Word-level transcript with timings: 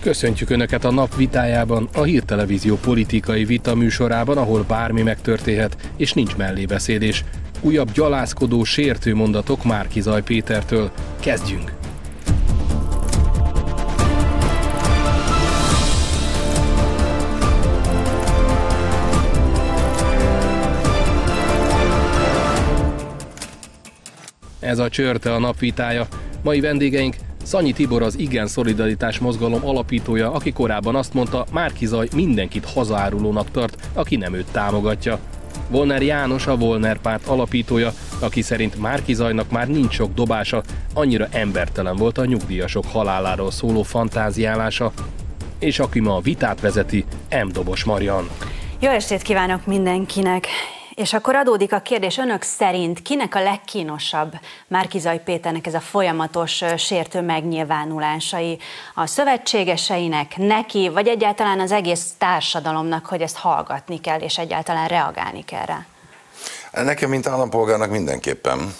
Köszöntjük 0.00 0.50
Önöket 0.50 0.84
a 0.84 0.90
nap 0.90 1.16
vitájában, 1.16 1.88
a 1.94 2.02
Hírtelevízió 2.02 2.76
politikai 2.76 3.44
vita 3.44 3.74
műsorában, 3.74 4.36
ahol 4.36 4.64
bármi 4.68 5.02
megtörténhet, 5.02 5.90
és 5.96 6.12
nincs 6.12 6.36
mellébeszélés. 6.36 7.24
Újabb 7.60 7.92
gyalázkodó, 7.92 8.64
sértő 8.64 9.14
mondatok 9.14 9.64
Márkizaj 9.64 10.22
Pétertől. 10.22 10.90
Kezdjünk! 11.20 11.72
Ez 24.60 24.78
a 24.78 24.88
csörte 24.88 25.34
a 25.34 25.38
napvitája. 25.38 26.06
Mai 26.42 26.60
vendégeink 26.60 27.16
Szanyi 27.50 27.72
Tibor 27.72 28.02
az 28.02 28.18
Igen 28.18 28.46
Szolidaritás 28.46 29.18
Mozgalom 29.18 29.66
alapítója, 29.66 30.32
aki 30.32 30.52
korábban 30.52 30.94
azt 30.94 31.14
mondta, 31.14 31.46
Márkizaj 31.52 32.08
mindenkit 32.14 32.64
hazaárulónak 32.64 33.50
tart, 33.50 33.88
aki 33.92 34.16
nem 34.16 34.34
őt 34.34 34.52
támogatja. 34.52 35.18
Volner 35.68 36.02
János 36.02 36.46
a 36.46 36.56
Volner 36.56 37.00
párt 37.00 37.26
alapítója, 37.26 37.92
aki 38.18 38.42
szerint 38.42 38.80
Márkizajnak 38.80 39.50
már 39.50 39.68
nincs 39.68 39.92
sok 39.92 40.14
dobása, 40.14 40.62
annyira 40.94 41.28
embertelen 41.30 41.96
volt 41.96 42.18
a 42.18 42.24
nyugdíjasok 42.24 42.84
haláláról 42.92 43.50
szóló 43.50 43.82
fantáziálása, 43.82 44.92
és 45.58 45.78
aki 45.78 46.00
ma 46.00 46.16
a 46.16 46.20
vitát 46.20 46.60
vezeti, 46.60 47.04
M. 47.44 47.48
Dobos 47.52 47.84
Marian. 47.84 48.28
Jó 48.80 48.90
estét 48.90 49.22
kívánok 49.22 49.66
mindenkinek! 49.66 50.46
És 50.94 51.12
akkor 51.12 51.34
adódik 51.34 51.72
a 51.72 51.80
kérdés, 51.80 52.18
önök 52.18 52.42
szerint 52.42 53.02
kinek 53.02 53.34
a 53.34 53.42
legkínosabb 53.42 54.32
Márkizaj 54.66 55.22
Péternek 55.22 55.66
ez 55.66 55.74
a 55.74 55.80
folyamatos 55.80 56.64
sértő 56.76 57.20
megnyilvánulásai? 57.20 58.58
A 58.94 59.06
szövetségeseinek, 59.06 60.36
neki, 60.36 60.88
vagy 60.88 61.06
egyáltalán 61.06 61.60
az 61.60 61.72
egész 61.72 62.06
társadalomnak, 62.18 63.06
hogy 63.06 63.20
ezt 63.20 63.36
hallgatni 63.36 64.00
kell, 64.00 64.20
és 64.20 64.38
egyáltalán 64.38 64.88
reagálni 64.88 65.44
kell 65.44 65.64
rá? 65.64 65.86
Nekem, 66.82 67.10
mint 67.10 67.26
állampolgárnak 67.26 67.90
mindenképpen, 67.90 68.74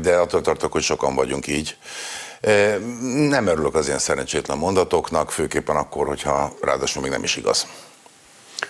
de 0.00 0.16
attól 0.16 0.40
tartok, 0.40 0.72
hogy 0.72 0.82
sokan 0.82 1.14
vagyunk 1.14 1.46
így. 1.46 1.76
Nem 3.28 3.46
örülök 3.46 3.74
az 3.74 3.86
ilyen 3.86 3.98
szerencsétlen 3.98 4.58
mondatoknak, 4.58 5.30
főképpen 5.30 5.76
akkor, 5.76 6.06
hogyha 6.06 6.52
ráadásul 6.62 7.02
még 7.02 7.10
nem 7.10 7.22
is 7.22 7.36
igaz. 7.36 7.66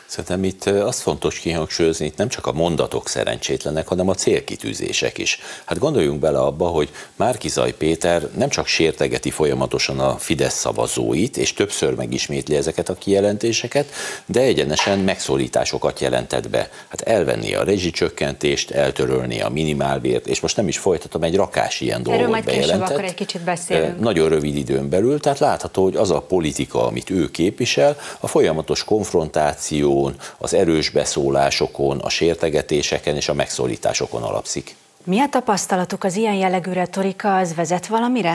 Szerintem 0.06 0.44
itt 0.44 0.64
azt 0.64 1.00
fontos 1.00 1.38
kihangsúlyozni, 1.38 2.06
itt 2.06 2.16
nem 2.16 2.28
csak 2.28 2.46
a 2.46 2.52
mondatok 2.52 3.08
szerencsétlenek, 3.08 3.88
hanem 3.88 4.08
a 4.08 4.14
célkitűzések 4.14 5.18
is. 5.18 5.38
Hát 5.64 5.78
gondoljunk 5.78 6.20
bele 6.20 6.38
abba, 6.38 6.66
hogy 6.66 6.90
Márkizaj 7.16 7.72
Péter 7.72 8.28
nem 8.36 8.48
csak 8.48 8.66
sértegeti 8.66 9.30
folyamatosan 9.30 10.00
a 10.00 10.16
Fidesz 10.18 10.58
szavazóit, 10.58 11.36
és 11.36 11.52
többször 11.52 11.94
megismétli 11.94 12.56
ezeket 12.56 12.88
a 12.88 12.94
kijelentéseket, 12.94 13.90
de 14.26 14.40
egyenesen 14.40 14.98
megszólításokat 14.98 16.00
jelentett 16.00 16.50
be. 16.50 16.70
Hát 16.88 17.00
elvenni 17.00 17.54
a 17.54 17.64
rezsicsökkentést, 17.64 18.70
eltörölni 18.70 19.40
a 19.40 19.48
minimálbért, 19.48 20.26
és 20.26 20.40
most 20.40 20.56
nem 20.56 20.68
is 20.68 20.78
folytatom, 20.78 21.22
egy 21.22 21.36
rakás 21.36 21.80
ilyen 21.80 22.02
dolgot 22.02 22.20
Erről 22.20 22.30
majd 22.30 22.44
bejelentett. 22.44 22.90
akkor 22.90 23.04
egy 23.04 23.14
kicsit 23.14 23.40
beszélünk. 23.40 24.00
Nagyon 24.00 24.28
rövid 24.28 24.56
időn 24.56 24.88
belül, 24.88 25.20
tehát 25.20 25.38
látható, 25.38 25.82
hogy 25.82 25.96
az 25.96 26.10
a 26.10 26.20
politika, 26.20 26.86
amit 26.86 27.10
ő 27.10 27.30
képvisel, 27.30 27.96
a 28.20 28.26
folyamatos 28.26 28.84
konfrontáció, 28.84 29.95
az 30.38 30.54
erős 30.54 30.90
beszólásokon, 30.90 31.98
a 31.98 32.08
sértegetéseken 32.08 33.16
és 33.16 33.28
a 33.28 33.34
megszólításokon 33.34 34.22
alapszik. 34.22 34.76
Mi 35.04 35.20
a 35.20 35.28
tapasztalatuk 35.28 36.04
az 36.04 36.16
ilyen 36.16 36.34
jellegű 36.34 36.72
retorika, 36.72 37.36
az 37.36 37.54
vezet 37.54 37.86
valamire? 37.86 38.34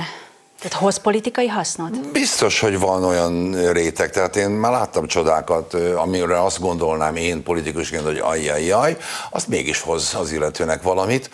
Tehát 0.62 0.78
hoz 0.78 0.98
politikai 0.98 1.48
hasznot? 1.48 2.12
Biztos, 2.12 2.60
hogy 2.60 2.80
van 2.80 3.04
olyan 3.04 3.72
réteg. 3.72 4.10
Tehát 4.10 4.36
én 4.36 4.50
már 4.50 4.72
láttam 4.72 5.08
csodákat, 5.08 5.74
amire 5.96 6.44
azt 6.44 6.60
gondolnám 6.60 7.16
én 7.16 7.44
politikusként, 7.44 8.04
hogy 8.04 8.18
ajjajjaj, 8.18 8.98
azt 9.30 9.48
mégis 9.48 9.80
hoz 9.80 10.16
az 10.20 10.32
illetőnek 10.32 10.82
valamit. 10.82 11.30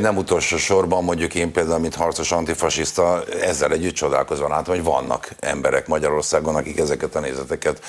Nem 0.00 0.16
utolsó 0.16 0.56
sorban 0.56 1.04
mondjuk 1.04 1.34
én 1.34 1.52
például, 1.52 1.78
mint 1.78 1.94
harcos 1.94 2.32
antifasiszta, 2.32 3.22
ezzel 3.42 3.72
együtt 3.72 3.94
csodálkozva 3.94 4.48
látom, 4.48 4.74
hogy 4.74 4.84
vannak 4.84 5.30
emberek 5.40 5.86
Magyarországon, 5.86 6.54
akik 6.54 6.78
ezeket 6.78 7.14
a 7.14 7.20
nézeteket 7.20 7.80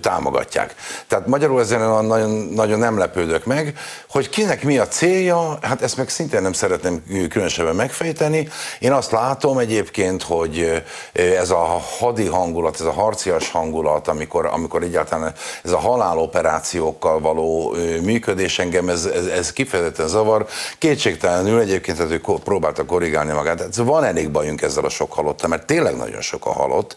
támogatják. 0.00 0.74
Tehát 1.06 1.26
magyarul 1.26 1.60
ezen 1.60 2.04
nagyon, 2.04 2.30
nagyon 2.30 2.78
nem 2.78 2.98
lepődök 2.98 3.44
meg, 3.44 3.78
hogy 4.08 4.28
kinek 4.28 4.62
mi 4.64 4.78
a 4.78 4.88
célja, 4.88 5.58
hát 5.62 5.82
ezt 5.82 5.96
meg 5.96 6.08
szintén 6.08 6.42
nem 6.42 6.52
szeretném 6.52 7.02
különösebben 7.28 7.74
megfejteni. 7.74 8.48
Én 8.78 8.92
azt 8.92 9.10
látom 9.10 9.58
egy 9.58 9.76
egyébként, 9.78 10.22
hogy 10.22 10.82
ez 11.12 11.50
a 11.50 11.80
hadi 11.98 12.26
hangulat, 12.26 12.74
ez 12.80 12.86
a 12.86 12.92
harcias 12.92 13.50
hangulat, 13.50 14.08
amikor, 14.08 14.46
amikor 14.46 14.82
egyáltalán 14.82 15.32
ez 15.64 15.72
a 15.72 15.78
haláloperációkkal 15.78 17.20
való 17.20 17.76
működés 18.02 18.58
engem, 18.58 18.88
ez, 18.88 19.04
ez, 19.04 19.26
ez 19.26 19.52
kifejezetten 19.52 20.08
zavar. 20.08 20.46
Kétségtelenül 20.78 21.60
egyébként, 21.60 21.96
tehát 21.96 22.12
ő 22.12 22.20
próbálta 22.44 22.84
korrigálni 22.84 23.32
magát. 23.32 23.56
Tehát 23.56 23.76
van 23.76 24.04
elég 24.04 24.30
bajunk 24.30 24.62
ezzel 24.62 24.84
a 24.84 24.88
sok 24.88 25.12
halottal, 25.12 25.48
mert 25.48 25.66
tényleg 25.66 25.96
nagyon 25.96 26.20
sok 26.20 26.46
a 26.46 26.52
halott, 26.52 26.96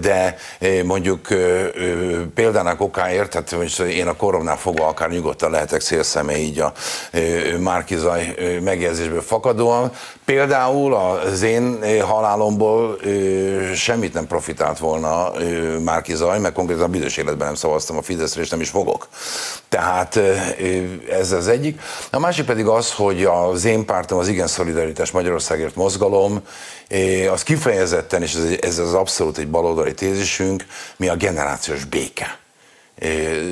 de 0.00 0.36
mondjuk 0.84 1.28
példának 2.34 2.80
okáért, 2.80 3.30
tehát 3.30 3.80
én 3.82 4.06
a 4.06 4.16
koromnál 4.16 4.56
fogva 4.56 4.86
akár 4.86 5.10
nyugodtan 5.10 5.50
lehetek 5.50 5.80
szélszeme 5.80 6.36
így 6.38 6.60
a 6.60 6.72
Márkizaj 7.58 8.34
megjegyzésből 8.62 9.22
fakadóan. 9.22 9.92
Például 10.24 10.94
az 10.94 11.42
én 11.42 11.78
halálomból 12.18 12.98
ö, 13.02 13.74
semmit 13.74 14.14
nem 14.14 14.26
profitált 14.26 14.78
volna 14.78 15.32
ö, 15.40 15.78
Márki 15.78 16.14
Zaj, 16.14 16.38
mert 16.38 16.54
konkrétan 16.54 16.84
a 16.84 16.88
büdös 16.88 17.16
életben 17.16 17.46
nem 17.46 17.54
szavaztam 17.54 17.96
a 17.96 18.02
Fideszre, 18.02 18.40
és 18.40 18.48
nem 18.48 18.60
is 18.60 18.68
fogok. 18.68 19.08
Tehát 19.68 20.16
ö, 20.16 20.34
ez 21.10 21.32
az 21.32 21.48
egyik. 21.48 21.80
A 22.10 22.18
másik 22.18 22.44
pedig 22.44 22.66
az, 22.66 22.92
hogy 22.92 23.24
az 23.24 23.64
én 23.64 23.84
pártom, 23.84 24.18
az 24.18 24.28
Igen 24.28 24.46
Szolidaritás 24.46 25.10
Magyarországért 25.10 25.74
mozgalom, 25.74 26.40
az 27.32 27.42
kifejezetten, 27.42 28.22
és 28.22 28.34
ez, 28.34 28.58
ez 28.60 28.78
az 28.78 28.94
abszolút 28.94 29.38
egy 29.38 29.48
baloldali 29.48 29.94
tézisünk, 29.94 30.66
mi 30.96 31.08
a 31.08 31.16
generációs 31.16 31.84
béke 31.84 32.38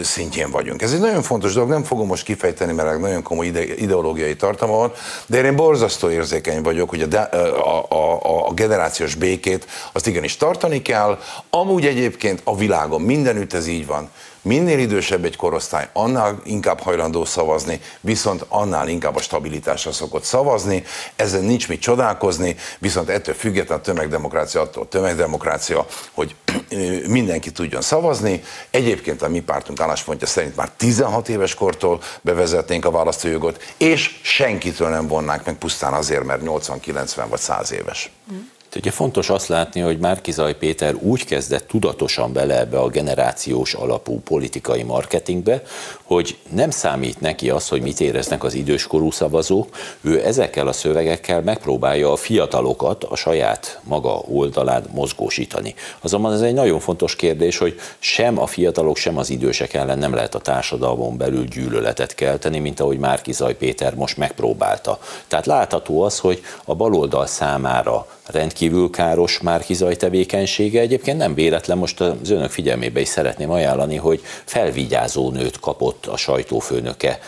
szintjén 0.02 0.50
vagyunk. 0.50 0.82
Ez 0.82 0.92
egy 0.92 1.00
nagyon 1.00 1.22
fontos 1.22 1.52
dolog, 1.52 1.68
nem 1.68 1.82
fogom 1.82 2.06
most 2.06 2.24
kifejteni, 2.24 2.72
mert 2.72 3.00
nagyon 3.00 3.22
komoly 3.22 3.46
ide, 3.46 3.64
ideológiai 3.74 4.36
tartalma 4.36 4.76
van, 4.76 4.92
de 5.26 5.44
én 5.44 5.56
borzasztó 5.56 6.10
érzékeny 6.10 6.62
vagyok, 6.62 6.88
hogy 6.88 7.02
a, 7.02 7.20
a, 7.20 7.86
a, 7.88 8.46
a 8.48 8.52
generációs 8.52 9.14
békét 9.14 9.66
azt 9.92 10.06
igenis 10.06 10.36
tartani 10.36 10.82
kell. 10.82 11.18
Amúgy 11.50 11.86
egyébként 11.86 12.40
a 12.44 12.56
világon 12.56 13.00
mindenütt 13.00 13.52
ez 13.52 13.66
így 13.66 13.86
van. 13.86 14.10
Minél 14.46 14.78
idősebb 14.78 15.24
egy 15.24 15.36
korosztály, 15.36 15.88
annál 15.92 16.40
inkább 16.44 16.80
hajlandó 16.80 17.24
szavazni, 17.24 17.80
viszont 18.00 18.44
annál 18.48 18.88
inkább 18.88 19.16
a 19.16 19.20
stabilitásra 19.20 19.92
szokott 19.92 20.22
szavazni, 20.22 20.84
ezen 21.16 21.44
nincs 21.44 21.68
mit 21.68 21.80
csodálkozni, 21.80 22.56
viszont 22.78 23.08
ettől 23.08 23.34
független 23.34 23.78
a 23.78 23.80
tömegdemokrácia 23.80 24.60
attól 24.60 24.88
tömegdemokrácia, 24.88 25.86
hogy 26.12 26.34
mindenki 27.08 27.52
tudjon 27.52 27.82
szavazni. 27.82 28.42
Egyébként 28.70 29.22
a 29.22 29.28
mi 29.28 29.40
pártunk 29.40 29.80
álláspontja 29.80 30.26
szerint 30.26 30.56
már 30.56 30.70
16 30.76 31.28
éves 31.28 31.54
kortól 31.54 32.00
bevezetnénk 32.20 32.84
a 32.84 32.90
választójogot, 32.90 33.62
és 33.76 34.20
senkitől 34.22 34.88
nem 34.88 35.06
vonnánk 35.06 35.44
meg 35.46 35.54
pusztán 35.54 35.92
azért, 35.92 36.24
mert 36.24 36.42
80, 36.42 36.80
90 36.80 37.28
vagy 37.28 37.40
100 37.40 37.72
éves. 37.72 38.10
Mm. 38.32 38.38
Ugye 38.76 38.90
fontos 38.90 39.30
azt 39.30 39.48
látni, 39.48 39.80
hogy 39.80 39.98
Márkizaj 39.98 40.56
Péter 40.56 40.94
úgy 40.94 41.24
kezdett 41.24 41.68
tudatosan 41.68 42.32
bele 42.32 42.58
ebbe 42.58 42.78
a 42.78 42.88
generációs 42.88 43.74
alapú 43.74 44.20
politikai 44.20 44.82
marketingbe, 44.82 45.62
hogy 46.02 46.38
nem 46.50 46.70
számít 46.70 47.20
neki 47.20 47.50
az, 47.50 47.68
hogy 47.68 47.82
mit 47.82 48.00
éreznek 48.00 48.44
az 48.44 48.54
időskorú 48.54 49.10
szavazók, 49.10 49.68
ő 50.00 50.24
ezekkel 50.24 50.66
a 50.66 50.72
szövegekkel 50.72 51.42
megpróbálja 51.42 52.12
a 52.12 52.16
fiatalokat 52.16 53.04
a 53.04 53.16
saját 53.16 53.80
maga 53.82 54.22
oldalán 54.28 54.84
mozgósítani. 54.92 55.74
Azonban 56.00 56.32
ez 56.32 56.40
egy 56.40 56.54
nagyon 56.54 56.80
fontos 56.80 57.16
kérdés, 57.16 57.58
hogy 57.58 57.78
sem 57.98 58.38
a 58.38 58.46
fiatalok, 58.46 58.96
sem 58.96 59.18
az 59.18 59.30
idősek 59.30 59.74
ellen 59.74 59.98
nem 59.98 60.14
lehet 60.14 60.34
a 60.34 60.40
társadalmon 60.40 61.16
belül 61.16 61.44
gyűlöletet 61.44 62.14
kelteni, 62.14 62.58
mint 62.58 62.80
ahogy 62.80 62.98
Márkizaj 62.98 63.56
Péter 63.56 63.94
most 63.94 64.16
megpróbálta. 64.16 64.98
Tehát 65.28 65.46
látható 65.46 66.02
az, 66.02 66.18
hogy 66.18 66.42
a 66.64 66.74
baloldal 66.74 67.26
számára 67.26 68.06
rendkívül 68.26 68.65
káros 68.90 69.38
Márkizaj 69.38 69.96
tevékenysége. 69.96 70.80
Egyébként 70.80 71.18
nem 71.18 71.34
véletlen, 71.34 71.78
most 71.78 72.00
az 72.00 72.30
önök 72.30 72.50
figyelmébe 72.50 73.00
is 73.00 73.08
szeretném 73.08 73.50
ajánlani, 73.50 73.96
hogy 73.96 74.20
felvigyázó 74.44 75.30
nőt 75.30 75.60
kapott 75.60 76.06
a 76.06 76.16
sajtófőnöke 76.16 77.18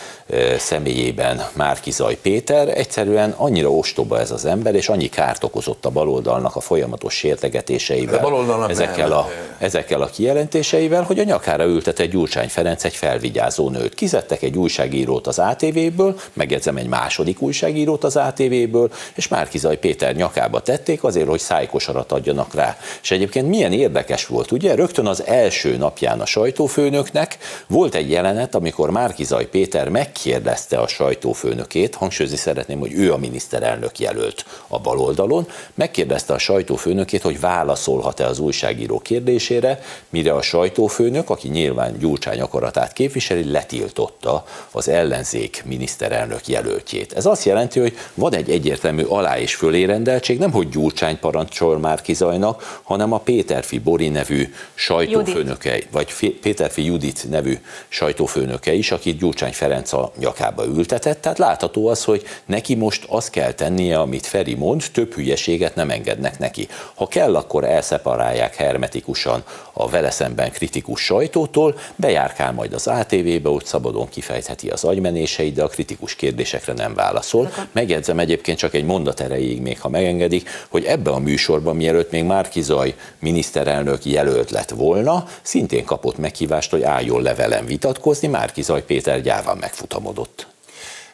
személyében 0.58 1.46
Márkizaj 1.52 2.18
Péter. 2.22 2.68
Egyszerűen 2.68 3.34
annyira 3.36 3.70
ostoba 3.70 4.20
ez 4.20 4.30
az 4.30 4.44
ember, 4.44 4.74
és 4.74 4.88
annyi 4.88 5.08
kárt 5.08 5.44
okozott 5.44 5.84
a 5.84 5.90
baloldalnak 5.90 6.56
a 6.56 6.60
folyamatos 6.60 7.14
sértegetéseivel, 7.14 8.14
a 8.14 8.20
ezekkel, 8.68 9.12
a, 9.12 9.28
ezekkel 9.58 10.02
a 10.02 10.06
kijelentéseivel, 10.06 11.02
hogy 11.02 11.18
a 11.18 11.24
nyakára 11.24 11.64
ültet 11.64 11.98
egy 11.98 12.10
Gyurcsány 12.10 12.48
Ferenc 12.48 12.84
egy 12.84 12.94
felvigyázó 12.94 13.68
nőt. 13.68 13.94
Kizettek 13.94 14.42
egy 14.42 14.56
újságírót 14.56 15.26
az 15.26 15.38
ATV-ből, 15.38 16.20
megjegyzem 16.32 16.76
egy 16.76 16.88
második 16.88 17.40
újságírót 17.40 18.04
az 18.04 18.16
ATV-ből, 18.16 18.90
és 19.14 19.28
Márkizaj 19.28 19.78
Péter 19.78 20.14
nyakába 20.14 20.60
tették, 20.60 21.04
azért 21.04 21.17
azért, 21.18 21.30
hogy 21.30 21.40
szájkosarat 21.40 22.12
adjanak 22.12 22.54
rá. 22.54 22.76
És 23.02 23.10
egyébként 23.10 23.48
milyen 23.48 23.72
érdekes 23.72 24.26
volt, 24.26 24.52
ugye? 24.52 24.74
Rögtön 24.74 25.06
az 25.06 25.26
első 25.26 25.76
napján 25.76 26.20
a 26.20 26.26
sajtófőnöknek 26.26 27.38
volt 27.66 27.94
egy 27.94 28.10
jelenet, 28.10 28.54
amikor 28.54 28.90
Márkizaj 28.90 29.46
Péter 29.46 29.88
megkérdezte 29.88 30.78
a 30.78 30.86
sajtófőnökét, 30.86 31.94
hangsúlyozni 31.94 32.38
szeretném, 32.38 32.78
hogy 32.78 32.92
ő 32.92 33.12
a 33.12 33.16
miniszterelnök 33.16 33.98
jelölt 33.98 34.44
a 34.68 34.78
baloldalon, 34.78 35.46
megkérdezte 35.74 36.32
a 36.32 36.38
sajtófőnökét, 36.38 37.22
hogy 37.22 37.40
válaszolhat-e 37.40 38.26
az 38.26 38.38
újságíró 38.38 38.98
kérdésére, 38.98 39.80
mire 40.08 40.32
a 40.32 40.42
sajtófőnök, 40.42 41.30
aki 41.30 41.48
nyilván 41.48 41.98
Gyurcsány 41.98 42.40
akaratát 42.40 42.92
képviseli, 42.92 43.50
letiltotta 43.50 44.44
az 44.70 44.88
ellenzék 44.88 45.62
miniszterelnök 45.66 46.48
jelöltjét. 46.48 47.12
Ez 47.12 47.26
azt 47.26 47.44
jelenti, 47.44 47.80
hogy 47.80 47.96
van 48.14 48.34
egy 48.34 48.50
egyértelmű 48.50 49.02
alá- 49.02 49.38
és 49.38 49.54
fölérendeltség, 49.54 50.38
nem 50.38 50.50
hogy 50.50 50.68
Gyurcsány 50.68 51.07
parancsol 51.16 51.78
már 51.78 52.00
Kizajnak, 52.00 52.80
hanem 52.82 53.12
a 53.12 53.18
Péterfi 53.18 53.78
Bori 53.78 54.08
nevű 54.08 54.52
sajtófőnöke, 54.74 55.74
Judit. 55.74 55.88
vagy 55.90 56.38
Péterfi 56.40 56.84
Judit 56.84 57.30
nevű 57.30 57.58
sajtófőnöke 57.88 58.72
is, 58.72 58.90
akit 58.90 59.18
Gyurcsány 59.18 59.52
Ferenc 59.52 59.92
a 59.92 60.12
nyakába 60.18 60.64
ültetett. 60.66 61.20
Tehát 61.20 61.38
látható 61.38 61.88
az, 61.88 62.04
hogy 62.04 62.22
neki 62.46 62.74
most 62.74 63.04
azt 63.08 63.30
kell 63.30 63.52
tennie, 63.52 63.98
amit 63.98 64.26
Feri 64.26 64.54
mond, 64.54 64.84
több 64.92 65.14
hülyeséget 65.14 65.74
nem 65.74 65.90
engednek 65.90 66.38
neki. 66.38 66.68
Ha 66.94 67.06
kell, 67.06 67.36
akkor 67.36 67.64
elszeparálják 67.64 68.56
hermetikusan 68.56 69.42
a 69.72 69.88
vele 69.88 70.10
szemben 70.10 70.50
kritikus 70.50 71.00
sajtótól, 71.00 71.78
bejárkál 71.96 72.52
majd 72.52 72.72
az 72.72 72.86
ATV-be, 72.86 73.48
ott 73.48 73.66
szabadon 73.66 74.08
kifejtheti 74.08 74.68
az 74.68 74.84
agymenéseit, 74.84 75.54
de 75.54 75.62
a 75.62 75.68
kritikus 75.68 76.14
kérdésekre 76.14 76.72
nem 76.72 76.94
válaszol. 76.94 77.52
Megjegyzem 77.72 78.18
egyébként 78.18 78.58
csak 78.58 78.74
egy 78.74 78.84
mondat 78.84 79.20
erejéig 79.20 79.60
még, 79.60 79.80
ha 79.80 79.88
megengedik, 79.88 80.48
hogy 80.68 80.84
ebbe 80.98 81.10
a 81.10 81.18
műsorban, 81.18 81.76
mielőtt 81.76 82.10
még 82.10 82.24
Márkizaj 82.24 82.94
miniszterelnök 83.18 84.04
jelölt 84.04 84.50
lett 84.50 84.70
volna, 84.70 85.24
szintén 85.42 85.84
kapott 85.84 86.18
meghívást, 86.18 86.70
hogy 86.70 86.82
álljon 86.82 87.22
le 87.22 87.34
velem 87.34 87.66
vitatkozni, 87.66 88.28
Márkizaj 88.28 88.84
Péter 88.84 89.20
gyáván 89.20 89.56
megfutamodott. 89.56 90.46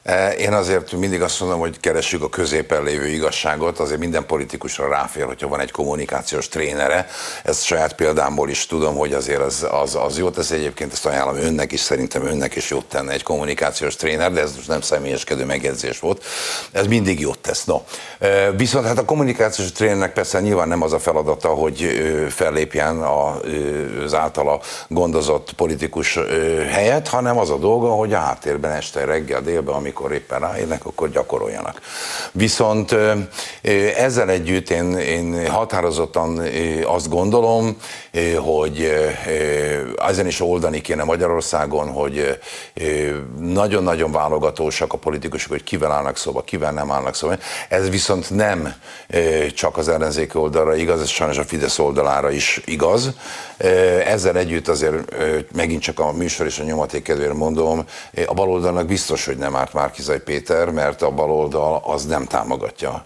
E, 0.04 0.32
én 0.32 0.52
azért 0.52 0.92
mindig 0.92 1.22
azt 1.22 1.40
mondom, 1.40 1.58
hogy 1.58 1.81
keressük 1.81 2.22
a 2.22 2.28
középen 2.28 2.82
lévő 2.82 3.06
igazságot, 3.06 3.78
azért 3.78 4.00
minden 4.00 4.26
politikusra 4.26 4.88
ráfér, 4.88 5.25
hogyha 5.25 5.48
van 5.48 5.60
egy 5.60 5.70
kommunikációs 5.70 6.48
trénere. 6.48 7.08
Ezt 7.44 7.64
saját 7.64 7.94
példámból 7.94 8.50
is 8.50 8.66
tudom, 8.66 8.96
hogy 8.96 9.12
azért 9.12 9.40
az, 9.40 9.66
az, 9.70 9.94
az 9.94 10.19
jót 10.19 10.34
tesz. 10.34 10.50
Egyébként 10.50 10.92
ezt 10.92 11.06
ajánlom 11.06 11.36
önnek 11.36 11.72
is, 11.72 11.81
szerintem 11.81 12.26
önnek 12.26 12.54
is 12.54 12.70
jót 12.70 12.84
tenne 12.84 13.12
egy 13.12 13.22
kommunikációs 13.22 13.96
tréner, 13.96 14.32
de 14.32 14.40
ez 14.40 14.54
most 14.54 14.69
nem 14.69 14.81
személyeskedő 14.81 15.44
megjegyzés 15.44 15.98
volt. 15.98 16.25
Ez 16.72 16.86
mindig 16.86 17.20
jót 17.20 17.38
tesz. 17.38 17.64
No. 17.64 17.82
Viszont 18.56 18.87
hát 18.87 18.99
a 18.99 19.05
kommunikációs 19.05 19.73
trénernek 19.73 20.12
persze 20.12 20.41
nyilván 20.41 20.69
nem 20.69 20.82
az 20.82 20.93
a 20.93 20.99
feladata, 20.99 21.49
hogy 21.49 21.88
fellépjen 22.29 22.97
az 24.05 24.15
általa 24.15 24.61
gondozott 24.88 25.53
politikus 25.53 26.19
helyett, 26.71 27.09
hanem 27.09 27.38
az 27.38 27.50
a 27.50 27.56
dolga, 27.56 27.88
hogy 27.88 28.12
a 28.12 28.19
háttérben 28.19 28.73
este, 28.73 29.05
reggel, 29.05 29.41
délben, 29.41 29.75
amikor 29.75 30.12
éppen 30.12 30.41
ráérnek, 30.41 30.87
akkor 30.87 31.11
gyakoroljanak. 31.11 31.81
Viszont 32.32 32.97
ezzel 33.97 34.31
együtt 34.31 34.70
én, 34.70 34.93
én 34.99 35.50
határozottan 35.50 36.41
azt 36.85 37.09
gondolom, 37.09 37.77
hogy 38.44 38.93
ezen 39.96 40.26
is 40.26 40.40
oldani 40.40 40.81
kéne 40.81 41.05
Magyarországon, 41.05 41.93
hogy 41.93 42.40
nagyon-nagyon 43.38 44.12
válogatósak 44.12 44.93
a 44.93 44.99
politikusok, 44.99 45.50
hogy 45.50 45.64
kivel 45.64 45.93
állnak 45.93 46.16
szóba, 46.16 46.43
kivel 46.43 46.72
nem 46.72 46.90
állnak 46.90 47.14
szóba. 47.14 47.37
Ez 47.69 47.90
viszont 47.90 48.31
nem 48.31 48.75
csak 49.55 49.76
az 49.76 49.88
ellenzéki 49.88 50.38
oldalra 50.38 50.75
igaz, 50.75 51.00
ez 51.00 51.08
sajnos 51.08 51.38
a 51.38 51.44
Fidesz 51.44 51.78
oldalára 51.78 52.31
is 52.31 52.61
igaz. 52.64 53.11
Ezzel 54.06 54.37
együtt 54.37 54.69
azért 54.69 54.94
megint 55.55 55.82
csak 55.82 56.00
a 56.00 56.12
műsor 56.12 56.46
és 56.46 56.58
a 56.58 56.64
nyomaték 56.64 57.02
kedvére 57.02 57.32
mondom, 57.32 57.84
a 58.26 58.34
baloldalnak 58.34 58.87
biztos, 58.87 59.26
hogy 59.26 59.37
nem 59.37 59.56
árt 59.56 59.72
Márkizai 59.72 60.19
Péter, 60.19 60.70
mert 60.70 61.02
a 61.02 61.10
baloldal 61.10 61.82
az 61.87 62.06
nem 62.06 62.25
támogatja 62.25 63.05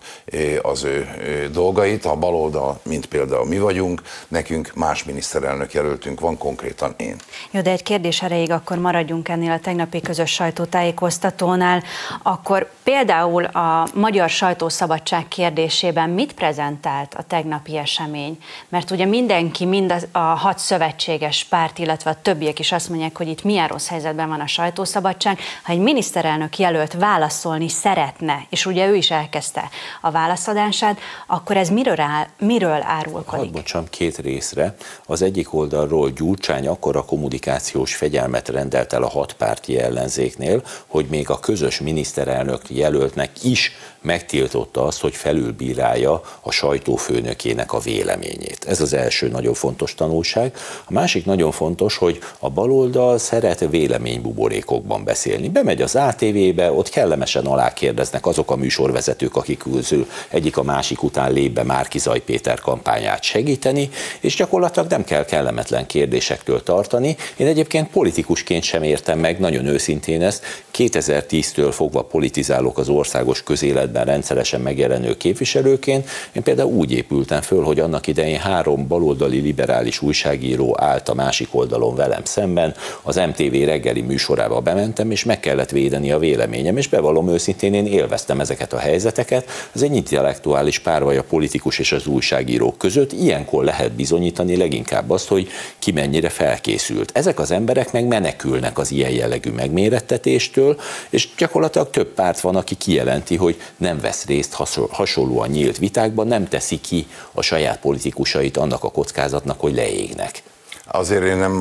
az 0.62 0.84
ő 0.84 1.08
dolgait. 1.52 2.04
A 2.04 2.14
baloldal, 2.14 2.80
mint 2.82 3.06
például 3.06 3.46
mi 3.46 3.58
vagyunk, 3.58 4.02
nekünk 4.28 4.70
más 4.74 4.97
miniszterelnök 5.04 5.72
jelöltünk 5.72 6.20
van, 6.20 6.38
konkrétan 6.38 6.94
én. 6.96 7.16
Jó, 7.50 7.60
de 7.60 7.70
egy 7.70 7.82
kérdés 7.82 8.22
erejéig 8.22 8.50
akkor 8.50 8.78
maradjunk 8.78 9.28
ennél 9.28 9.50
a 9.50 9.58
tegnapi 9.60 10.00
közös 10.00 10.30
sajtótájékoztatónál. 10.30 11.82
Akkor 12.22 12.70
például 12.82 13.44
a 13.44 13.88
magyar 13.94 14.28
sajtószabadság 14.28 15.28
kérdésében 15.28 16.10
mit 16.10 16.32
prezentált 16.32 17.14
a 17.14 17.22
tegnapi 17.22 17.76
esemény? 17.76 18.38
Mert 18.68 18.90
ugye 18.90 19.04
mindenki, 19.04 19.64
mind 19.64 20.08
a 20.12 20.18
hat 20.18 20.58
szövetséges 20.58 21.44
párt, 21.44 21.78
illetve 21.78 22.10
a 22.10 22.20
többiek 22.22 22.58
is 22.58 22.72
azt 22.72 22.88
mondják, 22.88 23.16
hogy 23.16 23.28
itt 23.28 23.44
milyen 23.44 23.68
rossz 23.68 23.88
helyzetben 23.88 24.28
van 24.28 24.40
a 24.40 24.46
sajtószabadság. 24.46 25.38
Ha 25.62 25.72
egy 25.72 25.78
miniszterelnök 25.78 26.58
jelölt 26.58 26.92
válaszolni 26.92 27.68
szeretne, 27.68 28.46
és 28.50 28.66
ugye 28.66 28.86
ő 28.86 28.94
is 28.94 29.10
elkezdte 29.10 29.68
a 30.00 30.10
válaszadását, 30.10 31.00
akkor 31.26 31.56
ez 31.56 31.68
miről, 31.68 32.00
áll, 32.00 32.26
miről 32.38 32.82
árulkodik? 32.82 33.44
Hadd 33.44 33.52
bocsam 33.52 33.84
két 33.90 34.16
részre. 34.16 34.76
Az 35.06 35.22
egyik 35.22 35.54
oldalról 35.54 36.10
Gyurcsány 36.10 36.66
akkor 36.66 36.96
a 36.96 37.04
kommunikációs 37.04 37.94
fegyelmet 37.94 38.48
rendelt 38.48 38.92
el 38.92 39.02
a 39.02 39.08
hat 39.08 39.32
párti 39.32 39.78
ellenzéknél, 39.78 40.62
hogy 40.86 41.06
még 41.06 41.30
a 41.30 41.40
közös 41.40 41.80
miniszterelnök 41.80 42.70
jelöltnek 42.70 43.44
is 43.44 43.72
megtiltotta 44.00 44.84
azt, 44.84 45.00
hogy 45.00 45.14
felülbírálja 45.14 46.22
a 46.40 46.50
sajtófőnökének 46.50 47.72
a 47.72 47.78
véleményét. 47.78 48.64
Ez 48.68 48.80
az 48.80 48.92
első 48.92 49.28
nagyon 49.28 49.54
fontos 49.54 49.94
tanulság. 49.94 50.56
A 50.84 50.92
másik 50.92 51.24
nagyon 51.24 51.52
fontos, 51.52 51.96
hogy 51.96 52.18
a 52.38 52.50
baloldal 52.50 53.18
szeret 53.18 53.66
véleménybuborékokban 53.70 55.04
beszélni. 55.04 55.48
Bemegy 55.48 55.82
az 55.82 55.94
ATV-be, 55.94 56.72
ott 56.72 56.88
kellemesen 56.88 57.46
alákérdeznek 57.46 58.26
azok 58.26 58.50
a 58.50 58.56
műsorvezetők, 58.56 59.36
akik 59.36 59.58
közül 59.72 60.06
egyik 60.28 60.56
a 60.56 60.62
másik 60.62 61.02
után 61.02 61.32
lép 61.32 61.52
be 61.52 61.62
Márki 61.62 61.98
Zaj 61.98 62.20
Péter 62.20 62.60
kampányát 62.60 63.22
segíteni, 63.22 63.90
és 64.20 64.36
gyakorlatilag 64.36 64.90
nem 64.90 65.04
kell 65.04 65.24
kellemetlen 65.24 65.86
kérdésektől 65.86 66.62
tartani. 66.62 67.16
Én 67.36 67.46
egyébként 67.46 67.90
politikusként 67.90 68.62
sem 68.62 68.82
értem 68.82 69.18
meg, 69.18 69.38
nagyon 69.38 69.66
őszintén 69.66 70.22
ezt. 70.22 70.44
2010-től 70.76 71.70
fogva 71.72 72.02
politizálok 72.02 72.78
az 72.78 72.88
országos 72.88 73.42
közéletben, 73.42 73.86
életben 73.88 74.04
rendszeresen 74.04 74.60
megjelenő 74.60 75.16
képviselőként. 75.16 76.08
Én 76.32 76.42
például 76.42 76.72
úgy 76.72 76.92
épültem 76.92 77.40
föl, 77.40 77.62
hogy 77.62 77.80
annak 77.80 78.06
idején 78.06 78.38
három 78.38 78.86
baloldali 78.88 79.40
liberális 79.40 80.02
újságíró 80.02 80.76
állt 80.80 81.08
a 81.08 81.14
másik 81.14 81.48
oldalon 81.50 81.94
velem 81.94 82.24
szemben, 82.24 82.74
az 83.02 83.16
MTV 83.16 83.52
reggeli 83.52 84.00
műsorába 84.00 84.60
bementem, 84.60 85.10
és 85.10 85.24
meg 85.24 85.40
kellett 85.40 85.70
védeni 85.70 86.12
a 86.12 86.18
véleményem, 86.18 86.76
és 86.76 86.88
bevallom 86.88 87.28
őszintén, 87.28 87.74
én 87.74 87.86
élveztem 87.86 88.40
ezeket 88.40 88.72
a 88.72 88.78
helyzeteket. 88.78 89.48
Ez 89.74 89.82
egy 89.82 89.94
intellektuális 89.94 90.78
párvaj 90.78 91.16
a 91.16 91.22
politikus 91.22 91.78
és 91.78 91.92
az 91.92 92.06
újságíró 92.06 92.74
között. 92.78 93.12
Ilyenkor 93.12 93.64
lehet 93.64 93.92
bizonyítani 93.92 94.56
leginkább 94.56 95.10
azt, 95.10 95.28
hogy 95.28 95.48
ki 95.78 95.92
mennyire 95.92 96.28
felkészült. 96.28 97.10
Ezek 97.14 97.38
az 97.38 97.50
emberek 97.50 97.92
meg 97.92 98.06
menekülnek 98.06 98.78
az 98.78 98.90
ilyen 98.90 99.10
jellegű 99.10 99.50
megmérettetéstől, 99.50 100.80
és 101.10 101.28
gyakorlatilag 101.36 101.90
több 101.90 102.14
párt 102.14 102.40
van, 102.40 102.56
aki 102.56 102.74
kijelenti, 102.74 103.36
hogy 103.36 103.56
nem 103.78 104.00
vesz 104.00 104.24
részt 104.24 104.54
hasonlóan 104.90 105.48
nyílt 105.48 105.78
vitákban, 105.78 106.26
nem 106.26 106.48
teszi 106.48 106.80
ki 106.80 107.06
a 107.32 107.42
saját 107.42 107.80
politikusait 107.80 108.56
annak 108.56 108.84
a 108.84 108.90
kockázatnak, 108.90 109.60
hogy 109.60 109.74
leégnek. 109.74 110.42
Azért 110.90 111.24
én 111.24 111.36
nem 111.36 111.52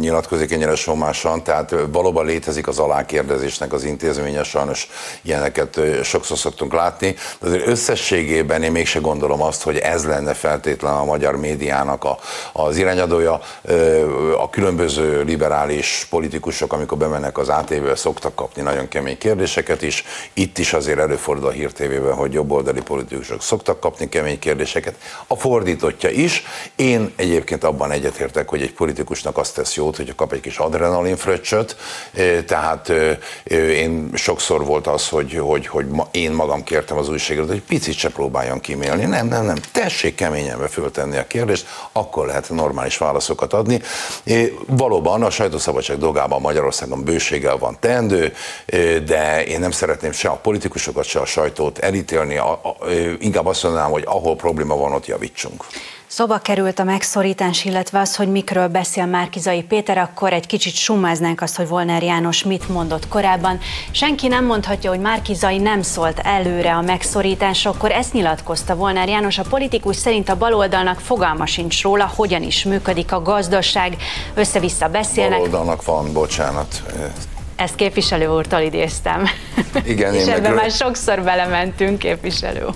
nyilatkozik 0.00 0.52
ennyire 0.52 0.74
somásan, 0.74 1.42
tehát 1.42 1.74
valóban 1.92 2.26
létezik 2.26 2.68
az 2.68 2.78
alákérdezésnek 2.78 3.72
az 3.72 3.84
intézménye, 3.84 4.42
sajnos 4.42 4.88
ilyeneket 5.22 5.80
sokszor 6.02 6.38
szoktunk 6.38 6.72
látni, 6.72 7.14
de 7.40 7.46
azért 7.46 7.66
összességében 7.66 8.62
én 8.62 8.72
mégse 8.72 8.98
gondolom 8.98 9.42
azt, 9.42 9.62
hogy 9.62 9.76
ez 9.76 10.04
lenne 10.04 10.34
feltétlen 10.34 10.92
a 10.92 11.04
magyar 11.04 11.36
médiának 11.36 12.04
a, 12.04 12.18
az 12.52 12.76
irányadója. 12.76 13.40
A 14.38 14.50
különböző 14.50 15.22
liberális 15.22 16.06
politikusok, 16.10 16.72
amikor 16.72 16.98
bemennek 16.98 17.38
az 17.38 17.48
ATV-be, 17.48 17.94
szoktak 17.94 18.34
kapni 18.34 18.62
nagyon 18.62 18.88
kemény 18.88 19.18
kérdéseket 19.18 19.82
is. 19.82 20.04
Itt 20.32 20.58
is 20.58 20.72
azért 20.72 20.98
előfordul 20.98 21.46
a 21.46 21.50
Hír 21.50 21.72
TV-ben, 21.72 22.14
hogy 22.14 22.32
jobboldali 22.32 22.80
politikusok 22.80 23.42
szoktak 23.42 23.80
kapni 23.80 24.08
kemény 24.08 24.38
kérdéseket. 24.38 24.94
A 25.26 25.36
fordítottja 25.36 26.10
is. 26.10 26.44
Én 26.76 27.12
egyébként 27.16 27.64
abban 27.64 27.90
egyetértek, 27.90 28.48
hogy 28.48 28.65
egy 28.66 28.72
politikusnak 28.72 29.38
azt 29.38 29.54
tesz 29.54 29.74
jót, 29.74 29.96
hogyha 29.96 30.14
kap 30.14 30.32
egy 30.32 30.40
kis 30.40 30.58
adrenalin 30.58 31.16
fröccsöt, 31.16 31.76
tehát 32.46 32.92
én 33.48 34.10
sokszor 34.14 34.64
volt 34.64 34.86
az, 34.86 35.08
hogy, 35.08 35.38
hogy, 35.40 35.66
hogy 35.66 35.86
én 36.10 36.30
magam 36.30 36.64
kértem 36.64 36.96
az 36.96 37.08
újságírót, 37.08 37.48
hogy 37.48 37.62
picit 37.62 37.96
se 37.96 38.10
próbáljon 38.10 38.60
kimélni. 38.60 39.04
Nem, 39.04 39.26
nem, 39.26 39.44
nem, 39.44 39.56
tessék 39.72 40.14
keményen 40.14 40.68
föltenni 40.68 41.16
a 41.16 41.26
kérdést, 41.26 41.66
akkor 41.92 42.26
lehet 42.26 42.50
normális 42.50 42.98
válaszokat 42.98 43.52
adni. 43.52 43.80
Valóban 44.66 45.22
a 45.22 45.30
sajtószabadság 45.30 45.98
dolgában 45.98 46.40
Magyarországon 46.40 47.04
bőséggel 47.04 47.56
van 47.56 47.76
teendő, 47.80 48.32
de 49.06 49.44
én 49.44 49.60
nem 49.60 49.70
szeretném 49.70 50.12
se 50.12 50.28
a 50.28 50.36
politikusokat, 50.36 51.04
se 51.04 51.20
a 51.20 51.26
sajtót 51.26 51.78
elítélni, 51.78 52.40
inkább 53.18 53.46
azt 53.46 53.62
mondanám, 53.62 53.90
hogy 53.90 54.04
ahol 54.06 54.36
probléma 54.36 54.76
van, 54.76 54.92
ott 54.92 55.06
javítsunk. 55.06 55.64
Szóba 56.16 56.38
került 56.38 56.78
a 56.78 56.84
megszorítás, 56.84 57.64
illetve 57.64 58.00
az, 58.00 58.16
hogy 58.16 58.28
mikről 58.28 58.68
beszél 58.68 59.06
Márkizai 59.06 59.62
Péter, 59.62 59.98
akkor 59.98 60.32
egy 60.32 60.46
kicsit 60.46 60.74
sumáznánk 60.74 61.40
azt, 61.40 61.56
hogy 61.56 61.68
Volner 61.68 62.02
János 62.02 62.44
mit 62.44 62.68
mondott 62.68 63.08
korábban. 63.08 63.58
Senki 63.90 64.28
nem 64.28 64.44
mondhatja, 64.44 64.90
hogy 64.90 65.00
Márkizai 65.00 65.58
nem 65.58 65.82
szólt 65.82 66.18
előre 66.18 66.74
a 66.74 66.80
megszorításra, 66.80 67.70
akkor 67.70 67.90
ezt 67.90 68.12
nyilatkozta 68.12 68.74
Volner 68.74 69.08
János. 69.08 69.38
A 69.38 69.42
politikus 69.48 69.96
szerint 69.96 70.28
a 70.28 70.36
baloldalnak 70.36 71.00
fogalma 71.00 71.46
sincs 71.46 71.82
róla, 71.82 72.10
hogyan 72.16 72.42
is 72.42 72.64
működik 72.64 73.12
a 73.12 73.22
gazdaság, 73.22 73.96
össze-vissza 74.34 74.88
beszélnek. 74.88 75.38
Baloldalnak 75.38 75.84
van, 75.84 76.12
bocsánat, 76.12 76.82
ezt 77.56 77.74
képviselő 77.74 78.26
úrtól 78.26 78.60
idéztem. 78.60 79.24
Igen, 79.84 80.14
És 80.14 80.26
ebben 80.26 80.52
már 80.52 80.70
sokszor 80.70 81.22
belementünk, 81.22 81.98
képviselő 81.98 82.64
úr. 82.64 82.74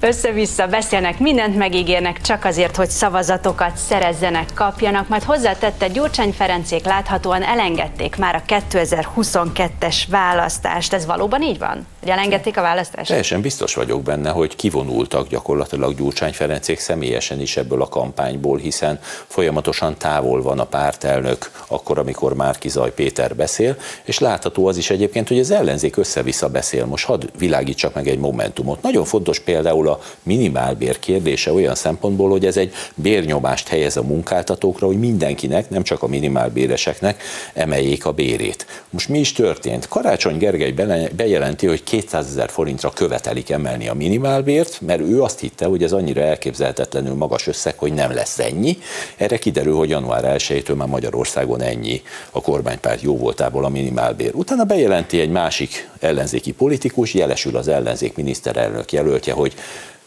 Össze-vissza 0.00 0.66
beszélnek, 0.66 1.18
mindent 1.18 1.56
megígérnek 1.56 2.20
csak 2.20 2.44
azért, 2.44 2.76
hogy 2.76 2.88
szavazatokat 2.88 3.76
szerezzenek, 3.76 4.48
kapjanak, 4.54 5.08
majd 5.08 5.22
hozzátette 5.22 5.88
Gyurcsány 5.88 6.32
Ferencék 6.32 6.84
láthatóan 6.84 7.42
elengedték 7.42 8.16
már 8.16 8.34
a 8.34 8.42
2022-es 8.70 9.96
választást. 10.08 10.92
Ez 10.92 11.06
valóban 11.06 11.42
így 11.42 11.58
van? 11.58 11.86
Hogy 12.00 12.08
elengedték 12.08 12.56
a 12.56 12.60
választást? 12.60 13.08
Teljesen 13.08 13.40
biztos 13.40 13.74
vagyok 13.74 14.02
benne, 14.02 14.30
hogy 14.30 14.56
kivonultak 14.56 15.28
gyakorlatilag 15.28 15.94
Gyurcsány 15.94 16.32
Ferencék 16.32 16.78
személyesen 16.78 17.40
is 17.40 17.56
ebből 17.56 17.82
a 17.82 17.88
kampányból, 17.88 18.58
hiszen 18.58 18.98
folyamatosan 19.26 19.96
távol 19.98 20.42
van 20.42 20.58
a 20.58 20.64
pártelnök, 20.64 21.50
akkor, 21.66 21.98
amikor 21.98 22.34
már 22.34 22.58
Kizaj 22.58 22.92
Péter 22.92 23.36
beszél 23.36 23.49
beszél, 23.50 23.76
és 24.04 24.18
látható 24.18 24.66
az 24.66 24.76
is 24.76 24.90
egyébként, 24.90 25.28
hogy 25.28 25.38
az 25.38 25.50
ellenzék 25.50 25.96
össze-vissza 25.96 26.48
beszél. 26.48 26.84
Most 26.86 27.04
hadd 27.04 27.24
világítsak 27.38 27.94
meg 27.94 28.08
egy 28.08 28.18
momentumot. 28.18 28.82
Nagyon 28.82 29.04
fontos 29.04 29.38
például 29.40 29.88
a 29.88 30.00
minimálbér 30.22 30.98
kérdése 30.98 31.52
olyan 31.52 31.74
szempontból, 31.74 32.30
hogy 32.30 32.46
ez 32.46 32.56
egy 32.56 32.72
bérnyomást 32.94 33.68
helyez 33.68 33.96
a 33.96 34.02
munkáltatókra, 34.02 34.86
hogy 34.86 34.98
mindenkinek, 34.98 35.70
nem 35.70 35.82
csak 35.82 36.02
a 36.02 36.06
minimálbéreseknek 36.06 37.22
emeljék 37.54 38.06
a 38.06 38.12
bérét. 38.12 38.66
Most 38.90 39.08
mi 39.08 39.18
is 39.18 39.32
történt? 39.32 39.88
Karácsony 39.88 40.38
Gergely 40.38 40.72
bejelenti, 41.16 41.66
hogy 41.66 41.82
200 41.82 42.26
ezer 42.26 42.50
forintra 42.50 42.90
követelik 42.90 43.50
emelni 43.50 43.88
a 43.88 43.94
minimálbért, 43.94 44.80
mert 44.80 45.00
ő 45.00 45.22
azt 45.22 45.40
hitte, 45.40 45.64
hogy 45.64 45.82
ez 45.82 45.92
annyira 45.92 46.20
elképzelhetetlenül 46.20 47.14
magas 47.14 47.46
összeg, 47.46 47.78
hogy 47.78 47.92
nem 47.92 48.12
lesz 48.12 48.38
ennyi. 48.38 48.78
Erre 49.16 49.38
kiderül, 49.38 49.74
hogy 49.76 49.88
január 49.88 50.34
1-től 50.38 50.76
már 50.76 50.88
Magyarországon 50.88 51.62
ennyi. 51.62 52.02
A 52.30 52.40
kormánypárt 52.40 53.02
jó 53.02 53.16
volt 53.16 53.39
voltából 53.40 53.64
a 53.64 53.68
minimálbér. 53.68 54.34
Utána 54.34 54.64
bejelenti 54.64 55.20
egy 55.20 55.30
másik 55.30 55.90
ellenzéki 56.00 56.52
politikus, 56.52 57.14
jelesül 57.14 57.56
az 57.56 57.68
ellenzék 57.68 58.16
miniszterelnök 58.16 58.92
jelöltje, 58.92 59.32
hogy 59.32 59.54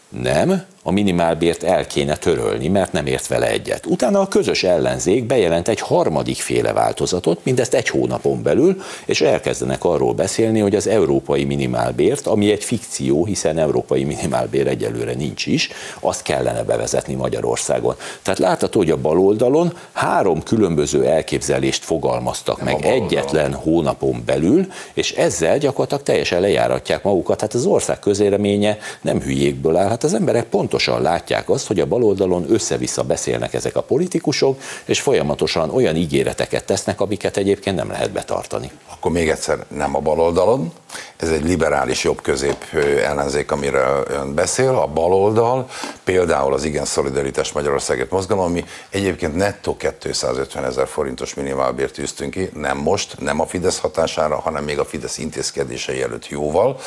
nem, 0.08 0.62
a 0.86 0.90
minimálbért 0.90 1.62
el 1.62 1.86
kéne 1.86 2.16
törölni, 2.16 2.68
mert 2.68 2.92
nem 2.92 3.06
ért 3.06 3.26
vele 3.26 3.48
egyet. 3.48 3.86
Utána 3.86 4.20
a 4.20 4.28
közös 4.28 4.62
ellenzék 4.62 5.24
bejelent 5.26 5.68
egy 5.68 5.80
harmadik 5.80 6.36
féle 6.36 6.72
változatot, 6.72 7.40
mindezt 7.42 7.74
egy 7.74 7.88
hónapon 7.88 8.42
belül, 8.42 8.82
és 9.04 9.20
elkezdenek 9.20 9.84
arról 9.84 10.12
beszélni, 10.12 10.60
hogy 10.60 10.74
az 10.74 10.86
európai 10.86 11.44
minimálbért, 11.44 12.26
ami 12.26 12.50
egy 12.50 12.64
fikció, 12.64 13.24
hiszen 13.24 13.58
európai 13.58 14.04
minimálbér 14.04 14.66
egyelőre 14.66 15.14
nincs 15.14 15.46
is, 15.46 15.70
azt 16.00 16.22
kellene 16.22 16.62
bevezetni 16.62 17.14
Magyarországon. 17.14 17.94
Tehát 18.22 18.40
látható, 18.40 18.78
hogy 18.78 18.90
a 18.90 18.96
baloldalon 18.96 19.72
három 19.92 20.42
különböző 20.42 21.04
elképzelést 21.04 21.84
fogalmaztak 21.84 22.62
nem 22.62 22.74
meg 22.74 22.84
egyetlen 22.84 23.54
hónapon 23.54 24.22
belül, 24.26 24.66
és 24.94 25.12
ezzel 25.12 25.58
gyakorlatilag 25.58 26.02
teljesen 26.02 26.40
lejáratják 26.40 27.02
magukat. 27.02 27.40
Hát 27.40 27.54
az 27.54 27.66
ország 27.66 27.98
közéleménye 27.98 28.78
nem 29.00 29.20
hülyékből 29.20 29.76
áll, 29.76 29.88
hát 29.88 30.04
az 30.04 30.14
emberek 30.14 30.44
pont 30.44 30.72
pontosan 30.74 31.02
látják 31.02 31.48
azt, 31.48 31.66
hogy 31.66 31.80
a 31.80 31.86
baloldalon 31.86 32.52
össze-vissza 32.52 33.02
beszélnek 33.02 33.54
ezek 33.54 33.76
a 33.76 33.82
politikusok, 33.82 34.60
és 34.84 35.00
folyamatosan 35.00 35.70
olyan 35.70 35.96
ígéreteket 35.96 36.64
tesznek, 36.64 37.00
amiket 37.00 37.36
egyébként 37.36 37.76
nem 37.76 37.90
lehet 37.90 38.10
betartani. 38.10 38.70
Akkor 38.90 39.10
még 39.10 39.28
egyszer 39.28 39.64
nem 39.68 39.96
a 39.96 40.00
baloldalon, 40.00 40.72
ez 41.16 41.30
egy 41.30 41.44
liberális 41.44 42.04
jobb-közép 42.04 42.64
ellenzék, 43.02 43.50
amire 43.50 43.86
ön 44.06 44.34
beszél, 44.34 44.68
a 44.68 44.86
baloldal, 44.86 45.68
például 46.04 46.54
az 46.54 46.64
Igen 46.64 46.84
Szolidaritás 46.84 47.52
Magyarországért 47.52 48.10
mozgalom, 48.10 48.44
ami 48.44 48.64
egyébként 48.90 49.36
nettó 49.36 49.76
250 49.76 50.64
ezer 50.64 50.86
forintos 50.86 51.34
minimálbért 51.34 51.92
tűztünk 51.92 52.30
ki, 52.30 52.50
nem 52.54 52.76
most, 52.76 53.20
nem 53.20 53.40
a 53.40 53.46
Fidesz 53.46 53.78
hatására, 53.78 54.38
hanem 54.38 54.64
még 54.64 54.78
a 54.78 54.84
Fidesz 54.84 55.18
intézkedései 55.18 56.02
előtt 56.02 56.28
jóval. 56.28 56.78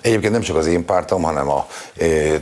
Egyébként 0.00 0.32
nem 0.32 0.42
csak 0.42 0.56
az 0.56 0.66
én 0.66 0.84
pártom, 0.84 1.22
hanem 1.22 1.50
a 1.50 1.66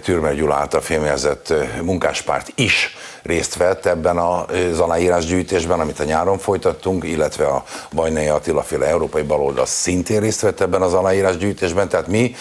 Türmer 0.02 0.34
Gyula 0.34 0.54
által 0.54 0.80
fémjelzett 0.92 1.52
munkáspárt 1.82 2.52
is 2.54 2.96
részt 3.22 3.56
vett 3.56 3.86
ebben 3.86 4.18
az 4.18 4.80
aláírásgyűjtésben, 4.80 5.80
amit 5.80 6.00
a 6.00 6.04
nyáron 6.04 6.38
folytattunk, 6.38 7.04
illetve 7.04 7.46
a 7.46 7.64
Bajnai 7.92 8.26
Attila 8.26 8.62
féle 8.62 8.86
európai 8.86 9.22
baloldal 9.22 9.66
szintén 9.66 10.20
részt 10.20 10.40
vett 10.40 10.60
ebben 10.60 10.82
az 10.82 10.94
aláírásgyűjtésben, 10.94 11.88
tehát 11.88 12.06
mi 12.06 12.34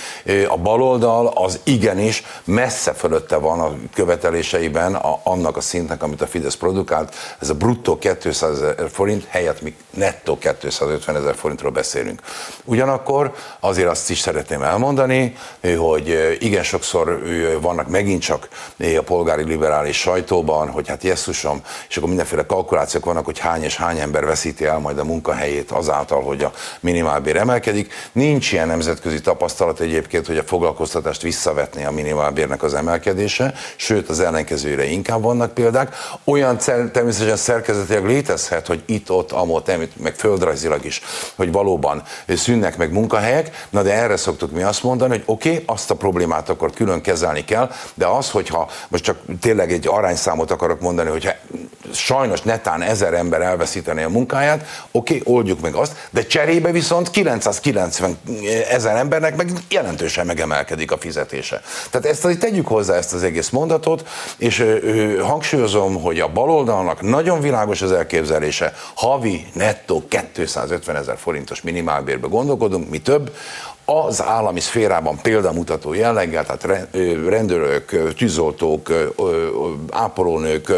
a 0.47 0.57
baloldal 0.57 1.27
az 1.27 1.59
igenis 1.63 2.23
messze 2.43 2.93
fölötte 2.93 3.35
van 3.35 3.59
a 3.59 3.71
követeléseiben 3.93 4.95
a, 4.95 5.19
annak 5.23 5.57
a 5.57 5.61
szintnek, 5.61 6.03
amit 6.03 6.21
a 6.21 6.27
Fidesz 6.27 6.55
produkált, 6.55 7.15
ez 7.39 7.49
a 7.49 7.53
bruttó 7.53 7.97
200 7.97 8.61
ezer 8.61 8.89
forint 8.91 9.25
helyett 9.27 9.61
mi 9.61 9.75
nettó 9.89 10.37
250 10.37 11.15
ezer 11.15 11.35
forintról 11.35 11.71
beszélünk. 11.71 12.21
Ugyanakkor 12.63 13.33
azért 13.59 13.89
azt 13.89 14.09
is 14.09 14.19
szeretném 14.19 14.61
elmondani, 14.61 15.35
hogy 15.77 16.37
igen 16.39 16.63
sokszor 16.63 17.21
vannak 17.61 17.87
megint 17.87 18.21
csak 18.21 18.47
a 18.97 19.01
polgári 19.05 19.43
liberális 19.43 19.97
sajtóban, 19.99 20.69
hogy 20.71 20.87
hát 20.87 21.03
jesszusom, 21.03 21.61
és 21.89 21.97
akkor 21.97 22.07
mindenféle 22.07 22.45
kalkulációk 22.45 23.05
vannak, 23.05 23.25
hogy 23.25 23.39
hány 23.39 23.63
és 23.63 23.75
hány 23.75 23.99
ember 23.99 24.25
veszíti 24.25 24.65
el 24.65 24.79
majd 24.79 24.97
a 24.97 25.03
munkahelyét 25.03 25.71
azáltal, 25.71 26.21
hogy 26.21 26.43
a 26.43 26.51
minimálbér 26.79 27.37
emelkedik. 27.37 27.93
Nincs 28.11 28.51
ilyen 28.51 28.67
nemzetközi 28.67 29.21
tapasztalat 29.21 29.79
egyébként, 29.79 30.27
hogy 30.27 30.37
a 30.37 30.43
foglalkoztatást 30.43 31.21
visszavetni 31.21 31.85
a 31.85 31.91
minimálbérnek 31.91 32.63
az 32.63 32.73
emelkedése, 32.73 33.53
sőt 33.75 34.09
az 34.09 34.19
ellenkezőre 34.19 34.85
inkább 34.85 35.21
vannak 35.21 35.53
példák. 35.53 35.95
Olyan 36.23 36.57
természetesen 36.91 37.35
szerkezetileg 37.35 38.05
létezhet, 38.05 38.67
hogy 38.67 38.83
itt-ott, 38.85 39.31
amott, 39.31 39.71
meg 40.01 40.13
földrajzilag 40.15 40.85
is, 40.85 41.01
hogy 41.35 41.51
valóban 41.51 42.03
szűnnek 42.27 42.77
meg 42.77 42.91
munkahelyek, 42.91 43.67
na 43.69 43.81
de 43.81 43.93
erre 43.93 44.17
szoktuk 44.17 44.51
mi 44.51 44.63
azt 44.63 44.83
mondani, 44.83 45.11
hogy 45.11 45.23
oké, 45.25 45.51
okay, 45.51 45.63
azt 45.67 45.91
a 45.91 45.95
problémát 45.95 46.49
akkor 46.49 46.71
külön 46.71 47.01
kezelni 47.01 47.45
kell, 47.45 47.71
de 47.93 48.05
az, 48.05 48.29
hogyha 48.31 48.69
most 48.87 49.03
csak 49.03 49.17
tényleg 49.41 49.71
egy 49.71 49.87
arányszámot 49.87 50.51
akarok 50.61 50.81
mondani, 50.81 51.09
hogyha 51.09 51.31
sajnos 51.93 52.41
netán 52.41 52.81
ezer 52.81 53.13
ember 53.13 53.41
elveszíteni 53.41 54.03
a 54.03 54.09
munkáját, 54.09 54.65
oké, 54.91 55.17
okay, 55.17 55.33
oldjuk 55.35 55.61
meg 55.61 55.75
azt, 55.75 55.95
de 56.09 56.25
cserébe 56.25 56.71
viszont 56.71 57.09
990 57.09 58.17
ezer 58.69 58.95
embernek 58.95 59.35
meg 59.35 59.51
jelentősen 59.69 60.25
megemelkedik 60.25 60.91
a 60.91 60.97
fizetése. 60.97 61.61
Tehát 61.89 62.07
ezt 62.07 62.25
azért 62.25 62.39
tegyük 62.39 62.67
hozzá 62.67 62.95
ezt 62.95 63.13
az 63.13 63.23
egész 63.23 63.49
mondatot, 63.49 64.07
és 64.37 64.59
ö, 64.59 65.17
hangsúlyozom, 65.21 66.01
hogy 66.01 66.19
a 66.19 66.27
baloldalnak 66.27 67.01
nagyon 67.01 67.39
világos 67.39 67.81
az 67.81 67.91
elképzelése, 67.91 68.73
havi 68.93 69.45
nettó 69.53 70.03
250 70.07 70.95
ezer 70.95 71.17
forintos 71.17 71.61
minimálbérbe 71.61 72.27
gondolkodunk, 72.27 72.89
mi 72.89 72.99
több, 72.99 73.31
az 73.91 74.23
állami 74.23 74.59
szférában 74.59 75.19
példamutató 75.21 75.93
jelleggel, 75.93 76.45
tehát 76.45 76.87
rendőrök, 77.27 78.13
tűzoltók, 78.15 78.89
ápolónők, 79.91 80.71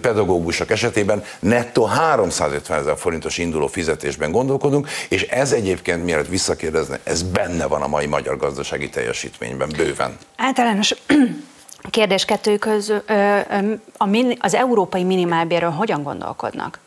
pedagógusok 0.00 0.70
esetében 0.70 1.22
nettó 1.38 1.84
350 1.84 2.78
ezer 2.78 2.98
forintos 2.98 3.38
induló 3.38 3.66
fizetésben 3.66 4.30
gondolkodunk, 4.30 4.88
és 5.08 5.22
ez 5.22 5.52
egyébként, 5.52 6.04
mielőtt 6.04 6.28
visszakérdezne, 6.28 6.98
ez 7.02 7.22
benne 7.22 7.66
van 7.66 7.82
a 7.82 7.86
mai 7.86 8.06
magyar 8.06 8.36
gazdasági 8.36 8.88
teljesítményben 8.88 9.68
bőven. 9.76 10.16
Általános 10.36 10.94
kérdés 11.90 12.24
kettő 12.24 12.56
közül, 12.56 13.02
az 14.38 14.54
európai 14.54 15.04
minimálbérről 15.04 15.70
hogyan 15.70 16.02
gondolkodnak? 16.02 16.84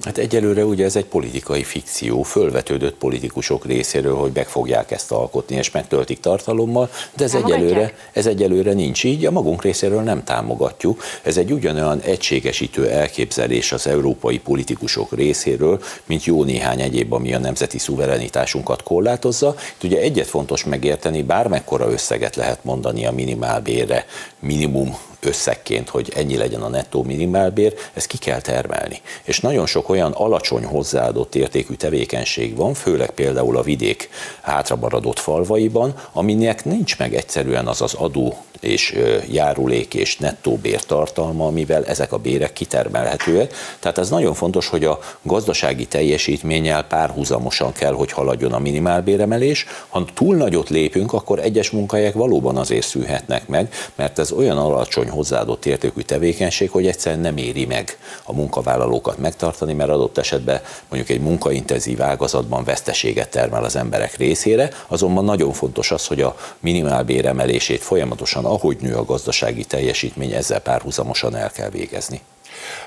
Hát 0.00 0.18
egyelőre 0.18 0.64
ugye 0.64 0.84
ez 0.84 0.96
egy 0.96 1.04
politikai 1.04 1.62
fikció, 1.62 2.22
fölvetődött 2.22 2.94
politikusok 2.94 3.66
részéről, 3.66 4.14
hogy 4.14 4.30
meg 4.34 4.48
fogják 4.48 4.90
ezt 4.90 5.12
alkotni, 5.12 5.56
és 5.56 5.70
megtöltik 5.70 6.20
tartalommal, 6.20 6.90
de 7.16 7.24
ez 7.24 7.34
egyelőre, 7.34 7.94
ez 8.12 8.26
egyelőre 8.26 8.72
nincs 8.72 9.04
így, 9.04 9.26
a 9.26 9.30
magunk 9.30 9.62
részéről 9.62 10.02
nem 10.02 10.24
támogatjuk. 10.24 11.02
Ez 11.22 11.36
egy 11.36 11.52
ugyanolyan 11.52 12.00
egységesítő 12.00 12.88
elképzelés 12.88 13.72
az 13.72 13.86
európai 13.86 14.38
politikusok 14.38 15.14
részéről, 15.14 15.82
mint 16.06 16.24
jó 16.24 16.44
néhány 16.44 16.80
egyéb, 16.80 17.12
ami 17.12 17.34
a 17.34 17.38
nemzeti 17.38 17.78
szuverenitásunkat 17.78 18.82
korlátozza. 18.82 19.54
Itt 19.76 19.84
ugye 19.84 20.00
egyet 20.00 20.26
fontos 20.26 20.64
megérteni, 20.64 21.22
bármekkora 21.22 21.90
összeget 21.90 22.36
lehet 22.36 22.64
mondani 22.64 23.06
a 23.06 23.12
minimálbérre, 23.12 24.06
minimum 24.40 24.96
összegként, 25.26 25.88
hogy 25.88 26.12
ennyi 26.14 26.36
legyen 26.36 26.62
a 26.62 26.68
nettó 26.68 27.02
minimálbér, 27.02 27.74
ezt 27.92 28.06
ki 28.06 28.18
kell 28.18 28.40
termelni. 28.40 29.00
És 29.22 29.40
nagyon 29.40 29.66
sok 29.66 29.88
olyan 29.88 30.12
alacsony 30.12 30.64
hozzáadott 30.64 31.34
értékű 31.34 31.74
tevékenység 31.74 32.56
van, 32.56 32.74
főleg 32.74 33.10
például 33.10 33.56
a 33.56 33.62
vidék 33.62 34.08
hátramaradott 34.40 35.18
falvaiban, 35.18 35.94
aminek 36.12 36.64
nincs 36.64 36.98
meg 36.98 37.14
egyszerűen 37.14 37.66
az 37.66 37.82
az 37.82 37.94
adó 37.94 38.36
és 38.60 38.98
járulék 39.30 39.94
és 39.94 40.16
nettó 40.16 40.56
bértartalma, 40.56 41.46
amivel 41.46 41.84
ezek 41.84 42.12
a 42.12 42.18
bérek 42.18 42.52
kitermelhetőek. 42.52 43.54
Tehát 43.80 43.98
ez 43.98 44.08
nagyon 44.08 44.34
fontos, 44.34 44.68
hogy 44.68 44.84
a 44.84 44.98
gazdasági 45.22 45.86
teljesítménnyel 45.86 46.82
párhuzamosan 46.82 47.72
kell, 47.72 47.92
hogy 47.92 48.12
haladjon 48.12 48.52
a 48.52 48.58
minimálbéremelés. 48.58 49.66
Ha 49.88 50.04
túl 50.14 50.36
nagyot 50.36 50.68
lépünk, 50.68 51.12
akkor 51.12 51.38
egyes 51.38 51.70
munkahelyek 51.70 52.14
valóban 52.14 52.56
azért 52.56 52.86
szűnhetnek 52.86 53.48
meg, 53.48 53.72
mert 53.94 54.18
ez 54.18 54.32
olyan 54.32 54.58
alacsony 54.58 55.08
hozzáadott 55.08 55.66
értékű 55.66 56.00
tevékenység, 56.00 56.70
hogy 56.70 56.86
egyszerűen 56.86 57.20
nem 57.20 57.36
éri 57.36 57.64
meg 57.64 57.98
a 58.24 58.32
munkavállalókat 58.32 59.18
megtartani, 59.18 59.72
mert 59.72 59.90
adott 59.90 60.18
esetben 60.18 60.60
mondjuk 60.88 61.16
egy 61.16 61.22
munkaintenzív 61.22 62.02
ágazatban 62.02 62.64
veszteséget 62.64 63.28
termel 63.28 63.64
az 63.64 63.76
emberek 63.76 64.16
részére, 64.16 64.70
azonban 64.86 65.24
nagyon 65.24 65.52
fontos 65.52 65.90
az, 65.90 66.06
hogy 66.06 66.20
a 66.20 66.36
minimálbér 66.60 67.26
emelését 67.26 67.82
folyamatosan, 67.82 68.44
ahogy 68.46 68.76
nő 68.80 68.94
a 68.94 69.04
gazdasági 69.04 69.64
teljesítmény, 69.64 70.32
ezzel 70.32 70.60
párhuzamosan 70.60 71.36
el 71.36 71.50
kell 71.50 71.68
végezni. 71.68 72.20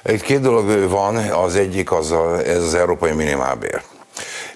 Egy 0.03 0.21
két 0.21 0.41
dolog 0.41 0.89
van, 0.89 1.15
az 1.15 1.55
egyik 1.55 1.91
az 1.91 2.11
a, 2.11 2.45
ez 2.45 2.63
az 2.63 2.73
európai 2.73 3.11
minimálbér. 3.11 3.81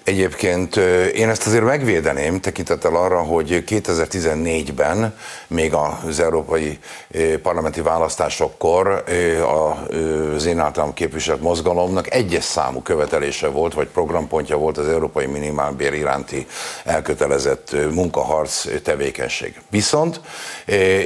Egyébként 0.04 0.76
én 1.14 1.28
ezt 1.28 1.46
azért 1.46 1.64
megvédeném, 1.64 2.40
tekintettel 2.40 2.96
arra, 2.96 3.22
hogy 3.22 3.64
2014-ben, 3.68 5.16
még 5.46 5.72
az 5.74 6.20
európai 6.20 6.78
parlamenti 7.42 7.80
választásokkor 7.80 9.04
az 10.34 10.44
én 10.44 10.58
általam 10.58 10.94
képviselt 10.94 11.40
mozgalomnak 11.40 12.14
egyes 12.14 12.44
számú 12.44 12.82
követelése 12.82 13.48
volt, 13.48 13.74
vagy 13.74 13.86
programpontja 13.86 14.56
volt 14.56 14.78
az 14.78 14.88
európai 14.88 15.26
minimálbér 15.26 15.92
iránti 15.92 16.46
elkötelezett 16.84 17.76
munkaharc 17.92 18.82
tevékenység. 18.82 19.60
Viszont 19.70 20.20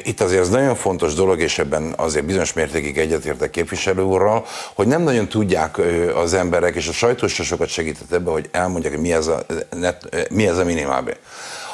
itt 0.02 0.20
azért 0.20 0.40
ez 0.40 0.48
nagyon 0.48 0.74
fontos 0.74 1.14
dolog, 1.14 1.40
és 1.40 1.58
ebben 1.58 1.94
azért 1.96 2.24
bizonyos 2.24 2.52
mértékig 2.52 2.98
egyetértek 2.98 3.50
képviselő 3.50 4.02
úrral, 4.02 4.44
hogy 4.74 4.86
nem 4.86 5.02
nagyon 5.02 5.28
tudják 5.28 5.78
az 6.14 6.34
emberek, 6.34 6.74
és 6.74 6.88
a 6.88 6.92
sajtó 6.92 7.26
sokat 7.26 7.68
segített 7.68 8.12
ebbe, 8.12 8.30
hogy 8.30 8.48
elmondják, 8.52 8.86
hogy 8.90 9.00
mi 9.00 9.12
ez 9.12 9.26
a, 9.26 9.46
mi 10.30 10.46
ez 10.46 10.58
a 10.58 10.64
minimálbér. 10.64 11.16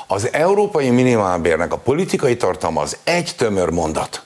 Az 0.07 0.33
európai 0.33 0.91
minimálbérnek 0.91 1.73
a 1.73 1.77
politikai 1.77 2.37
tartalma 2.37 2.81
az 2.81 2.97
egy 3.05 3.35
tömör 3.37 3.71
mondat 3.71 4.25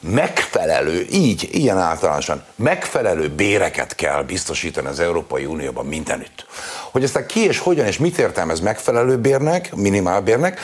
megfelelő, 0.00 1.06
így, 1.10 1.48
ilyen 1.52 1.78
általánosan, 1.78 2.44
megfelelő 2.54 3.28
béreket 3.28 3.94
kell 3.94 4.22
biztosítani 4.22 4.86
az 4.86 5.00
Európai 5.00 5.44
Unióban 5.44 5.86
mindenütt. 5.86 6.46
Hogy 6.98 7.06
aztán 7.06 7.26
ki 7.26 7.44
és 7.44 7.58
hogyan 7.58 7.86
és 7.86 7.98
mit 7.98 8.18
értelmez 8.18 8.60
megfelelő 8.60 9.16
bérnek, 9.16 9.74
minimálbérnek, 9.74 10.60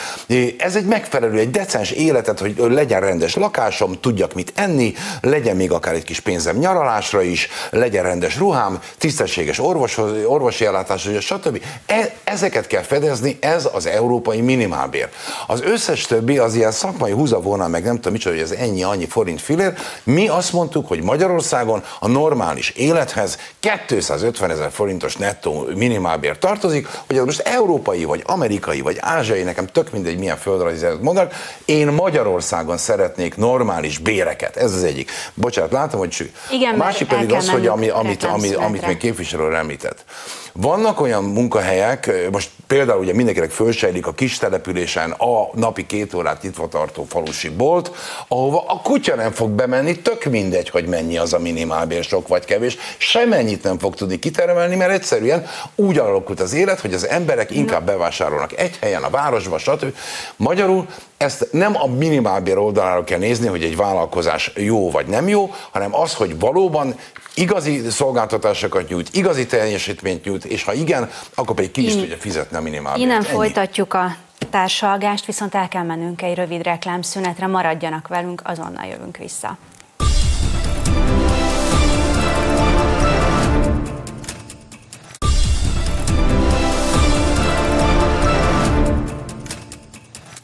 ez 0.59 0.77
egy 0.77 0.85
megfelelő, 0.85 1.39
egy 1.39 1.51
decens 1.51 1.91
életet, 1.91 2.39
hogy 2.39 2.55
legyen 2.59 3.01
rendes 3.01 3.35
lakásom, 3.35 4.01
tudjak 4.01 4.35
mit 4.35 4.53
enni, 4.55 4.95
legyen 5.21 5.57
még 5.57 5.73
akár 5.73 5.95
egy 5.95 6.05
kis 6.05 6.21
pénzem 6.21 6.57
nyaralásra 6.57 7.23
is, 7.23 7.49
legyen 7.71 8.03
rendes 8.03 8.37
ruhám, 8.39 8.81
tisztességes 8.99 9.59
orvos, 9.59 9.99
orvosi 10.27 10.65
ellátás, 10.65 11.09
stb. 11.21 11.65
E, 11.87 12.15
ezeket 12.25 12.67
kell 12.67 12.83
fedezni, 12.83 13.37
ez 13.41 13.69
az 13.73 13.87
európai 13.87 14.41
minimálbér. 14.41 15.09
Az 15.47 15.61
összes 15.63 16.07
többi 16.07 16.39
az 16.39 16.55
ilyen 16.55 16.73
szakmai 16.73 17.13
húzavónál, 17.13 17.69
meg 17.69 17.85
nem 17.85 17.95
tudom 17.95 18.13
micsoda, 18.13 18.35
hogy 18.35 18.45
ez 18.45 18.51
ennyi, 18.51 18.83
annyi 18.83 19.07
forint 19.07 19.41
fillér. 19.41 19.73
Mi 20.03 20.29
azt 20.29 20.53
mondtuk, 20.53 20.89
hogy 20.89 21.03
Magyarországon 21.03 21.83
a 22.01 22.09
normális 22.09 22.71
élethez 22.71 23.39
250 23.87 24.51
ezer 24.51 24.71
forintos 24.71 25.17
nettó 25.17 25.69
minimálbér 25.75 26.24
tartozik, 26.33 26.89
hogy 27.07 27.17
ez 27.17 27.25
most 27.25 27.41
európai, 27.41 28.05
vagy 28.05 28.23
amerikai, 28.27 28.81
vagy 28.81 28.97
ázsiai, 29.01 29.43
nekem 29.43 29.67
tök 29.67 29.93
mindegy, 29.93 30.19
milyen 30.19 30.37
földrajzi 30.37 30.87
mondanak. 31.01 31.33
Én 31.65 31.87
Magyarországon 31.87 32.77
szeretnék 32.77 33.37
normális 33.37 33.99
béreket. 33.99 34.57
Ez 34.57 34.73
az 34.73 34.83
egyik. 34.83 35.11
Bocsánat, 35.35 35.73
látom, 35.73 35.99
hogy 35.99 36.33
Igen, 36.51 36.75
a 36.75 36.77
másik 36.77 37.09
pedig 37.09 37.33
az, 37.33 37.51
hogy 37.51 37.67
ami, 37.67 37.89
amit, 37.89 38.25
amit, 38.25 38.57
amit 38.57 38.87
még 38.87 38.97
képviselő 38.97 39.55
említett. 39.55 40.05
Vannak 40.53 41.01
olyan 41.01 41.25
munkahelyek, 41.25 42.31
most 42.31 42.51
például 42.67 43.01
ugye 43.01 43.15
mindenkinek 43.15 43.51
fölsejlik 43.51 44.07
a 44.07 44.13
kis 44.13 44.39
településen 44.39 45.11
a 45.11 45.49
napi 45.55 45.87
két 45.87 46.15
órát 46.15 46.43
nyitva 46.43 46.69
tartó 46.69 47.07
falusi 47.09 47.49
bolt, 47.49 47.91
ahova 48.29 48.65
a 48.67 48.81
kutya 48.81 49.15
nem 49.15 49.33
fog 49.33 49.51
bemenni, 49.51 49.99
tök 49.99 50.25
mindegy, 50.25 50.69
hogy 50.69 50.87
mennyi 50.87 51.19
az 51.19 51.33
a 51.33 51.39
minimálbér, 51.39 52.05
sok 52.05 52.29
vagy 52.29 52.45
kevés, 52.45 52.77
semennyit 52.97 53.63
nem 53.63 53.79
fog 53.79 53.95
tudni 53.95 54.19
kitermelni, 54.19 54.77
mert 54.77 54.93
egyszerűen 54.93 55.47
úgy 55.75 55.99
alakult 55.99 56.41
az 56.41 56.53
élet, 56.53 56.81
hogy 56.81 56.95
az 56.95 57.09
emberek 57.09 57.51
inkább 57.51 57.87
bevásárolnak 57.87 58.59
egy 58.59 58.77
helyen, 58.81 59.03
a 59.03 59.11
városba, 59.11 59.59
stb. 59.59 59.95
Magyarul 60.37 60.87
ezt 61.25 61.49
nem 61.51 61.77
a 61.77 61.87
minimálbér 61.87 62.59
oldaláról 62.59 63.05
kell 63.05 63.19
nézni, 63.19 63.47
hogy 63.47 63.63
egy 63.63 63.77
vállalkozás 63.77 64.53
jó 64.57 64.91
vagy 64.91 65.07
nem 65.07 65.29
jó, 65.29 65.51
hanem 65.71 65.95
az, 65.95 66.15
hogy 66.15 66.39
valóban 66.39 66.95
igazi 67.35 67.91
szolgáltatásokat 67.91 68.89
nyújt, 68.89 69.09
igazi 69.13 69.47
teljesítményt 69.47 70.25
nyújt, 70.25 70.45
és 70.45 70.65
ha 70.65 70.73
igen, 70.73 71.11
akkor 71.35 71.55
pedig 71.55 71.71
ki 71.71 71.85
is 71.85 71.97
tudja 71.97 72.17
fizetni 72.17 72.57
a 72.57 72.61
minimálbért. 72.61 73.05
Innen 73.05 73.25
Ennyi. 73.25 73.35
folytatjuk 73.35 73.95
a 73.95 74.17
társalgást, 74.51 75.25
viszont 75.25 75.55
el 75.55 75.69
kell 75.69 75.83
mennünk 75.83 76.23
egy 76.23 76.35
rövid 76.35 76.63
reklámszünetre, 76.63 77.47
maradjanak 77.47 78.09
velünk, 78.09 78.43
azonnal 78.45 78.87
jövünk 78.87 79.17
vissza. 79.17 79.59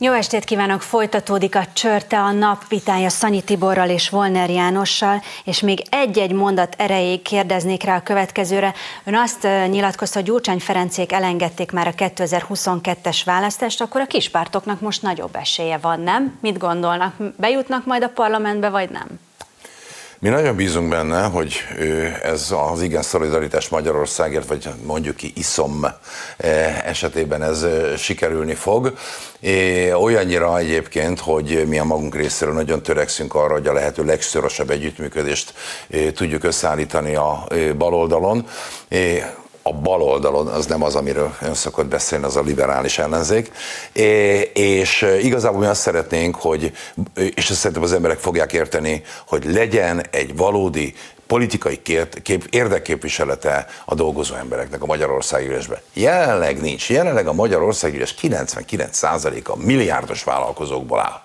Jó 0.03 0.13
estét 0.13 0.45
kívánok! 0.45 0.83
Folytatódik 0.83 1.55
a 1.55 1.65
Csörte 1.73 2.19
a 2.21 2.33
nap 2.33 2.69
vitája 2.69 3.09
Szanyi 3.09 3.43
Tiborral 3.43 3.89
és 3.89 4.09
Volner 4.09 4.51
Jánossal, 4.51 5.23
és 5.45 5.61
még 5.61 5.83
egy-egy 5.91 6.33
mondat 6.33 6.75
erejéig 6.79 7.23
kérdeznék 7.23 7.83
rá 7.83 7.97
a 7.97 8.03
következőre. 8.03 8.75
Ön 9.05 9.15
azt 9.15 9.43
nyilatkozta, 9.71 10.19
hogy 10.19 10.29
Gyurcsány 10.29 10.59
Ferencék 10.59 11.13
elengedték 11.13 11.73
már 11.73 11.87
a 11.87 11.93
2022-es 11.93 13.21
választást, 13.25 13.81
akkor 13.81 14.01
a 14.01 14.07
kispártoknak 14.07 14.81
most 14.81 15.03
nagyobb 15.03 15.37
esélye 15.37 15.79
van, 15.79 16.01
nem? 16.01 16.39
Mit 16.41 16.59
gondolnak? 16.59 17.15
Bejutnak 17.37 17.87
majd 17.87 18.03
a 18.03 18.09
parlamentbe, 18.09 18.69
vagy 18.69 18.91
nem? 18.91 19.09
Mi 20.22 20.28
nagyon 20.28 20.56
bízunk 20.56 20.88
benne, 20.88 21.22
hogy 21.22 21.54
ez 22.22 22.54
az 22.72 22.83
igen 22.83 23.02
szolidaritás 23.02 23.68
Magyarországért, 23.68 24.48
vagy 24.48 24.68
mondjuk 24.85 25.16
ki 25.16 25.33
iszom 25.37 25.87
esetében 26.85 27.42
ez 27.42 27.66
sikerülni 27.96 28.54
fog. 28.54 28.94
Olyannyira 29.94 30.59
egyébként, 30.59 31.20
hogy 31.20 31.64
mi 31.68 31.78
a 31.78 31.85
magunk 31.85 32.14
részéről 32.14 32.54
nagyon 32.54 32.83
törekszünk 32.83 33.35
arra, 33.35 33.52
hogy 33.52 33.66
a 33.66 33.72
lehető 33.72 34.04
legszorosabb 34.04 34.70
együttműködést 34.70 35.54
tudjuk 36.14 36.44
összeállítani 36.44 37.14
a 37.14 37.46
baloldalon 37.78 38.46
a 39.62 39.73
bal 39.73 40.03
oldalon, 40.03 40.46
az 40.46 40.66
nem 40.66 40.83
az, 40.83 40.94
amiről 40.94 41.35
ön 41.40 41.55
szokott 41.55 41.87
beszélni, 41.87 42.25
az 42.25 42.37
a 42.37 42.42
liberális 42.42 42.99
ellenzék. 42.99 43.51
És 44.53 45.07
igazából 45.23 45.61
mi 45.61 45.66
azt 45.66 45.81
szeretnénk, 45.81 46.37
hogy, 46.37 46.73
és 47.14 47.51
ezt 47.51 47.59
szerintem 47.59 47.83
az 47.83 47.92
emberek 47.92 48.18
fogják 48.18 48.53
érteni, 48.53 49.03
hogy 49.27 49.44
legyen 49.44 50.07
egy 50.11 50.37
valódi 50.37 50.94
politikai 51.27 51.83
kép, 51.83 52.23
kép, 52.23 52.46
érdekképviselete 52.51 53.66
a 53.85 53.94
dolgozó 53.94 54.35
embereknek 54.35 54.83
a 54.83 54.87
Magyarországi 54.87 55.46
ülésben. 55.46 55.79
Jelenleg 55.92 56.61
nincs. 56.61 56.90
Jelenleg 56.90 57.27
a 57.27 57.33
Magyarországi 57.33 57.96
ülés 57.96 58.14
99%-a 58.23 59.57
milliárdos 59.57 60.25
vállalkozókból 60.25 61.01
áll 61.01 61.20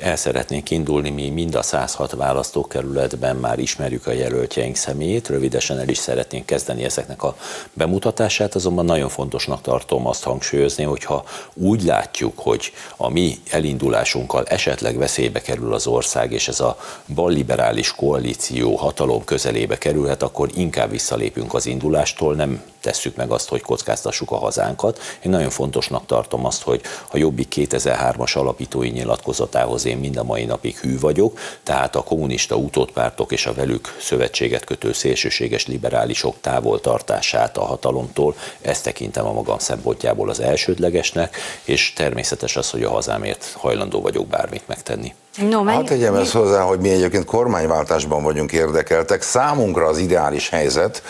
el 0.00 0.16
szeretnénk 0.16 0.70
indulni, 0.70 1.10
mi 1.10 1.28
mind 1.28 1.54
a 1.54 1.62
106 1.62 2.12
választókerületben 2.12 3.36
már 3.36 3.58
ismerjük 3.58 4.06
a 4.06 4.12
jelöltjeink 4.12 4.76
személyét, 4.76 5.28
rövidesen 5.28 5.78
el 5.78 5.88
is 5.88 5.98
szeretnénk 5.98 6.46
kezdeni 6.46 6.84
ezeknek 6.84 7.22
a 7.22 7.36
bemutatását, 7.72 8.54
azonban 8.54 8.84
nagyon 8.84 9.08
fontosnak 9.08 9.60
tartom 9.60 10.06
azt 10.06 10.22
hangsúlyozni, 10.22 10.84
hogyha 10.84 11.24
úgy 11.54 11.82
látjuk, 11.82 12.38
hogy 12.38 12.72
a 12.96 13.08
mi 13.08 13.38
elindulásunkkal 13.50 14.44
esetleg 14.44 14.96
veszélybe 14.96 15.40
kerül 15.40 15.74
az 15.74 15.86
ország, 15.86 16.32
és 16.32 16.48
ez 16.48 16.60
a 16.60 16.78
balliberális 17.14 17.94
koalíció 17.94 18.76
hatalom 18.76 19.24
közelébe 19.24 19.78
kerülhet, 19.78 20.22
akkor 20.22 20.50
inkább 20.54 20.90
visszalépünk 20.90 21.54
az 21.54 21.66
indulástól, 21.66 22.34
nem 22.34 22.62
tesszük 22.82 23.16
meg 23.16 23.30
azt, 23.30 23.48
hogy 23.48 23.60
kockáztassuk 23.60 24.30
a 24.30 24.36
hazánkat. 24.36 24.98
Én 25.24 25.30
nagyon 25.30 25.50
fontosnak 25.50 26.06
tartom 26.06 26.44
azt, 26.44 26.62
hogy 26.62 26.80
a 27.10 27.16
Jobbik 27.16 27.52
2003-as 27.56 28.36
alapítói 28.36 28.88
nyilatkozatához 28.88 29.81
én 29.84 29.96
mind 29.96 30.16
a 30.16 30.22
mai 30.22 30.44
napig 30.44 30.76
hű 30.76 30.98
vagyok, 30.98 31.38
tehát 31.62 31.96
a 31.96 32.02
kommunista 32.02 32.56
utódpártok 32.56 33.32
és 33.32 33.46
a 33.46 33.54
velük 33.54 33.96
szövetséget 34.00 34.64
kötő 34.64 34.92
szélsőséges 34.92 35.66
liberálisok 35.66 36.36
távoltartását 36.40 37.56
a 37.56 37.64
hatalomtól, 37.64 38.36
ezt 38.60 38.84
tekintem 38.84 39.26
a 39.26 39.32
magam 39.32 39.58
szempontjából 39.58 40.30
az 40.30 40.40
elsődlegesnek, 40.40 41.36
és 41.64 41.92
természetes 41.92 42.56
az, 42.56 42.70
hogy 42.70 42.82
a 42.82 42.90
hazámért 42.90 43.52
hajlandó 43.52 44.00
vagyok 44.00 44.26
bármit 44.26 44.68
megtenni. 44.68 45.14
No, 45.36 45.64
hát 45.64 45.84
tegyem 45.84 46.14
ezt 46.14 46.32
hozzá, 46.32 46.60
hogy 46.60 46.78
mi 46.78 46.90
egyébként 46.90 47.24
kormányváltásban 47.24 48.22
vagyunk 48.22 48.52
érdekeltek. 48.52 49.22
Számunkra 49.22 49.86
az 49.86 49.98
ideális 49.98 50.48
helyzet, 50.48 51.02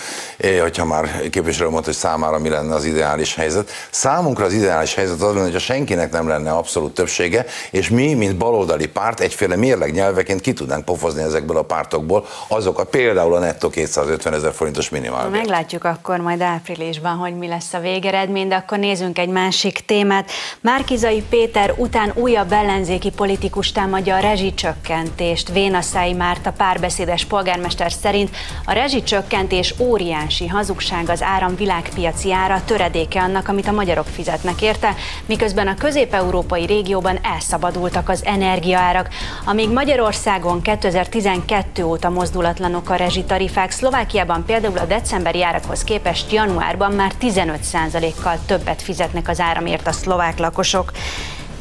hogyha 0.61 0.85
már 0.85 1.29
képviselő 1.31 1.69
mondta, 1.71 1.91
hogy 1.91 1.99
számára 1.99 2.39
mi 2.39 2.49
lenne 2.49 2.75
az 2.75 2.85
ideális 2.85 3.35
helyzet, 3.35 3.71
számunkra 3.91 4.45
az 4.45 4.53
ideális 4.53 4.95
helyzet 4.95 5.21
az 5.21 5.35
lenne, 5.35 5.43
hogyha 5.43 5.59
senkinek 5.59 6.13
nem 6.13 6.29
lenne 6.29 6.51
abszolút 6.51 6.95
többsége, 6.95 7.47
és 7.71 7.89
mi, 7.89 8.15
mint 8.15 8.37
baloldali 8.37 8.89
párt, 8.89 9.21
egyféle 9.21 9.57
mérleg 9.57 9.93
nyelveként 9.93 10.41
ki 10.41 10.53
tudnánk 10.53 10.85
pofozni 10.85 11.23
ezekből 11.23 11.57
a 11.57 11.63
pártokból 11.63 12.27
azokat, 12.49 12.89
például 12.89 13.35
a 13.35 13.39
nettó 13.39 13.71
250 13.71 14.35
ezer 14.35 14.53
forintos 14.53 14.89
minimál. 14.89 15.29
Meglátjuk 15.29 15.85
akkor 15.85 16.19
majd 16.19 16.41
áprilisban, 16.41 17.17
hogy 17.17 17.37
mi 17.37 17.49
lesz 17.49 17.73
a 17.73 17.79
végeredmény, 17.79 18.49
de 18.49 18.55
akkor 18.55 18.79
nézzünk 18.79 19.19
egy 19.19 19.29
másik 19.29 19.85
témát. 19.87 20.31
Márkizai 20.61 21.23
Péter 21.31 21.75
után 21.77 22.13
újabb 22.15 22.53
ellenzéki 22.53 23.11
politikus 23.11 23.73
támadja 23.73 24.11
a 24.13 24.19
rezsicsökkentést. 24.19 25.49
Vénaszái 25.49 26.13
Márta 26.13 26.53
párbeszédes 26.53 27.25
polgármester 27.25 27.93
szerint 27.93 28.31
a 28.65 28.73
rezsicsökkentés 28.73 29.75
óriási 29.79 30.47
hazugság 30.47 31.09
az 31.09 31.23
áram 31.23 31.57
világpiaci 31.57 32.33
ára 32.33 32.63
töredéke 32.65 33.21
annak, 33.21 33.49
amit 33.49 33.67
a 33.67 33.73
magyarok 33.73 34.07
fizetnek 34.07 34.63
érte, 34.63 34.95
miközben 35.27 35.69
a 35.69 35.75
közép-európai 35.75 36.67
régióban 36.67 37.19
elszabadultak 37.23 38.09
az 38.09 38.25
energiaárak. 38.25 39.09
Amíg 39.45 39.71
Magyarországon 39.71 40.63
2012 40.63 41.85
óta 41.85 42.11
mozdulatlanok 42.11 42.91
a 42.91 42.95
rezsitarifák, 42.95 43.71
Szlovákiában 43.71 44.45
például 44.45 44.79
a 44.79 44.87
decemberi 44.87 45.43
árakhoz 45.43 45.85
képest 45.85 46.33
januárban 46.33 46.93
már 46.93 47.13
15%-kal 47.21 48.39
többet 48.47 48.83
fizetnek 48.83 49.29
az 49.29 49.41
áramért 49.41 49.87
a 49.87 49.93
szlovák 49.93 50.39
lakosok. 50.39 50.93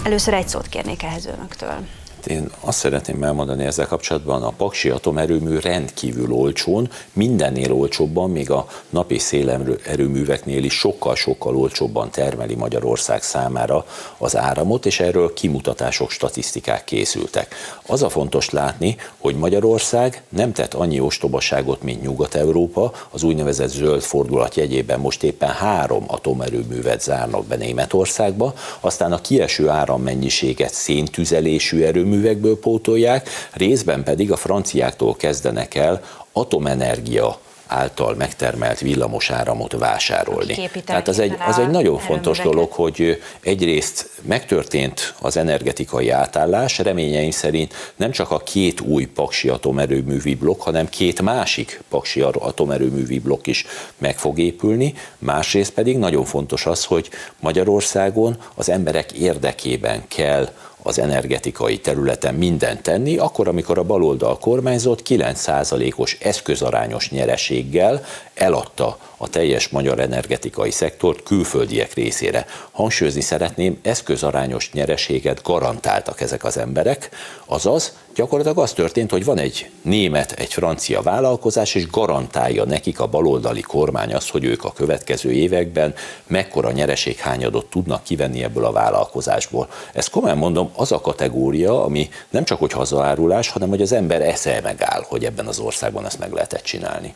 Először 0.03 0.33
egy 0.33 0.47
szót 0.47 0.67
kérnék 0.67 1.03
ehhez 1.03 1.25
önöktől. 1.25 2.00
Én 2.27 2.49
azt 2.59 2.77
szeretném 2.77 3.23
elmondani 3.23 3.63
ezzel 3.63 3.87
kapcsolatban, 3.87 4.43
a 4.43 4.49
Paksi 4.49 4.89
atomerőmű 4.89 5.57
rendkívül 5.59 6.31
olcsón, 6.31 6.89
mindennél 7.13 7.73
olcsóbban, 7.73 8.29
még 8.29 8.51
a 8.51 8.67
napi 8.89 9.17
szélerőműveknél 9.17 10.63
is 10.63 10.73
sokkal-sokkal 10.73 11.55
olcsóbban 11.55 12.11
termeli 12.11 12.55
Magyarország 12.55 13.23
számára 13.23 13.85
az 14.17 14.37
áramot, 14.37 14.85
és 14.85 14.99
erről 14.99 15.33
kimutatások, 15.33 16.11
statisztikák 16.11 16.83
készültek. 16.83 17.55
Az 17.85 18.03
a 18.03 18.09
fontos 18.09 18.49
látni, 18.49 18.95
hogy 19.17 19.35
Magyarország 19.35 20.23
nem 20.29 20.53
tett 20.53 20.73
annyi 20.73 20.99
ostobaságot, 20.99 21.83
mint 21.83 22.01
Nyugat-Európa, 22.01 22.91
az 23.09 23.23
úgynevezett 23.23 23.69
zöld 23.69 24.01
fordulat 24.01 24.55
jegyében 24.55 24.99
most 24.99 25.23
éppen 25.23 25.49
három 25.49 26.03
atomerőművet 26.07 27.01
zárnak 27.01 27.45
be 27.45 27.55
Németországba, 27.55 28.53
aztán 28.79 29.11
a 29.11 29.21
kieső 29.21 29.69
árammennyiséget 29.69 30.73
széntüzelésű 30.73 31.81
erőmű 31.81 32.10
erőművekből 32.11 32.59
pótolják, 32.59 33.29
részben 33.53 34.03
pedig 34.03 34.31
a 34.31 34.35
franciáktól 34.35 35.15
kezdenek 35.15 35.75
el 35.75 36.01
atomenergia 36.31 37.39
által 37.67 38.15
megtermelt 38.15 38.79
villamos 38.79 39.29
áramot 39.29 39.71
vásárolni. 39.71 40.69
Tehát 40.85 41.07
az 41.07 41.19
egy, 41.19 41.35
az 41.47 41.59
egy 41.59 41.69
nagyon 41.69 41.97
fontos 41.97 42.39
dolog, 42.39 42.71
hogy 42.71 43.21
egyrészt 43.41 44.09
megtörtént 44.21 45.13
az 45.21 45.37
energetikai 45.37 46.09
átállás, 46.09 46.77
reményeim 46.77 47.31
szerint 47.31 47.73
nem 47.95 48.11
csak 48.11 48.31
a 48.31 48.37
két 48.37 48.81
új 48.81 49.05
paksi 49.05 49.49
atomerőművi 49.49 50.35
blokk, 50.35 50.61
hanem 50.61 50.89
két 50.89 51.21
másik 51.21 51.81
paksi 51.89 52.21
atomerőművi 52.21 53.19
blokk 53.19 53.47
is 53.47 53.65
meg 53.97 54.17
fog 54.17 54.39
épülni, 54.39 54.93
másrészt 55.17 55.73
pedig 55.73 55.97
nagyon 55.97 56.25
fontos 56.25 56.65
az, 56.65 56.85
hogy 56.85 57.09
Magyarországon 57.39 58.37
az 58.55 58.69
emberek 58.69 59.11
érdekében 59.11 60.03
kell 60.07 60.49
az 60.83 60.99
energetikai 60.99 61.79
területen 61.79 62.35
mindent 62.35 62.81
tenni, 62.81 63.17
akkor, 63.17 63.47
amikor 63.47 63.77
a 63.77 63.83
baloldal 63.83 64.37
kormányzott 64.37 65.01
9%-os 65.07 66.17
eszközarányos 66.21 67.09
nyereséggel 67.09 68.03
eladta 68.33 68.97
a 69.21 69.27
teljes 69.27 69.69
magyar 69.69 69.99
energetikai 69.99 70.71
szektort 70.71 71.23
külföldiek 71.23 71.93
részére. 71.93 72.45
Hangsúlyozni 72.71 73.21
szeretném, 73.21 73.79
eszközarányos 73.81 74.71
nyereséget 74.71 75.41
garantáltak 75.43 76.21
ezek 76.21 76.43
az 76.43 76.57
emberek, 76.57 77.09
azaz 77.45 77.93
gyakorlatilag 78.15 78.57
az 78.57 78.73
történt, 78.73 79.11
hogy 79.11 79.25
van 79.25 79.37
egy 79.37 79.69
német, 79.81 80.31
egy 80.31 80.53
francia 80.53 81.01
vállalkozás, 81.01 81.75
és 81.75 81.89
garantálja 81.89 82.63
nekik 82.63 82.99
a 82.99 83.07
baloldali 83.07 83.61
kormány 83.61 84.13
azt, 84.13 84.29
hogy 84.29 84.43
ők 84.43 84.63
a 84.63 84.71
következő 84.71 85.31
években 85.31 85.93
mekkora 86.27 86.71
nyereséghányadot 86.71 87.65
tudnak 87.65 88.03
kivenni 88.03 88.43
ebből 88.43 88.65
a 88.65 88.71
vállalkozásból. 88.71 89.69
Ez 89.93 90.07
komolyan 90.07 90.37
mondom, 90.37 90.71
az 90.75 90.91
a 90.91 91.01
kategória, 91.01 91.83
ami 91.83 92.09
nem 92.29 92.43
csak 92.43 92.59
hogy 92.59 92.71
hazaárulás, 92.71 93.49
hanem 93.49 93.69
hogy 93.69 93.81
az 93.81 93.91
ember 93.91 94.21
esze 94.21 94.59
megáll, 94.63 95.03
hogy 95.07 95.25
ebben 95.25 95.47
az 95.47 95.59
országban 95.59 96.05
ezt 96.05 96.19
meg 96.19 96.31
lehetett 96.31 96.63
csinálni. 96.63 97.13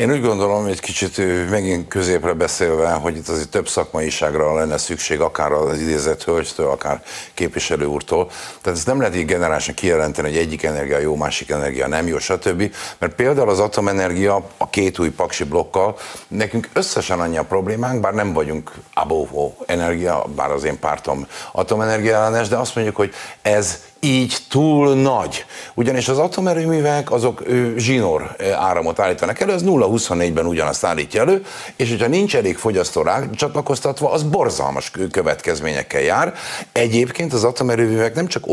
Én 0.00 0.12
úgy 0.12 0.22
gondolom, 0.22 0.64
hogy 0.64 0.80
kicsit 0.80 1.16
megint 1.50 1.88
középre 1.88 2.32
beszélve, 2.32 2.90
hogy 2.90 3.16
itt 3.16 3.28
azért 3.28 3.48
több 3.48 3.68
szakmaiságra 3.68 4.54
lenne 4.54 4.78
szükség, 4.78 5.20
akár 5.20 5.52
az 5.52 5.80
idézett 5.80 6.24
hölgytől, 6.24 6.68
akár 6.68 7.02
képviselő 7.34 7.84
úrtól. 7.84 8.26
Tehát 8.62 8.78
ezt 8.78 8.86
nem 8.86 8.98
lehet 8.98 9.16
így 9.16 9.24
generálisan 9.24 9.74
kijelenteni, 9.74 10.28
hogy 10.28 10.36
egyik 10.36 10.62
energia 10.62 10.98
jó, 10.98 11.16
másik 11.16 11.50
energia 11.50 11.86
nem 11.86 12.06
jó, 12.06 12.18
stb. 12.18 12.74
Mert 12.98 13.14
például 13.14 13.48
az 13.48 13.58
atomenergia 13.58 14.46
a 14.56 14.70
két 14.70 14.98
új 14.98 15.10
paksi 15.10 15.44
blokkal, 15.44 15.96
nekünk 16.28 16.68
összesen 16.72 17.20
annyi 17.20 17.36
a 17.36 17.44
problémánk, 17.44 18.00
bár 18.00 18.14
nem 18.14 18.32
vagyunk 18.32 18.72
above 18.94 19.54
energia, 19.66 20.24
bár 20.36 20.50
az 20.50 20.64
én 20.64 20.78
pártom 20.78 21.26
atomenergia 21.52 22.14
ellenes, 22.14 22.48
de 22.48 22.56
azt 22.56 22.74
mondjuk, 22.74 22.96
hogy 22.96 23.12
ez 23.42 23.80
így 24.00 24.36
túl 24.48 24.94
nagy. 24.94 25.44
Ugyanis 25.74 26.08
az 26.08 26.18
atomerőművek 26.18 27.10
azok 27.10 27.42
zsinór 27.76 28.36
áramot 28.54 28.98
állítanak 28.98 29.40
elő, 29.40 29.52
az 29.52 29.62
0-24-ben 29.66 30.46
ugyanazt 30.46 30.84
állítja 30.84 31.20
elő, 31.20 31.44
és 31.76 31.88
hogyha 31.88 32.06
nincs 32.06 32.36
elég 32.36 32.56
fogyasztó 32.56 33.02
rá 33.02 33.22
csatlakoztatva, 33.34 34.10
az 34.10 34.22
borzalmas 34.22 34.90
következményekkel 35.10 36.00
jár. 36.00 36.34
Egyébként 36.72 37.32
az 37.32 37.44
atomerőművek 37.44 38.14
nem 38.14 38.26
csak 38.26 38.44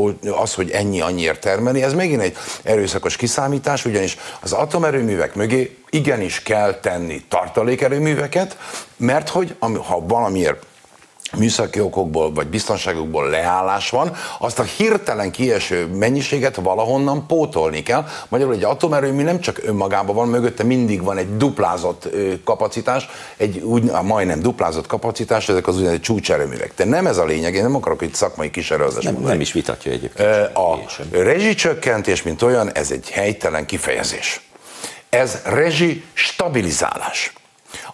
az, 0.42 0.54
hogy 0.54 0.70
ennyi 0.70 1.02
annyiért 1.02 1.42
termeli, 1.42 1.84
ez 1.84 1.94
megint 1.94 2.22
egy 2.22 2.38
erőszakos 2.64 3.16
kiszámítás, 3.16 3.86
ugyanis 3.86 4.18
az 4.40 4.52
atomerőművek 4.52 5.36
mögé 5.36 5.78
igenis 5.90 6.42
kell 6.42 6.80
tenni 6.80 7.24
tartalékerőműveket, 7.30 8.58
mert 8.98 9.30
hogy 9.30 9.56
ha 9.60 10.06
valamiért 10.08 10.66
műszaki 11.36 11.80
okokból 11.80 12.34
vagy 12.34 12.48
biztonságokból 12.48 13.30
leállás 13.30 13.90
van, 13.90 14.16
azt 14.40 14.60
a 14.60 14.64
hirtelen 14.64 15.32
kieső 15.32 15.86
mennyiséget 15.86 16.56
valahonnan 16.56 17.28
pótolni 17.28 17.84
kell. 17.84 18.06
Magyarul 18.28 18.54
egy 18.54 18.64
atomerőmű 18.64 19.24
nem 19.24 19.40
csak 19.40 19.62
önmagában 19.64 20.16
van, 20.16 20.28
mögötte 20.28 20.64
mindig 20.64 21.04
van 21.04 21.18
egy 21.18 21.38
duplázott 21.38 22.10
kapacitás, 22.44 23.10
egy 23.38 23.58
úgy, 23.58 23.92
majdnem 24.04 24.40
duplázott 24.40 24.88
kapacitás, 24.88 25.50
ezek 25.50 25.68
az 25.68 25.76
úgynevezett 25.76 26.02
csúcserőművek. 26.02 26.72
De 26.76 26.86
nem 26.86 27.08
ez 27.08 27.18
a 27.18 27.26
lényeg, 27.26 27.56
én 27.56 27.64
nem 27.64 27.76
akarok 27.76 28.02
itt 28.02 28.14
szakmai 28.14 28.50
kísérőzést 28.50 29.04
nem, 29.04 29.14
mondani. 29.14 29.34
Nem 29.34 29.42
is 29.42 29.52
vitatja 29.52 29.92
egyébként. 29.92 30.30
A 30.54 30.80
rezsicsökkentés, 31.12 32.24
mint 32.24 32.42
olyan, 32.42 32.72
ez 32.72 32.92
egy 32.92 33.10
helytelen 33.10 33.66
kifejezés. 33.66 34.42
Ez 35.10 35.42
rezsi 35.46 36.04
stabilizálás 36.14 37.34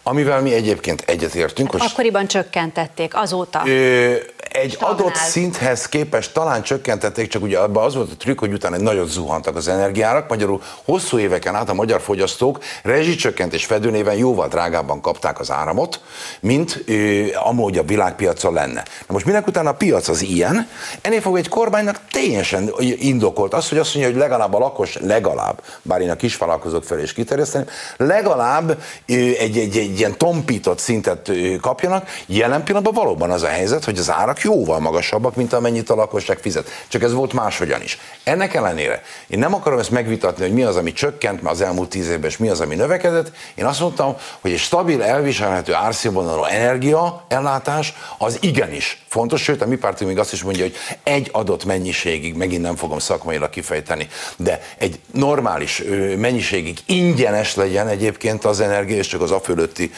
amivel 0.03 0.41
mi 0.41 0.53
egyébként 0.53 1.01
egyetértünk. 1.01 1.71
Hogy 1.71 1.81
Akkoriban 1.83 2.27
csökkentették, 2.27 3.15
azóta. 3.15 3.61
Ö, 3.65 4.13
egy 4.53 4.71
stagnál. 4.71 4.93
adott 4.93 5.15
szinthez 5.15 5.85
képest 5.85 6.33
talán 6.33 6.61
csökkentették, 6.61 7.27
csak 7.27 7.41
ugye 7.41 7.57
abban 7.57 7.83
az 7.83 7.95
volt 7.95 8.11
a 8.11 8.15
trükk, 8.17 8.39
hogy 8.39 8.53
utána 8.53 8.77
nagyon 8.77 9.07
zuhantak 9.07 9.55
az 9.55 9.67
energiárak, 9.67 10.29
magyarul 10.29 10.61
hosszú 10.85 11.17
éveken 11.17 11.55
át 11.55 11.69
a 11.69 11.73
magyar 11.73 12.01
fogyasztók 12.01 12.59
rezsicsökkentés 12.83 13.65
fedőnéven 13.65 14.15
jóval 14.15 14.47
drágábban 14.47 15.01
kapták 15.01 15.39
az 15.39 15.51
áramot, 15.51 16.01
mint 16.39 16.83
ö, 16.87 17.25
amúgy 17.33 17.77
a 17.77 17.83
világpiacon 17.83 18.53
lenne. 18.53 18.83
Na 19.07 19.13
most 19.13 19.25
minek 19.25 19.47
utána 19.47 19.69
a 19.69 19.73
piac 19.73 20.07
az 20.07 20.21
ilyen, 20.21 20.67
ennél 21.01 21.21
fogva 21.21 21.37
egy 21.37 21.49
kormánynak 21.49 21.99
teljesen 22.11 22.71
indokolt 22.97 23.53
az, 23.53 23.69
hogy 23.69 23.77
azt 23.77 23.93
mondja, 23.93 24.11
hogy 24.11 24.21
legalább 24.21 24.53
a 24.53 24.59
lakos, 24.59 24.97
legalább, 25.01 25.63
bár 25.81 26.01
én 26.01 26.09
a 26.09 26.15
kisvállalkozók 26.15 26.83
felé 26.83 27.01
is 27.01 27.13
kiterjeszteni, 27.13 27.65
legalább 27.97 28.81
egy, 29.05 29.57
egy, 29.57 29.77
egy, 29.77 29.99
ilyen 29.99 30.17
tompított 30.17 30.79
szintet 30.79 31.31
kapjanak. 31.61 32.07
Jelen 32.25 32.63
pillanatban 32.63 32.93
valóban 32.93 33.31
az 33.31 33.43
a 33.43 33.47
helyzet, 33.47 33.83
hogy 33.83 33.97
az 33.97 34.11
árak 34.11 34.42
jóval 34.43 34.79
magasabbak, 34.79 35.35
mint 35.35 35.53
amennyit 35.53 35.89
a 35.89 35.95
lakosság 35.95 36.37
fizet. 36.37 36.69
Csak 36.87 37.03
ez 37.03 37.13
volt 37.13 37.33
máshogyan 37.33 37.81
is. 37.81 37.99
Ennek 38.23 38.53
ellenére 38.53 39.01
én 39.27 39.39
nem 39.39 39.53
akarom 39.53 39.79
ezt 39.79 39.91
megvitatni, 39.91 40.43
hogy 40.43 40.53
mi 40.53 40.63
az, 40.63 40.75
ami 40.75 40.93
csökkent 40.93 41.41
már 41.41 41.53
az 41.53 41.61
elmúlt 41.61 41.89
tíz 41.89 42.09
évben, 42.09 42.29
és 42.29 42.37
mi 42.37 42.49
az, 42.49 42.61
ami 42.61 42.75
növekedett. 42.75 43.31
Én 43.55 43.65
azt 43.65 43.79
mondtam, 43.79 44.15
hogy 44.41 44.51
egy 44.51 44.59
stabil, 44.59 45.01
elviselhető 45.01 45.73
árszínvonalú 45.73 46.43
energia 46.43 47.25
ellátás 47.27 47.93
az 48.17 48.37
igenis 48.41 49.03
fontos, 49.07 49.41
sőt 49.41 49.61
a 49.61 49.65
mi 49.65 49.75
pártunk 49.75 50.09
még 50.09 50.19
azt 50.19 50.33
is 50.33 50.43
mondja, 50.43 50.63
hogy 50.63 50.75
egy 51.03 51.29
adott 51.31 51.65
mennyiségig, 51.65 52.35
megint 52.35 52.61
nem 52.61 52.75
fogom 52.75 52.99
szakmailag 52.99 53.49
kifejteni, 53.49 54.07
de 54.35 54.61
egy 54.77 54.99
normális 55.11 55.83
mennyiségig 56.17 56.79
ingyenes 56.85 57.55
legyen 57.55 57.87
egyébként 57.87 58.45
az 58.45 58.59
energia, 58.59 58.97
és 58.97 59.07
csak 59.07 59.21
az 59.21 59.31
a 59.31 59.39
fölötti 59.39 59.91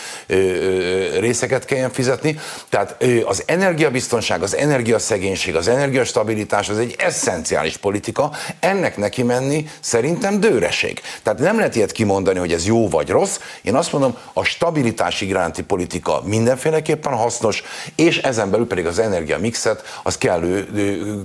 részeket 1.20 1.66
kelljen 1.66 1.92
fizetni. 1.92 2.40
Tehát 2.70 3.04
az 3.26 3.44
energiabiztonság, 3.46 4.35
az 4.42 4.56
energiaszegénység, 4.56 5.56
az 5.56 5.68
energiastabilitás 5.68 6.70
az 6.70 6.78
egy 6.78 6.96
eszenciális 6.98 7.78
politika, 7.78 8.32
ennek 8.60 8.98
neki 8.98 9.24
menni 9.24 9.70
szerintem 9.80 10.40
dőreség. 10.40 11.02
Tehát 11.24 11.40
nem 11.40 11.58
lehet 11.58 11.76
ilyet 11.76 11.92
kimondani, 11.92 12.40
hogy 12.40 12.54
ez 12.54 12.66
jó 12.66 12.90
vagy 12.90 13.10
rossz. 13.10 13.40
Én 13.62 13.76
azt 13.76 13.92
mondom, 13.92 14.18
a 14.34 14.44
stabilitás 14.44 15.22
iránti 15.22 15.64
politika 15.64 16.22
mindenféleképpen 16.24 17.14
hasznos, 17.14 17.64
és 17.96 18.18
ezen 18.18 18.50
belül 18.50 18.68
pedig 18.68 18.86
az 18.86 19.00
energia 19.00 19.40
mixet, 19.40 19.84
az 20.04 20.18
kellő 20.18 20.68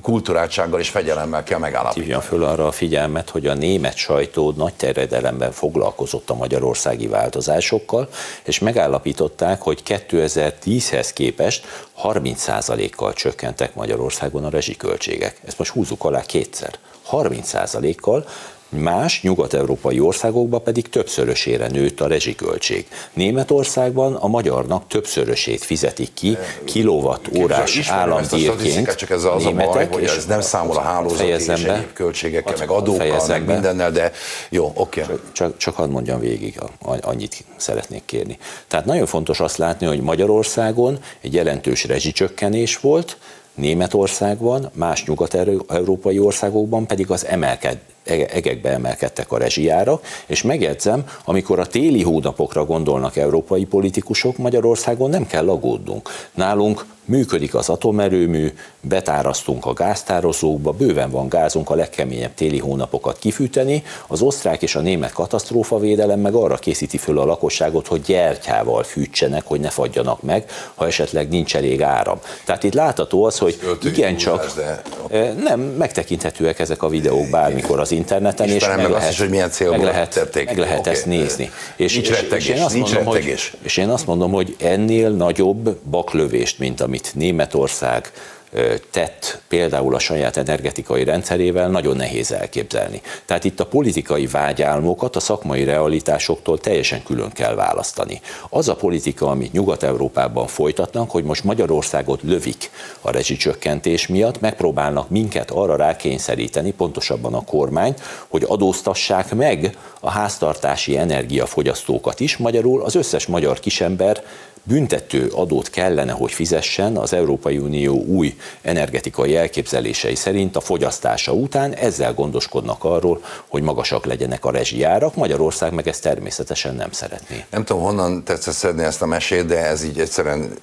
kulturáltsággal 0.02 0.80
és 0.80 0.88
fegyelemmel 0.88 1.42
kell 1.42 1.58
megállapítani. 1.58 2.04
Hívjam 2.04 2.20
föl 2.20 2.44
arra 2.44 2.66
a 2.66 2.72
figyelmet, 2.72 3.30
hogy 3.30 3.46
a 3.46 3.54
német 3.54 3.96
sajtó 3.96 4.54
nagy 4.56 4.74
terjedelemben 4.74 5.52
foglalkozott 5.52 6.30
a 6.30 6.34
magyarországi 6.34 7.06
változásokkal, 7.06 8.08
és 8.44 8.58
megállapították, 8.58 9.62
hogy 9.62 9.82
2010-hez 9.86 11.10
képest 11.14 11.66
30%-kal 12.02 13.12
csökkentek 13.12 13.74
Magyarországon 13.74 14.44
a 14.44 14.50
rezsiköltségek. 14.50 15.40
Ezt 15.44 15.58
most 15.58 15.70
húzzuk 15.70 16.04
alá 16.04 16.22
kétszer. 16.22 16.78
30%-kal, 17.10 18.26
Más 18.70 19.22
nyugat-európai 19.22 20.00
országokban 20.00 20.62
pedig 20.62 20.88
többszörösére 20.88 21.68
nőtt 21.68 22.00
a 22.00 22.06
rezsiköltség. 22.06 22.86
Németországban 23.12 24.14
a 24.14 24.26
magyarnak 24.26 24.86
többszörösét 24.88 25.64
fizetik 25.64 26.14
ki 26.14 26.36
kilowatt 26.64 27.36
órás 27.36 27.70
statisztikát, 27.70 28.96
csak 28.96 29.10
ez 29.10 29.24
az 29.24 29.46
a 29.46 29.52
baj, 29.52 29.88
hogy 29.90 30.02
és 30.02 30.16
ez 30.16 30.26
nem 30.26 30.40
számol 30.40 30.76
a 30.76 30.80
hálózati 30.80 31.28
és 31.28 31.46
be. 31.46 31.52
egyéb 31.52 31.92
költségekkel, 31.92 32.54
meg 32.58 32.70
adókkal, 32.70 33.26
meg 33.28 33.44
be. 33.44 33.52
mindennel, 33.52 33.90
de 33.90 34.12
jó, 34.48 34.72
oké. 34.74 35.02
Okay. 35.02 35.16
Csak, 35.32 35.56
csak 35.56 35.74
hadd 35.74 35.90
mondjam 35.90 36.20
végig, 36.20 36.60
annyit 37.00 37.44
szeretnék 37.56 38.02
kérni. 38.04 38.38
Tehát 38.68 38.86
nagyon 38.86 39.06
fontos 39.06 39.40
azt 39.40 39.56
látni, 39.56 39.86
hogy 39.86 40.00
Magyarországon 40.00 40.98
egy 41.20 41.34
jelentős 41.34 41.84
rezsicsökkenés 41.84 42.80
volt, 42.80 43.16
Németországban, 43.54 44.70
más 44.72 45.04
nyugat-európai 45.04 46.18
országokban 46.18 46.86
pedig 46.86 47.10
az 47.10 47.26
emelked, 47.26 47.78
egekbe 48.04 48.70
emelkedtek 48.70 49.32
a 49.32 49.38
rezsijárak, 49.38 50.04
és 50.26 50.42
megjegyzem, 50.42 51.04
amikor 51.24 51.58
a 51.58 51.66
téli 51.66 52.02
hónapokra 52.02 52.64
gondolnak 52.64 53.16
európai 53.16 53.64
politikusok, 53.64 54.36
Magyarországon 54.36 55.10
nem 55.10 55.26
kell 55.26 55.48
aggódnunk. 55.48 56.10
Nálunk 56.34 56.84
működik 57.10 57.54
az 57.54 57.68
atomerőmű, 57.68 58.52
betárasztunk 58.80 59.66
a 59.66 59.72
gáztározókba, 59.72 60.72
bőven 60.72 61.10
van 61.10 61.28
gázunk 61.28 61.70
a 61.70 61.74
legkeményebb 61.74 62.34
téli 62.34 62.58
hónapokat 62.58 63.18
kifűteni, 63.18 63.82
az 64.06 64.20
osztrák 64.22 64.62
és 64.62 64.74
a 64.74 64.80
német 64.80 65.12
katasztrófavédelem 65.12 66.20
meg 66.20 66.34
arra 66.34 66.56
készíti 66.56 66.98
föl 66.98 67.18
a 67.18 67.24
lakosságot, 67.24 67.86
hogy 67.86 68.00
gyertyával 68.02 68.82
fűtsenek, 68.82 69.42
hogy 69.46 69.60
ne 69.60 69.68
fagyjanak 69.70 70.22
meg, 70.22 70.44
ha 70.74 70.86
esetleg 70.86 71.28
nincs 71.28 71.56
elég 71.56 71.82
áram. 71.82 72.18
Tehát 72.44 72.62
itt 72.64 72.74
látható 72.74 73.24
az, 73.24 73.38
hogy 73.38 73.58
igencsak 73.84 74.52
de- 74.56 74.82
Eh, 75.10 75.32
nem, 75.44 75.60
megtekinthetőek 75.60 76.58
ezek 76.58 76.82
a 76.82 76.88
videók 76.88 77.28
bármikor 77.30 77.80
az 77.80 77.92
interneten, 77.92 78.48
és 78.48 78.66
meg 78.66 78.90
lehet, 78.90 79.12
is, 79.12 79.18
hogy 79.18 79.28
milyen 79.28 79.50
célból 79.50 79.76
meg 79.76 79.86
lehet, 79.86 80.14
tették. 80.14 80.46
meg 80.46 80.58
lehet 80.58 80.78
Oké. 80.78 80.90
ezt 80.90 81.06
nézni. 81.06 81.50
És, 81.76 81.94
Nincs 81.94 82.08
és, 82.08 82.14
és, 82.14 82.20
rettegés, 82.20 82.48
én 82.48 82.62
azt 82.62 82.74
nincs 82.74 82.92
mondom, 82.94 83.12
rettegés. 83.12 83.50
hogy, 83.50 83.58
és 83.62 83.76
én 83.76 83.88
azt 83.88 84.06
mondom, 84.06 84.32
hogy 84.32 84.56
ennél 84.58 85.10
nagyobb 85.10 85.76
baklövést, 85.90 86.58
mint 86.58 86.80
amit 86.80 86.99
Németország 87.14 88.12
ö, 88.52 88.74
tett 88.90 89.40
például 89.48 89.94
a 89.94 89.98
saját 89.98 90.36
energetikai 90.36 91.04
rendszerével, 91.04 91.68
nagyon 91.68 91.96
nehéz 91.96 92.32
elképzelni. 92.32 93.00
Tehát 93.24 93.44
itt 93.44 93.60
a 93.60 93.66
politikai 93.66 94.26
vágyálmokat 94.26 95.16
a 95.16 95.20
szakmai 95.20 95.64
realitásoktól 95.64 96.58
teljesen 96.58 97.02
külön 97.02 97.30
kell 97.30 97.54
választani. 97.54 98.20
Az 98.48 98.68
a 98.68 98.76
politika, 98.76 99.26
amit 99.26 99.52
Nyugat-Európában 99.52 100.46
folytatnak, 100.46 101.10
hogy 101.10 101.24
most 101.24 101.44
Magyarországot 101.44 102.22
lövik 102.22 102.70
a 103.00 103.10
rezsicsökkentés 103.10 104.06
miatt, 104.06 104.40
megpróbálnak 104.40 105.08
minket 105.08 105.50
arra 105.50 105.76
rákényszeríteni, 105.76 106.72
pontosabban 106.72 107.34
a 107.34 107.44
kormányt, 107.44 108.00
hogy 108.28 108.44
adóztassák 108.48 109.34
meg 109.34 109.76
a 110.00 110.10
háztartási 110.10 110.96
energiafogyasztókat 110.96 112.20
is, 112.20 112.36
magyarul 112.36 112.82
az 112.82 112.94
összes 112.94 113.26
magyar 113.26 113.60
kisember 113.60 114.22
büntető 114.62 115.30
adót 115.34 115.70
kellene, 115.70 116.12
hogy 116.12 116.32
fizessen 116.32 116.96
az 116.96 117.12
Európai 117.12 117.58
Unió 117.58 118.02
új 118.02 118.36
energetikai 118.62 119.36
elképzelései 119.36 120.14
szerint 120.14 120.56
a 120.56 120.60
fogyasztása 120.60 121.32
után, 121.32 121.74
ezzel 121.74 122.14
gondoskodnak 122.14 122.84
arról, 122.84 123.22
hogy 123.48 123.62
magasak 123.62 124.04
legyenek 124.04 124.44
a 124.44 124.50
rezsijárak. 124.50 125.14
Magyarország 125.14 125.72
meg 125.72 125.88
ezt 125.88 126.02
természetesen 126.02 126.74
nem 126.74 126.92
szeretné. 126.92 127.44
Nem 127.50 127.64
tudom, 127.64 127.82
honnan 127.82 128.24
tetszett 128.24 128.54
szedni 128.54 128.82
ezt 128.82 129.02
a 129.02 129.06
mesét, 129.06 129.46
de 129.46 129.64
ez 129.66 129.84
így 129.84 130.00
egyszerűen 130.00 130.58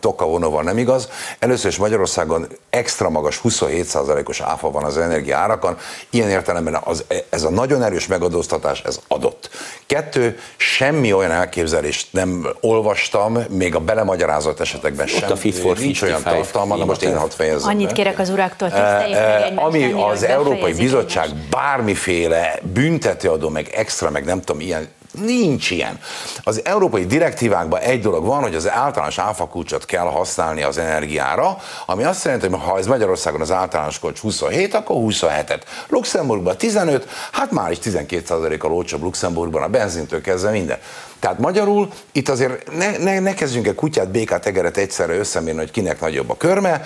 toka 0.00 0.26
vonóval 0.26 0.62
nem 0.62 0.78
igaz. 0.78 1.08
Először 1.38 1.70
is 1.70 1.76
Magyarországon 1.76 2.46
extra 2.70 3.10
magas 3.10 3.40
27%-os 3.44 4.40
áfa 4.40 4.70
van 4.70 4.84
az 4.84 4.98
energia 4.98 5.36
árakon. 5.36 5.76
Ilyen 6.10 6.28
értelemben 6.28 6.78
az, 6.84 7.04
ez 7.30 7.42
a 7.42 7.50
nagyon 7.50 7.82
erős 7.82 8.06
megadóztatás, 8.06 8.82
ez 8.82 9.00
adott. 9.08 9.50
Kettő, 9.86 10.38
semmi 10.56 11.12
olyan 11.12 11.30
elképzelést 11.30 12.08
nem 12.10 12.46
olvastam, 12.60 13.39
még 13.48 13.74
a 13.74 13.78
belemagyarázott 13.78 14.60
esetekben 14.60 15.06
Ott 15.06 15.18
sem. 15.20 15.30
a 15.30 15.36
Fit 15.36 15.58
for 15.58 15.78
Nincs 15.78 16.02
olyan 16.02 16.18
55 16.18 16.42
tartalma, 16.42 16.76
na 16.76 16.84
most 16.84 17.02
én 17.02 17.16
hadd 17.16 17.30
fejezzem 17.30 17.68
Annyit 17.68 17.92
kérek 17.92 18.18
az 18.18 18.28
uraktól, 18.28 18.68
tiszteljék 18.68 19.58
Ami 19.58 19.92
az 19.92 20.22
Európai 20.22 20.72
Bizottság 20.72 21.28
bármiféle 21.50 22.58
büntetőadó, 22.62 23.48
meg 23.48 23.68
extra, 23.74 24.10
meg 24.10 24.24
nem 24.24 24.40
tudom, 24.40 24.60
ilyen 24.60 24.88
Nincs 25.18 25.70
ilyen. 25.70 25.98
Az 26.44 26.60
európai 26.64 27.06
direktívákban 27.06 27.80
egy 27.80 28.00
dolog 28.00 28.24
van, 28.24 28.42
hogy 28.42 28.54
az 28.54 28.70
általános 28.70 29.18
áfakulcsot 29.18 29.84
kell 29.84 30.04
használni 30.04 30.62
az 30.62 30.78
energiára, 30.78 31.56
ami 31.86 32.04
azt 32.04 32.24
jelenti, 32.24 32.48
hogy 32.48 32.60
ha 32.60 32.78
ez 32.78 32.86
Magyarországon 32.86 33.40
az 33.40 33.50
általános 33.50 33.98
kulcs 33.98 34.18
27, 34.18 34.74
akkor 34.74 34.96
27-et. 34.98 35.60
Luxemburgban 35.88 36.56
15, 36.56 37.08
hát 37.32 37.50
már 37.50 37.70
is 37.70 37.78
12%-kal 37.84 38.72
olcsóbb 38.72 39.02
Luxemburgban 39.02 39.62
a 39.62 39.68
benzintől 39.68 40.20
kezdve 40.20 40.50
minden. 40.50 40.78
Tehát 41.20 41.38
magyarul 41.38 41.88
itt 42.12 42.28
azért 42.28 42.76
ne, 42.76 42.98
ne, 42.98 43.18
ne 43.18 43.34
kezdjünk 43.34 43.66
el 43.66 43.74
kutyát, 43.74 44.10
békát, 44.10 44.46
egeret 44.46 44.76
egyszerre 44.76 45.14
összemérni, 45.14 45.58
hogy 45.58 45.70
kinek 45.70 46.00
nagyobb 46.00 46.30
a 46.30 46.36
körme. 46.36 46.84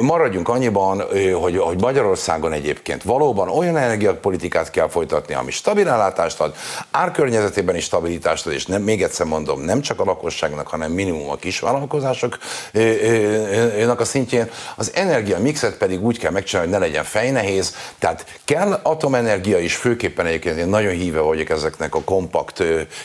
Maradjunk 0.00 0.48
annyiban, 0.48 1.04
hogy, 1.40 1.58
hogy 1.58 1.80
Magyarországon 1.80 2.52
egyébként 2.52 3.02
valóban 3.02 3.48
olyan 3.48 3.76
energiapolitikát 3.76 4.70
kell 4.70 4.88
folytatni, 4.88 5.34
ami 5.34 5.50
stabil 5.50 5.88
ellátást 5.88 6.40
ad, 6.40 6.54
árkörnyezetében 6.90 7.76
is 7.76 7.84
stabilitást 7.84 8.46
ad, 8.46 8.52
és 8.52 8.66
nem, 8.66 8.82
még 8.82 9.02
egyszer 9.02 9.26
mondom, 9.26 9.60
nem 9.60 9.80
csak 9.80 10.00
a 10.00 10.04
lakosságnak, 10.04 10.66
hanem 10.66 10.92
minimum 10.92 11.30
a 11.30 11.36
kisvállalkozások 11.36 12.38
ö, 12.72 12.80
ö, 12.80 13.84
ö, 13.84 13.94
a 13.96 14.04
szintjén. 14.04 14.50
Az 14.76 14.90
energia 14.94 15.38
mixet 15.38 15.76
pedig 15.76 16.04
úgy 16.04 16.18
kell 16.18 16.30
megcsinálni, 16.30 16.70
hogy 16.70 16.80
ne 16.80 16.86
legyen 16.86 17.04
fejnehéz, 17.04 17.74
tehát 17.98 18.40
kell 18.44 18.80
atomenergia 18.82 19.58
is, 19.58 19.76
főképpen 19.76 20.26
egyébként 20.26 20.58
én 20.58 20.68
nagyon 20.68 20.92
híve 20.92 21.20
vagyok 21.20 21.48
ezeknek 21.48 21.94
a 21.94 22.00
kompakt, 22.00 22.62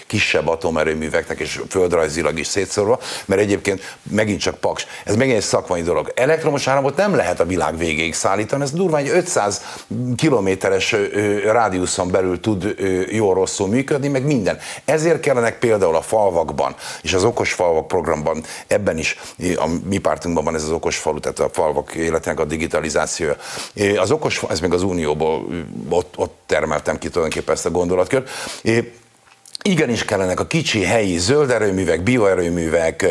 kisebb 0.08 0.48
atomerőműveknek, 0.52 1.40
és 1.40 1.62
földrajzilag 1.70 2.40
is 2.40 2.48
szétszórva, 2.48 3.00
mert 3.26 3.42
egyébként 3.42 3.98
megint 4.12 4.40
csak 4.40 4.56
paks. 4.56 4.88
Ez 5.06 5.16
megint 5.16 5.38
egy 5.38 5.44
szakmai 5.44 5.82
dolog. 5.82 6.12
Elektromos 6.16 6.68
áramot 6.68 6.96
nem 6.96 7.16
lehet 7.16 7.40
a 7.40 7.46
világ 7.46 7.78
végéig 7.78 8.14
szállítani, 8.14 8.64
ez 8.64 8.72
durván 8.72 9.04
egy 9.04 9.10
500 9.10 9.62
kilométeres 10.16 10.96
rádiuszon 11.44 12.12
belül 12.12 12.40
tud 12.40 12.76
ö, 12.78 13.02
jól 13.10 13.34
rosszul 13.34 13.68
működni, 13.68 14.08
meg 14.08 14.26
minden. 14.26 14.58
Ezért 14.86 15.20
kellenek 15.20 15.60
például 15.60 15.96
a 15.96 16.02
falvakban, 16.02 16.76
és 17.02 17.14
az 17.14 17.24
okos 17.24 17.54
falvak 17.54 17.88
programban, 17.88 18.44
ebben 18.68 18.98
is 18.98 19.20
a 19.56 19.70
mi 19.84 19.98
pártunkban 19.98 20.44
van 20.44 20.56
ez 20.56 20.64
az 20.64 20.72
okos 20.72 20.98
falu, 20.98 21.20
tehát 21.20 21.40
a 21.40 21.50
falvak 21.52 21.96
életének 21.96 22.40
a 22.40 22.46
digitalizációja. 22.46 23.36
Az 23.98 24.12
okos, 24.12 24.44
ez 24.50 24.60
még 24.60 24.74
az 24.74 24.84
Unióból, 24.84 25.48
ott, 25.90 26.18
ott 26.18 26.40
termeltem 26.46 26.98
ki 26.98 27.10
tulajdonképpen 27.10 27.56
ezt 27.56 27.66
a 27.66 27.72
gondolatkört. 27.72 28.30
Igenis 29.64 30.06
kellenek 30.06 30.40
a 30.40 30.46
kicsi 30.46 30.84
helyi 30.84 31.18
zöld 31.18 31.52
erőművek, 31.52 32.02
bioerőművek, 32.02 33.06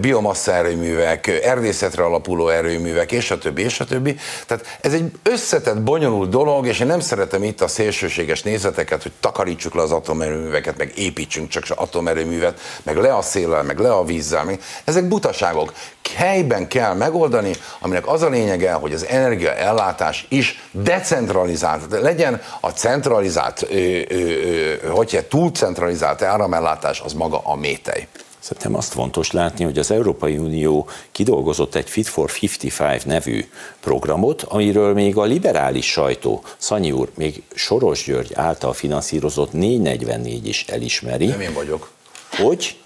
biomassa 0.00 0.52
erőművek, 0.52 1.26
erdészetre 1.26 2.04
alapuló 2.04 2.48
erőművek, 2.48 3.12
és 3.12 3.30
a 3.30 3.38
többi, 3.38 3.62
és 3.62 3.80
a 3.80 3.84
többi. 3.84 4.16
Tehát 4.46 4.78
ez 4.80 4.92
egy 4.92 5.10
összetett, 5.22 5.82
bonyolult 5.82 6.30
dolog, 6.30 6.66
és 6.66 6.80
én 6.80 6.86
nem 6.86 7.00
szeretem 7.00 7.42
itt 7.42 7.60
a 7.60 7.68
szélsőséges 7.68 8.42
nézeteket, 8.42 9.02
hogy 9.02 9.12
takarítsuk 9.20 9.74
le 9.74 9.82
az 9.82 9.92
atomerőműveket, 9.92 10.78
meg 10.78 10.92
építsünk 10.96 11.48
csak 11.48 11.64
atomerőművet, 11.74 12.60
meg 12.82 12.96
le 12.96 13.16
a 13.16 13.22
széllel, 13.22 13.62
meg 13.62 13.78
le 13.78 13.92
a 13.92 14.04
vízzel. 14.04 14.44
Meg. 14.44 14.60
Ezek 14.84 15.08
butaságok 15.08 15.72
helyben 16.14 16.68
kell 16.68 16.94
megoldani, 16.94 17.52
aminek 17.80 18.06
az 18.06 18.22
a 18.22 18.28
lényege, 18.28 18.72
hogy 18.72 18.92
az 18.92 19.06
energiaellátás 19.06 20.26
is 20.28 20.62
decentralizált, 20.70 22.00
legyen 22.00 22.42
a 22.60 22.68
centralizált, 22.68 23.66
ö, 23.70 23.74
ö, 23.76 24.02
ö, 24.08 24.88
hogy 24.88 25.26
túl 25.28 25.50
centralizált 25.70 26.22
áramellátás, 26.22 27.00
az 27.00 27.12
maga 27.12 27.40
a 27.44 27.56
métej. 27.56 28.06
Szerintem 28.38 28.74
azt 28.74 28.92
fontos 28.92 29.30
látni, 29.30 29.64
hogy 29.64 29.78
az 29.78 29.90
Európai 29.90 30.38
Unió 30.38 30.88
kidolgozott 31.12 31.74
egy 31.74 31.90
Fit 31.90 32.08
for 32.08 32.30
55 32.42 33.06
nevű 33.06 33.44
programot, 33.80 34.42
amiről 34.42 34.94
még 34.94 35.16
a 35.16 35.22
liberális 35.22 35.90
sajtó, 35.90 36.42
Szanyi 36.56 36.92
úr, 36.92 37.10
még 37.14 37.42
Soros 37.54 38.04
György 38.04 38.32
által 38.34 38.72
finanszírozott 38.72 39.52
444 39.52 40.46
is 40.46 40.64
elismeri. 40.68 41.26
Nem 41.26 41.40
én 41.40 41.52
vagyok. 41.54 41.90
Hogy 42.30 42.79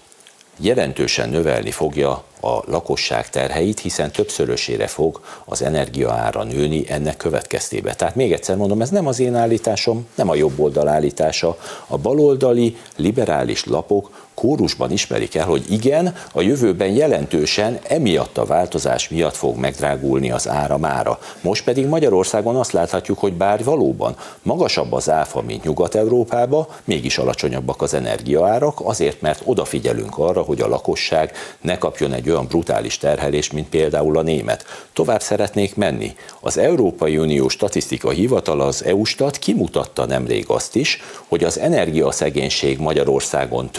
jelentősen 0.57 1.29
növelni 1.29 1.71
fogja 1.71 2.23
a 2.41 2.63
lakosság 2.65 3.29
terheit, 3.29 3.79
hiszen 3.79 4.11
többszörösére 4.11 4.87
fog 4.87 5.21
az 5.45 5.61
energiaára 5.61 6.43
nőni 6.43 6.85
ennek 6.87 7.17
következtében. 7.17 7.93
Tehát 7.97 8.15
még 8.15 8.31
egyszer 8.31 8.55
mondom, 8.55 8.81
ez 8.81 8.89
nem 8.89 9.07
az 9.07 9.19
én 9.19 9.35
állításom, 9.35 10.07
nem 10.15 10.29
a 10.29 10.35
jobb 10.35 10.59
oldal 10.59 10.87
állítása. 10.87 11.57
A 11.87 11.97
baloldali 11.97 12.77
liberális 12.95 13.65
lapok 13.65 14.24
kórusban 14.35 14.91
ismerik 14.91 15.35
el, 15.35 15.45
hogy 15.45 15.71
igen, 15.71 16.15
a 16.31 16.41
jövőben 16.41 16.89
jelentősen 16.89 17.79
emiatt 17.87 18.37
a 18.37 18.45
változás 18.45 19.09
miatt 19.09 19.35
fog 19.35 19.57
megdrágulni 19.57 20.31
az 20.31 20.49
áramára. 20.49 21.19
Most 21.41 21.63
pedig 21.63 21.87
Magyarországon 21.87 22.55
azt 22.55 22.71
láthatjuk, 22.71 23.19
hogy 23.19 23.33
bár 23.33 23.63
valóban 23.63 24.15
magasabb 24.41 24.93
az 24.93 25.09
áfa, 25.09 25.41
mint 25.41 25.63
Nyugat-Európában, 25.63 26.67
mégis 26.83 27.17
alacsonyabbak 27.17 27.81
az 27.81 27.93
energiaárak, 27.93 28.79
azért 28.83 29.21
mert 29.21 29.41
odafigyelünk 29.45 30.17
arra, 30.17 30.41
hogy 30.41 30.61
a 30.61 30.67
lakosság 30.67 31.31
ne 31.61 31.77
kapjon 31.77 32.13
egy 32.13 32.29
olyan 32.29 32.45
brutális 32.45 32.97
terhelést, 32.97 33.53
mint 33.53 33.69
például 33.69 34.17
a 34.17 34.21
német. 34.21 34.65
Tovább 34.93 35.21
szeretnék 35.21 35.75
menni. 35.75 36.15
Az 36.39 36.57
Európai 36.57 37.17
Unió 37.17 37.47
Statisztika 37.47 38.09
Hivatal, 38.09 38.61
az 38.61 38.83
EU-stat 38.83 39.37
kimutatta 39.37 40.05
nemrég 40.05 40.45
azt 40.47 40.75
is, 40.75 41.01
hogy 41.27 41.43
az 41.43 41.59
energiaszegénység 41.59 42.79
Magyarországon 42.79 43.71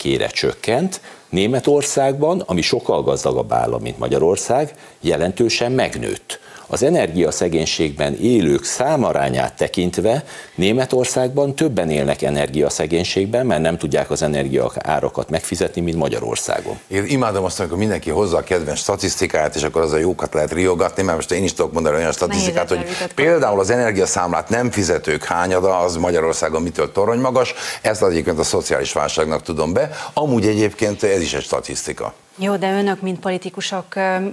töredékére 0.00 0.26
csökkent, 0.26 1.00
Németországban, 1.28 2.40
ami 2.40 2.60
sokkal 2.60 3.02
gazdagabb 3.02 3.52
állam, 3.52 3.82
mint 3.82 3.98
Magyarország, 3.98 4.74
jelentősen 5.00 5.72
megnőtt 5.72 6.40
az 6.72 6.82
energiaszegénységben 6.82 8.14
élők 8.20 8.64
számarányát 8.64 9.56
tekintve 9.56 10.24
Németországban 10.54 11.54
többen 11.54 11.90
élnek 11.90 12.22
energiaszegénységben, 12.22 13.46
mert 13.46 13.62
nem 13.62 13.78
tudják 13.78 14.10
az 14.10 14.22
energia 14.22 14.72
árakat 14.74 15.30
megfizetni, 15.30 15.80
mint 15.80 15.96
Magyarországon. 15.96 16.78
Én 16.88 17.04
imádom 17.06 17.44
azt, 17.44 17.60
amikor 17.60 17.78
mindenki 17.78 18.10
hozza 18.10 18.36
a 18.36 18.42
kedvenc 18.42 18.78
statisztikáját, 18.78 19.54
és 19.54 19.62
akkor 19.62 19.82
az 19.82 19.92
a 19.92 19.98
jókat 19.98 20.34
lehet 20.34 20.52
riogatni, 20.52 21.02
mert 21.02 21.16
most 21.16 21.32
én 21.32 21.44
is 21.44 21.54
tudok 21.54 21.72
mondani 21.72 21.96
olyan 21.96 22.12
statisztikát, 22.12 22.68
hogy 22.68 22.84
például 23.14 23.60
az 23.60 23.70
energiaszámlát 23.70 24.48
nem 24.48 24.70
fizetők 24.70 25.24
hányada, 25.24 25.78
az 25.78 25.96
Magyarországon 25.96 26.62
mitől 26.62 26.92
torony 26.92 27.18
magas, 27.18 27.54
ezt 27.82 28.02
egyébként 28.02 28.38
a 28.38 28.44
szociális 28.44 28.92
válságnak 28.92 29.42
tudom 29.42 29.72
be. 29.72 29.90
Amúgy 30.14 30.46
egyébként 30.46 31.02
ez 31.02 31.20
is 31.20 31.34
egy 31.34 31.42
statisztika. 31.42 32.14
Jó, 32.42 32.56
de 32.56 32.72
önök, 32.72 33.00
mint 33.00 33.18
politikusok, 33.18 33.86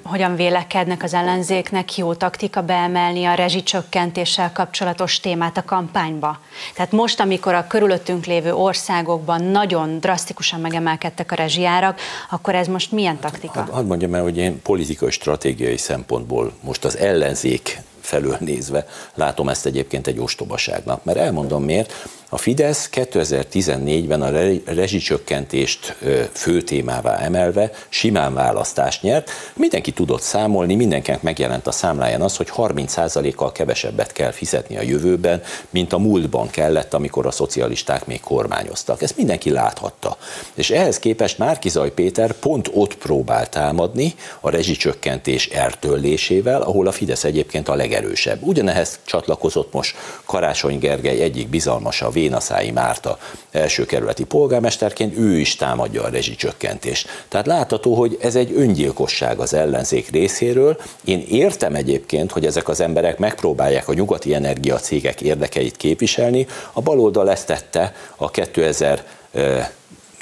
hogyan 0.04 0.36
vélekednek 0.36 1.04
az 1.04 1.14
ellenzéknek? 1.14 1.98
Jó 1.98 2.14
taktika 2.14 2.62
beemelni 2.62 3.26
a 3.26 3.34
rezsicsökkentéssel 3.34 4.52
kapcsolatos 4.52 5.20
témát 5.20 5.58
a 5.58 5.64
kampányba? 5.64 6.40
Tehát 6.76 6.92
most, 6.92 7.20
amikor 7.20 7.54
a 7.54 7.68
körülöttünk 7.68 8.26
lévő 8.26 8.54
országokban 8.54 9.44
nagyon 9.44 10.00
drasztikusan 10.00 10.60
megemelkedtek 10.60 11.32
a 11.32 11.36
rezsiárak, 11.36 12.00
akkor 12.30 12.56
ez 12.56 12.68
most 12.68 12.92
milyen 12.92 13.20
taktika? 13.20 13.68
Hadd 13.72 13.86
mondjam 13.86 14.14
el, 14.14 14.22
hogy 14.22 14.38
én 14.38 14.62
politikai 14.62 15.12
stratégiai 15.12 15.78
szempontból 15.78 16.52
most 16.62 16.86
az 16.86 16.98
ellenzék 16.98 17.82
felől 18.00 18.38
nézve 18.40 18.88
látom 19.14 19.50
ezt 19.50 19.66
egyébként 19.66 20.08
egy 20.08 20.20
ostobaságnak. 20.20 21.04
Mert 21.04 21.18
elmondom 21.18 21.64
miért. 21.64 21.94
A 22.30 22.38
Fidesz 22.38 22.90
2014-ben 22.94 24.22
a 24.22 24.30
rezsicsökkentést 24.66 25.96
fő 26.32 26.62
témává 26.62 27.18
emelve 27.18 27.72
simán 27.90 28.34
választást 28.34 29.02
nyert. 29.02 29.32
Mindenki 29.54 29.92
tudott 29.92 30.22
számolni, 30.22 30.76
mindenkinek 30.76 31.22
megjelent 31.22 31.68
a 31.68 31.72
számláján 31.72 32.22
az, 32.22 32.38
hogy 32.38 32.52
30%-kal 32.56 33.52
kevesebbet 33.52 34.12
kell 34.12 34.32
fizetni 34.32 34.78
a 34.78 34.82
jövőben, 34.82 35.42
mint 35.70 35.94
a 35.94 35.98
múltban 35.98 36.50
kellett, 36.50 36.94
amikor 36.94 37.26
a 37.26 37.32
szocialisták 37.32 38.06
még 38.06 38.20
kormányoztak. 38.20 39.02
Ezt 39.02 39.18
mindenki 39.18 39.50
láthatta. 39.50 40.18
És 40.54 40.70
ehhez 40.70 41.00
képest 41.00 41.38
Márkizaj 41.38 41.92
Péter 41.92 42.32
pont 42.32 42.70
ott 42.74 42.98
próbál 42.98 43.50
támadni 43.50 44.14
a 44.40 44.50
rezsicsökkentés 44.50 45.48
eltörlésével, 45.48 46.62
ahol 46.62 46.88
a 46.88 46.92
Fidesz 46.92 47.24
egyébként 47.24 47.68
a 47.68 47.76
legerősebb. 47.76 48.44
Ugyanehhez 48.44 49.00
csatlakozott 49.06 49.74
most 49.74 49.96
Karácsony 50.26 50.80
Gergely 50.80 51.22
egyik 51.22 51.48
bizalmasa 51.48 52.16
Vénaszái 52.18 52.72
Márta 52.72 53.18
első 53.52 53.86
kerületi 53.86 54.24
polgármesterként, 54.24 55.18
ő 55.18 55.40
is 55.40 55.56
támadja 55.56 56.04
a 56.04 56.10
rezsicsökkentést. 56.10 57.10
Tehát 57.28 57.46
látható, 57.46 57.94
hogy 57.96 58.18
ez 58.22 58.36
egy 58.36 58.54
öngyilkosság 58.56 59.40
az 59.40 59.54
ellenzék 59.54 60.10
részéről. 60.10 60.78
Én 61.04 61.26
értem 61.30 61.76
egyébként, 61.76 62.32
hogy 62.32 62.46
ezek 62.46 62.68
az 62.70 62.80
emberek 62.80 63.18
megpróbálják 63.18 63.88
a 63.88 63.94
nyugati 63.94 64.34
energiacégek 64.34 65.22
érdekeit 65.22 65.78
képviselni. 65.78 66.48
A 66.74 66.82
baloldal 66.82 67.30
ezt 67.30 67.46
tette 67.48 67.94
a 68.16 68.32
2000 68.32 69.04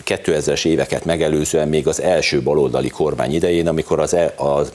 2000-es 0.05 0.65
éveket 0.65 1.05
megelőzően 1.05 1.67
még 1.67 1.87
az 1.87 2.01
első 2.01 2.41
baloldali 2.41 2.89
kormány 2.89 3.33
idején, 3.33 3.67
amikor 3.67 3.99
az, 3.99 4.13
e, 4.13 4.33
a 4.37 4.65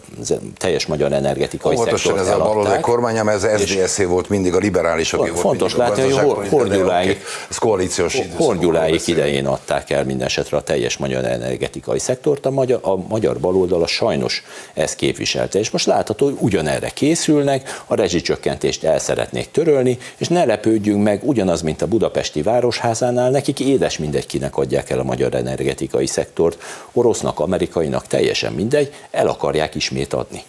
teljes 0.56 0.86
magyar 0.86 1.12
energetikai 1.12 1.76
Óvatosan 1.76 2.18
ez 2.18 2.28
a 2.28 2.38
baloldali 2.38 2.80
kormány, 2.80 3.24
mert 3.24 3.44
ez 3.44 3.60
SZDSZ 3.60 4.04
volt 4.04 4.28
mindig 4.28 4.54
a 4.54 4.58
liberálisok. 4.58 5.20
Volt 5.20 5.38
fontos 5.38 5.76
látni, 5.76 6.10
hogy 6.10 6.48
Horgyuláig, 6.48 7.22
koalíciós 7.58 8.18
Horgyuláig 8.36 9.02
idején 9.06 9.46
adták 9.46 9.90
el 9.90 10.04
minden 10.04 10.26
esetre 10.26 10.56
a 10.56 10.62
teljes 10.62 10.96
magyar 10.96 11.24
energetikai 11.24 11.98
szektort, 11.98 12.46
a 12.46 12.50
magyar, 12.50 12.78
a 12.82 12.96
magyar 12.96 13.38
baloldala 13.40 13.86
sajnos 13.86 14.42
ezt 14.74 14.96
képviselte. 14.96 15.58
És 15.58 15.70
most 15.70 15.86
látható, 15.86 16.26
hogy 16.26 16.36
ugyanerre 16.38 16.88
készülnek, 16.88 17.82
a 17.86 17.94
rezsicsökkentést 17.94 18.84
el 18.84 18.98
szeretnék 18.98 19.50
törölni, 19.50 19.98
és 20.16 20.28
ne 20.28 20.44
lepődjünk 20.44 21.02
meg, 21.02 21.20
ugyanaz, 21.24 21.62
mint 21.62 21.82
a 21.82 21.86
budapesti 21.86 22.42
városházánál, 22.42 23.30
nekik 23.30 23.60
édes 23.60 23.98
mindegy, 23.98 24.26
kinek 24.26 24.56
adják 24.56 24.90
el 24.90 24.98
a 24.98 25.02
magyar 25.02 25.19
magyar 25.20 25.40
energetikai 25.40 26.06
szektort, 26.06 26.62
orosznak, 26.92 27.38
amerikainak, 27.40 28.06
teljesen 28.06 28.52
mindegy, 28.52 28.92
el 29.10 29.28
akarják 29.28 29.74
ismét 29.74 30.12
adni. 30.12 30.42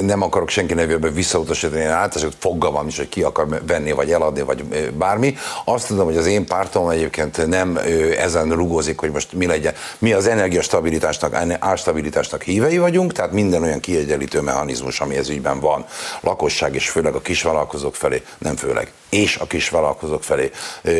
Nem 0.00 0.22
akarok 0.22 0.48
senki 0.48 0.74
nevében 0.74 1.14
visszautasítani, 1.14 1.80
én 1.80 1.88
általában 1.88 2.34
fogalmam 2.38 2.86
is, 2.86 2.96
hogy 2.96 3.08
ki 3.08 3.22
akar 3.22 3.46
venni, 3.66 3.92
vagy 3.92 4.12
eladni, 4.12 4.42
vagy 4.42 4.64
bármi. 4.90 5.36
Azt 5.64 5.86
tudom, 5.86 6.04
hogy 6.04 6.16
az 6.16 6.26
én 6.26 6.46
pártom 6.46 6.88
egyébként 6.88 7.46
nem 7.46 7.78
ezen 8.18 8.50
rugózik, 8.50 8.98
hogy 8.98 9.10
most 9.10 9.32
mi 9.32 9.46
legyen. 9.46 9.74
Mi 9.98 10.12
az 10.12 10.26
energiastabilitásnak, 10.26 11.34
árstabilitásnak 11.58 12.42
hívei 12.42 12.78
vagyunk, 12.78 13.12
tehát 13.12 13.32
minden 13.32 13.62
olyan 13.62 13.80
kiegyenlítő 13.80 14.40
mechanizmus, 14.40 15.00
ami 15.00 15.16
ez 15.16 15.28
ügyben 15.28 15.60
van, 15.60 15.84
lakosság 16.20 16.74
és 16.74 16.88
főleg 16.88 17.14
a 17.14 17.20
kisvállalkozók 17.20 17.94
felé, 17.94 18.22
nem 18.38 18.56
főleg, 18.56 18.92
és 19.10 19.36
a 19.36 19.46
kisvállalkozók 19.46 20.22
felé. 20.22 20.50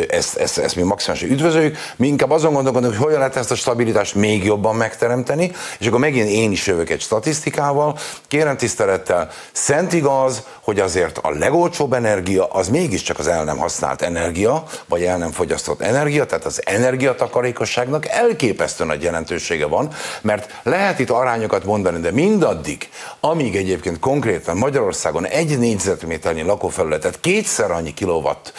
Ezt, 0.09 0.37
ezt, 0.37 0.59
ezt 0.59 0.77
mi 0.77 0.83
maximálisan 0.83 1.31
üdvözöljük. 1.31 1.77
Mi 1.97 2.07
inkább 2.07 2.31
azon 2.31 2.53
gondolkodunk, 2.53 2.93
hogy 2.93 3.03
hogyan 3.05 3.19
lehet 3.19 3.37
ezt 3.37 3.51
a 3.51 3.55
stabilitást 3.55 4.15
még 4.15 4.45
jobban 4.45 4.77
megteremteni, 4.77 5.53
és 5.79 5.87
akkor 5.87 6.01
megint 6.01 6.29
én 6.29 6.53
is 6.53 6.67
jövök 6.67 6.91
egy 6.91 7.01
statisztikával, 7.13 7.97
kérem 8.29 8.57
tisztelettel, 8.57 9.29
szent 9.53 9.93
igaz, 9.93 10.43
hogy 10.61 10.81
azért 10.81 11.19
a 11.19 11.31
legolcsóbb 11.31 11.93
energia 11.93 12.47
az 12.47 12.69
mégiscsak 12.69 13.19
az 13.19 13.27
el 13.27 13.45
nem 13.45 13.59
használt 13.59 14.03
energia, 14.03 14.65
vagy 14.89 15.03
el 15.03 15.19
nem 15.19 15.31
fogyasztott 15.31 15.81
energia, 15.81 16.27
tehát 16.27 16.45
az 16.45 16.63
energiatakarékosságnak 16.65 18.09
elképesztő 18.09 18.85
nagy 18.85 19.03
jelentősége 19.03 19.67
van, 19.67 19.89
mert 20.21 20.61
lehet 20.63 20.99
itt 20.99 21.11
arányokat 21.11 21.65
mondani, 21.65 22.01
de 22.01 22.11
mindaddig, 22.11 22.89
amíg 23.21 23.57
egyébként 23.57 23.99
konkrétan 23.99 24.57
Magyarországon 24.57 25.27
egy 25.27 25.59
négyzetméternyi 25.59 26.43
lakófelületet 26.43 27.21
kétszer 27.21 27.71
annyi 27.71 27.95
kilowatt, 27.95 28.53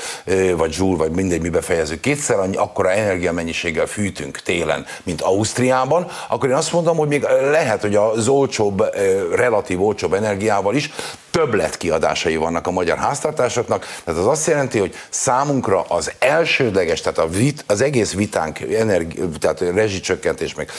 vagy 0.58 0.76
joule, 0.78 0.98
vagy 0.98 1.12
mindegy, 1.12 1.42
mi 1.42 1.50
befejezzük, 1.50 2.00
kétszer 2.00 2.40
annyi 2.40 2.56
akkora 2.56 2.92
energiamennyiséggel 2.92 3.86
fűtünk 3.86 4.42
télen, 4.42 4.86
mint 5.04 5.22
Ausztriában, 5.22 6.08
akkor 6.30 6.50
én 6.50 6.56
azt 6.56 6.74
mondom, 6.74 6.98
hogy 6.98 7.08
még 7.08 7.22
lehet, 7.52 7.82
hogy 7.82 7.96
az 7.96 8.28
olcsóbb, 8.44 8.84
relatív 9.36 9.82
olcsóbb 9.82 10.14
energiával 10.14 10.76
is 10.76 10.92
többletkiadásai 11.32 12.36
vannak 12.36 12.68
a 12.68 12.72
magyar 12.72 12.98
háztartásoknak, 12.98 13.86
tehát 14.04 14.20
az 14.20 14.28
azt 14.28 14.48
jelenti, 14.48 14.80
hogy 14.80 14.96
számunkra 15.10 15.82
az 15.82 16.12
elsődleges, 16.20 17.02
tehát 17.02 17.18
a 17.18 17.28
vit, 17.28 17.64
az 17.68 17.82
egész 17.82 18.14
vitánk, 18.14 18.60
energi, 18.60 19.20
tehát 19.40 19.60
rezsicsökkentés, 19.60 20.54
meg 20.54 20.70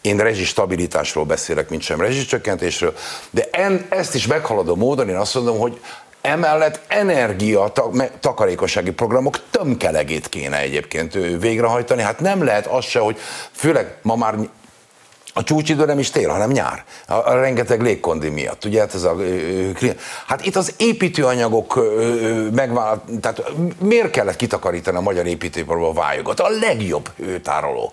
én 0.00 0.16
rezsistabilitásról 0.16 1.24
beszélek, 1.24 1.70
mint 1.70 1.82
sem 1.82 2.00
rezsicsökkentésről, 2.00 2.94
de 3.30 3.48
en, 3.50 3.86
ezt 3.88 4.14
is 4.14 4.26
meghaladó 4.26 4.74
módon 4.74 5.08
én 5.08 5.16
azt 5.16 5.34
mondom, 5.34 5.58
hogy 5.58 5.80
Emellett 6.22 6.80
energia 6.88 7.72
takarékossági 8.20 8.90
programok 8.90 9.40
tömkelegét 9.50 10.28
kéne 10.28 10.58
egyébként 10.58 11.12
végrehajtani. 11.40 12.02
Hát 12.02 12.20
nem 12.20 12.44
lehet 12.44 12.66
az 12.66 12.84
se, 12.84 12.98
hogy 12.98 13.18
főleg 13.52 13.94
ma 14.02 14.16
már 14.16 14.34
a 15.40 15.42
csúcsidő 15.42 15.84
nem 15.84 15.98
is 15.98 16.10
tél, 16.10 16.28
hanem 16.28 16.50
nyár. 16.50 16.84
A, 17.06 17.14
a 17.14 17.40
rengeteg 17.40 17.82
légkondi 17.82 18.28
miatt. 18.28 18.64
Ugye 18.64 18.80
hát 18.80 18.94
ez 18.94 19.02
a, 19.02 19.16
hát 20.26 20.46
itt 20.46 20.56
az 20.56 20.74
építőanyagok 20.76 21.80
megvált, 22.54 23.00
tehát 23.20 23.42
miért 23.78 24.10
kellett 24.10 24.36
kitakarítani 24.36 24.96
a 24.96 25.00
magyar 25.00 25.26
építőiparból 25.26 25.88
a 25.88 25.92
vályogat? 25.92 26.40
A 26.40 26.48
legjobb 26.48 27.10
tároló. 27.42 27.92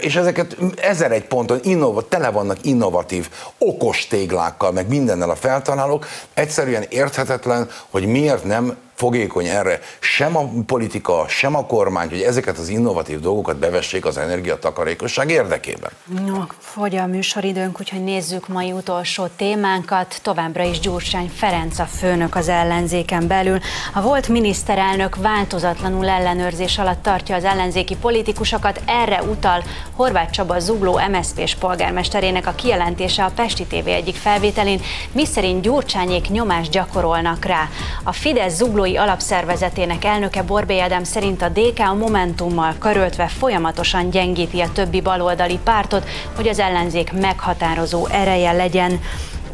És 0.00 0.16
ezeket 0.16 0.56
ezer 0.76 1.12
egy 1.12 1.24
ponton 1.24 1.60
innov, 1.62 2.02
tele 2.08 2.30
vannak 2.30 2.58
innovatív, 2.62 3.28
okos 3.58 4.06
téglákkal, 4.06 4.72
meg 4.72 4.88
mindennel 4.88 5.30
a 5.30 5.36
feltalálók. 5.36 6.06
Egyszerűen 6.34 6.84
érthetetlen, 6.88 7.68
hogy 7.90 8.06
miért 8.06 8.44
nem 8.44 8.76
fogékony 9.02 9.46
erre 9.46 9.80
sem 10.00 10.36
a 10.36 10.48
politika, 10.66 11.24
sem 11.28 11.54
a 11.56 11.66
kormány, 11.66 12.08
hogy 12.08 12.20
ezeket 12.20 12.58
az 12.58 12.68
innovatív 12.68 13.20
dolgokat 13.20 13.56
bevessék 13.56 14.04
az 14.04 14.18
energiatakarékosság 14.18 15.30
érdekében. 15.30 15.90
No, 16.26 16.38
fogy 16.58 16.96
a 16.96 17.06
műsoridőnk, 17.06 17.80
úgyhogy 17.80 18.04
nézzük 18.04 18.48
mai 18.48 18.72
utolsó 18.72 19.26
témánkat. 19.36 20.20
Továbbra 20.22 20.62
is 20.62 20.80
Gyurcsány 20.80 21.30
Ferenc 21.34 21.78
a 21.78 21.84
főnök 21.84 22.34
az 22.34 22.48
ellenzéken 22.48 23.26
belül. 23.26 23.58
A 23.94 24.02
volt 24.02 24.28
miniszterelnök 24.28 25.16
változatlanul 25.16 26.08
ellenőrzés 26.08 26.78
alatt 26.78 27.02
tartja 27.02 27.36
az 27.36 27.44
ellenzéki 27.44 27.96
politikusokat. 27.96 28.82
Erre 28.86 29.22
utal 29.22 29.62
Horváth 29.96 30.30
Csaba 30.30 30.58
Zugló 30.58 31.00
MSZP-s 31.10 31.54
polgármesterének 31.54 32.46
a 32.46 32.54
kijelentése 32.54 33.24
a 33.24 33.32
Pesti 33.34 33.64
TV 33.64 33.86
egyik 33.86 34.16
felvételén, 34.16 34.80
miszerint 35.12 35.62
Gyurcsányék 35.62 36.28
nyomást 36.28 36.70
gyakorolnak 36.70 37.44
rá. 37.44 37.68
A 38.02 38.12
Fidesz 38.12 38.56
Zuglói 38.56 38.90
Bírói 38.92 39.06
Alapszervezetének 39.06 40.04
elnöke 40.04 40.42
Borbély 40.42 40.80
Ádám 40.80 41.04
szerint 41.04 41.42
a 41.42 41.48
DK 41.48 41.78
a 41.78 41.94
Momentummal 41.94 42.74
karöltve 42.78 43.28
folyamatosan 43.28 44.10
gyengíti 44.10 44.60
a 44.60 44.72
többi 44.72 45.00
baloldali 45.00 45.58
pártot, 45.64 46.08
hogy 46.36 46.48
az 46.48 46.58
ellenzék 46.58 47.12
meghatározó 47.12 48.06
ereje 48.06 48.52
legyen. 48.52 49.00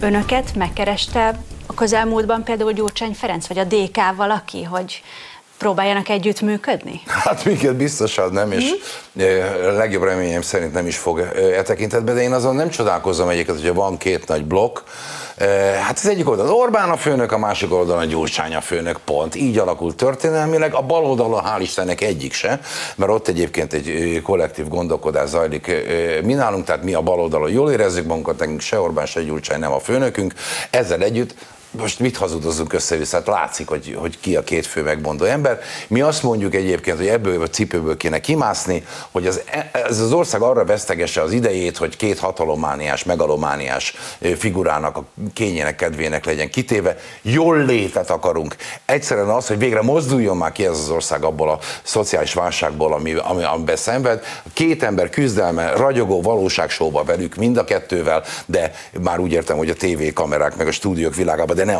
Önöket 0.00 0.54
megkereste 0.54 1.38
a 1.66 1.74
közelmúltban 1.74 2.44
például 2.44 2.72
Gyurcsány 2.72 3.12
Ferenc, 3.12 3.46
vagy 3.46 3.58
a 3.58 3.64
DK 3.64 4.16
valaki, 4.16 4.62
hogy 4.62 5.02
próbáljanak 5.58 6.08
együtt 6.08 6.40
működni? 6.40 7.00
Hát 7.06 7.44
minket 7.44 7.76
biztosan 7.76 8.32
nem, 8.32 8.52
és 8.52 8.64
mm. 8.64 9.22
legjobb 9.76 10.02
reményem 10.02 10.42
szerint 10.42 10.72
nem 10.72 10.86
is 10.86 10.96
fog 10.96 11.18
e 11.56 11.62
tekintetben, 11.62 12.14
de 12.14 12.22
én 12.22 12.32
azon 12.32 12.54
nem 12.54 12.68
csodálkozom 12.68 13.28
egyiket, 13.28 13.54
hogyha 13.54 13.74
van 13.74 13.96
két 13.96 14.28
nagy 14.28 14.44
blokk, 14.44 14.78
Hát 15.82 15.96
az 15.96 16.08
egyik 16.08 16.28
oldalon 16.28 16.52
Orbán 16.52 16.90
a 16.90 16.96
főnök, 16.96 17.32
a 17.32 17.38
másik 17.38 17.72
oldalon 17.72 18.08
Gyurcsány 18.08 18.54
a 18.54 18.60
főnök, 18.60 18.98
pont. 19.04 19.34
Így 19.34 19.58
alakult 19.58 19.96
történelmileg. 19.96 20.74
A 20.74 20.82
bal 20.82 21.04
oldalon 21.04 21.42
hál' 21.44 21.60
Istennek 21.60 22.00
egyik 22.00 22.32
se, 22.32 22.60
mert 22.96 23.10
ott 23.10 23.28
egyébként 23.28 23.72
egy 23.72 24.20
kollektív 24.22 24.68
gondolkodás 24.68 25.28
zajlik 25.28 25.66
mi 26.24 26.32
nálunk, 26.32 26.64
tehát 26.64 26.82
mi 26.82 26.94
a 26.94 27.00
bal 27.00 27.20
oldalon 27.20 27.50
jól 27.50 27.70
érezzük 27.70 28.06
magunkat, 28.06 28.38
nekünk 28.38 28.60
se 28.60 28.80
Orbán, 28.80 29.06
se 29.06 29.22
Gyurcsány 29.22 29.60
nem 29.60 29.72
a 29.72 29.78
főnökünk. 29.78 30.34
Ezzel 30.70 31.02
együtt 31.02 31.34
most 31.70 31.98
mit 31.98 32.16
hazudozunk 32.16 32.72
össze-vissza? 32.72 33.16
Hát 33.16 33.26
látszik, 33.26 33.68
hogy, 33.68 33.96
hogy 33.98 34.20
ki 34.20 34.36
a 34.36 34.44
két 34.44 34.66
fő 34.66 34.82
megmondó 34.82 35.24
ember. 35.24 35.60
Mi 35.88 36.00
azt 36.00 36.22
mondjuk 36.22 36.54
egyébként, 36.54 36.96
hogy 36.96 37.06
ebből 37.06 37.42
a 37.42 37.48
cipőből 37.48 37.96
kéne 37.96 38.20
kimászni, 38.20 38.84
hogy 39.10 39.26
az, 39.26 39.40
ez 39.72 40.00
az 40.00 40.12
ország 40.12 40.42
arra 40.42 40.64
vesztegesse 40.64 41.22
az 41.22 41.32
idejét, 41.32 41.76
hogy 41.76 41.96
két 41.96 42.18
hatalomániás, 42.18 43.04
megalomániás 43.04 43.94
figurának 44.36 44.96
a 44.96 45.04
kényének, 45.34 45.76
kedvének 45.76 46.24
legyen 46.24 46.50
kitéve. 46.50 46.96
Jól 47.22 47.64
létet 47.64 48.10
akarunk. 48.10 48.56
Egyszerűen 48.84 49.28
az, 49.28 49.46
hogy 49.46 49.58
végre 49.58 49.82
mozduljon 49.82 50.36
már 50.36 50.52
ki 50.52 50.64
ez 50.64 50.78
az 50.78 50.90
ország 50.90 51.24
abból 51.24 51.50
a 51.50 51.58
szociális 51.82 52.32
válságból, 52.32 52.92
ami, 52.92 53.14
ami, 53.14 53.44
amiben 53.44 53.76
szenved. 53.76 54.24
Két 54.52 54.82
ember 54.82 55.10
küzdelme, 55.10 55.72
ragyogó 55.72 56.22
valóságsóba 56.22 57.04
velük, 57.04 57.34
mind 57.34 57.56
a 57.56 57.64
kettővel, 57.64 58.24
de 58.46 58.74
már 59.00 59.18
úgy 59.18 59.32
értem, 59.32 59.56
hogy 59.56 59.70
a 59.70 59.74
TV 59.74 60.12
kamerák 60.14 60.56
meg 60.56 60.66
a 60.66 60.72
stúdiók 60.72 61.14
világában 61.14 61.56
de 61.58 61.64
ne 61.68 61.78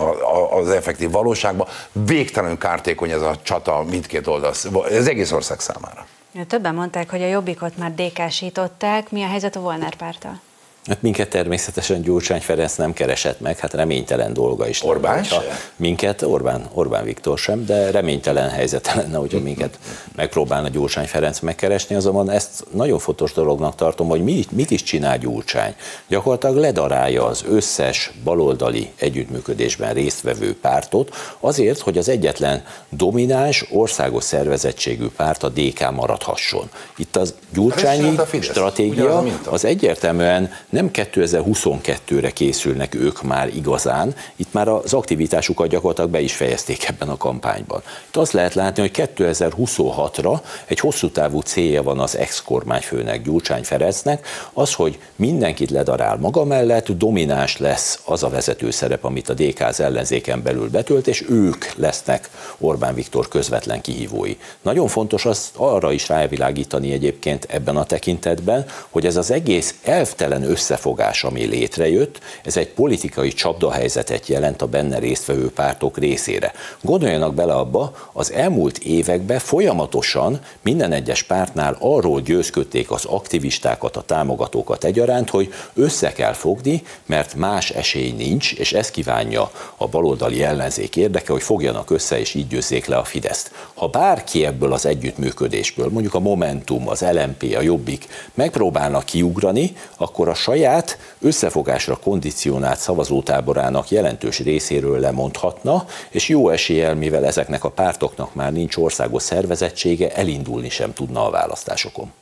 az 0.50 0.70
effektív 0.70 1.10
valóságban. 1.10 1.66
Végtelenül 1.92 2.58
kártékony 2.58 3.10
ez 3.10 3.22
a 3.22 3.36
csata 3.42 3.84
mindkét 3.90 4.26
oldal, 4.26 4.52
ez 4.90 5.06
egész 5.06 5.32
ország 5.32 5.60
számára. 5.60 6.06
Többen 6.48 6.74
mondták, 6.74 7.10
hogy 7.10 7.22
a 7.22 7.26
jobbikot 7.26 7.76
már 7.76 7.94
dékásították. 7.94 9.10
Mi 9.10 9.22
a 9.22 9.26
helyzet 9.26 9.56
a 9.56 9.60
Volner 9.60 9.94
pártal? 9.94 10.40
Hát 10.86 11.02
minket 11.02 11.28
természetesen 11.28 12.02
Gyurcsány 12.02 12.40
Ferenc 12.40 12.74
nem 12.74 12.92
keresett 12.92 13.40
meg, 13.40 13.58
hát 13.58 13.74
reménytelen 13.74 14.32
dolga 14.32 14.68
is. 14.68 14.82
Orbán 14.82 15.14
lenne, 15.14 15.26
sem? 15.26 15.42
Minket, 15.76 16.22
Orbán, 16.22 16.68
Orbán 16.72 17.04
Viktor 17.04 17.38
sem, 17.38 17.64
de 17.64 17.90
reménytelen 17.90 18.50
helyzet 18.50 18.92
lenne, 18.94 19.16
hogyha 19.16 19.40
minket 19.40 19.78
megpróbálna 20.16 20.68
Gyurcsány 20.68 21.06
Ferenc 21.06 21.40
megkeresni, 21.40 21.94
azonban 21.94 22.30
ezt 22.30 22.64
nagyon 22.70 22.98
fontos 22.98 23.32
dolognak 23.32 23.74
tartom, 23.74 24.08
hogy 24.08 24.24
mi, 24.24 24.44
mit 24.50 24.70
is 24.70 24.82
csinál 24.82 25.18
Gyurcsány. 25.18 25.74
Gyakorlatilag 26.08 26.56
ledarálja 26.56 27.24
az 27.24 27.44
összes 27.48 28.12
baloldali 28.24 28.92
együttműködésben 28.96 29.94
résztvevő 29.94 30.56
pártot, 30.60 31.14
azért, 31.40 31.80
hogy 31.80 31.98
az 31.98 32.08
egyetlen 32.08 32.64
domináns, 32.88 33.64
országos 33.72 34.24
szervezettségű 34.24 35.06
párt 35.16 35.42
a 35.42 35.48
DK 35.48 35.90
maradhasson. 35.90 36.70
Itt 36.96 37.16
az 37.16 37.34
Gyurcsányi 37.52 38.16
stratégia 38.40 39.24
az 39.44 39.64
egyértelműen 39.64 40.50
nem 40.70 40.90
2022-re 40.92 42.30
készülnek 42.30 42.94
ők 42.94 43.22
már 43.22 43.48
igazán, 43.54 44.14
itt 44.36 44.52
már 44.52 44.68
az 44.68 44.92
aktivitásukat 44.92 45.68
gyakorlatilag 45.68 46.10
be 46.10 46.20
is 46.20 46.34
fejezték 46.34 46.88
ebben 46.88 47.08
a 47.08 47.16
kampányban. 47.16 47.82
Itt 48.08 48.16
azt 48.16 48.32
lehet 48.32 48.54
látni, 48.54 48.82
hogy 48.82 49.08
2026-ra 49.16 50.40
egy 50.66 50.80
hosszú 50.80 51.10
távú 51.10 51.40
célja 51.40 51.82
van 51.82 51.98
az 51.98 52.16
ex-kormányfőnek, 52.16 53.22
Gyurcsány 53.22 53.64
Ferencnek, 53.64 54.26
az, 54.52 54.74
hogy 54.74 54.98
mindenkit 55.16 55.70
ledarál 55.70 56.16
maga 56.16 56.44
mellett, 56.44 56.90
domináns 56.90 57.58
lesz 57.58 58.00
az 58.04 58.22
a 58.22 58.28
vezető 58.28 58.70
szerep, 58.70 59.04
amit 59.04 59.28
a 59.28 59.34
DK 59.34 59.60
az 59.60 59.80
ellenzéken 59.80 60.42
belül 60.42 60.70
betölt, 60.70 61.06
és 61.06 61.24
ők 61.28 61.74
lesznek 61.76 62.30
Orbán 62.58 62.94
Viktor 62.94 63.28
közvetlen 63.28 63.80
kihívói. 63.80 64.36
Nagyon 64.62 64.88
fontos 64.88 65.24
az 65.24 65.50
arra 65.56 65.92
is 65.92 66.08
rávilágítani 66.08 66.92
egyébként 66.92 67.46
ebben 67.50 67.76
a 67.76 67.84
tekintetben, 67.84 68.66
hogy 68.90 69.06
ez 69.06 69.16
az 69.16 69.30
egész 69.30 69.74
elvtelen 69.82 70.42
összefogás, 70.58 71.24
ami 71.24 71.44
létrejött, 71.44 72.20
ez 72.44 72.56
egy 72.56 72.68
politikai 72.68 73.32
csapdahelyzetet 73.32 74.26
jelent 74.26 74.62
a 74.62 74.66
benne 74.66 74.98
résztvevő 74.98 75.50
pártok 75.50 75.98
részére. 75.98 76.52
Gondoljanak 76.80 77.34
bele 77.34 77.52
abba, 77.52 78.10
az 78.12 78.32
elmúlt 78.32 78.78
években 78.78 79.38
folyamatosan 79.38 80.40
minden 80.62 80.92
egyes 80.92 81.22
pártnál 81.22 81.76
arról 81.80 82.20
győzködték 82.20 82.90
az 82.90 83.04
aktivistákat, 83.04 83.96
a 83.96 84.02
támogatókat 84.02 84.84
egyaránt, 84.84 85.30
hogy 85.30 85.52
össze 85.74 86.12
kell 86.12 86.32
fogni, 86.32 86.82
mert 87.06 87.34
más 87.34 87.70
esély 87.70 88.10
nincs, 88.10 88.52
és 88.52 88.72
ezt 88.72 88.90
kívánja 88.90 89.50
a 89.76 89.86
baloldali 89.86 90.42
ellenzék 90.42 90.96
érdeke, 90.96 91.32
hogy 91.32 91.42
fogjanak 91.42 91.90
össze, 91.90 92.20
és 92.20 92.34
így 92.34 92.46
győzzék 92.46 92.86
le 92.86 92.96
a 92.96 93.04
Fideszt. 93.04 93.50
Ha 93.74 93.86
bárki 93.86 94.44
ebből 94.44 94.72
az 94.72 94.86
együttműködésből, 94.86 95.88
mondjuk 95.88 96.14
a 96.14 96.20
Momentum, 96.20 96.88
az 96.88 97.00
LMP, 97.00 97.54
a 97.56 97.60
Jobbik 97.60 98.06
megpróbálnak 98.34 99.04
kiugrani, 99.04 99.72
akkor 99.96 100.28
a 100.28 100.34
saját 100.48 100.98
összefogásra 101.20 101.96
kondicionált 101.96 102.78
szavazótáborának 102.78 103.90
jelentős 103.90 104.38
részéről 104.38 105.00
lemondhatna, 105.00 105.84
és 106.10 106.28
jó 106.28 106.48
eséllyel, 106.48 106.94
mivel 106.94 107.26
ezeknek 107.26 107.64
a 107.64 107.70
pártoknak 107.70 108.34
már 108.34 108.52
nincs 108.52 108.76
országos 108.76 109.22
szervezettsége, 109.22 110.14
elindulni 110.14 110.68
sem 110.68 110.92
tudna 110.92 111.26
a 111.26 111.30
választásokon. 111.30 112.12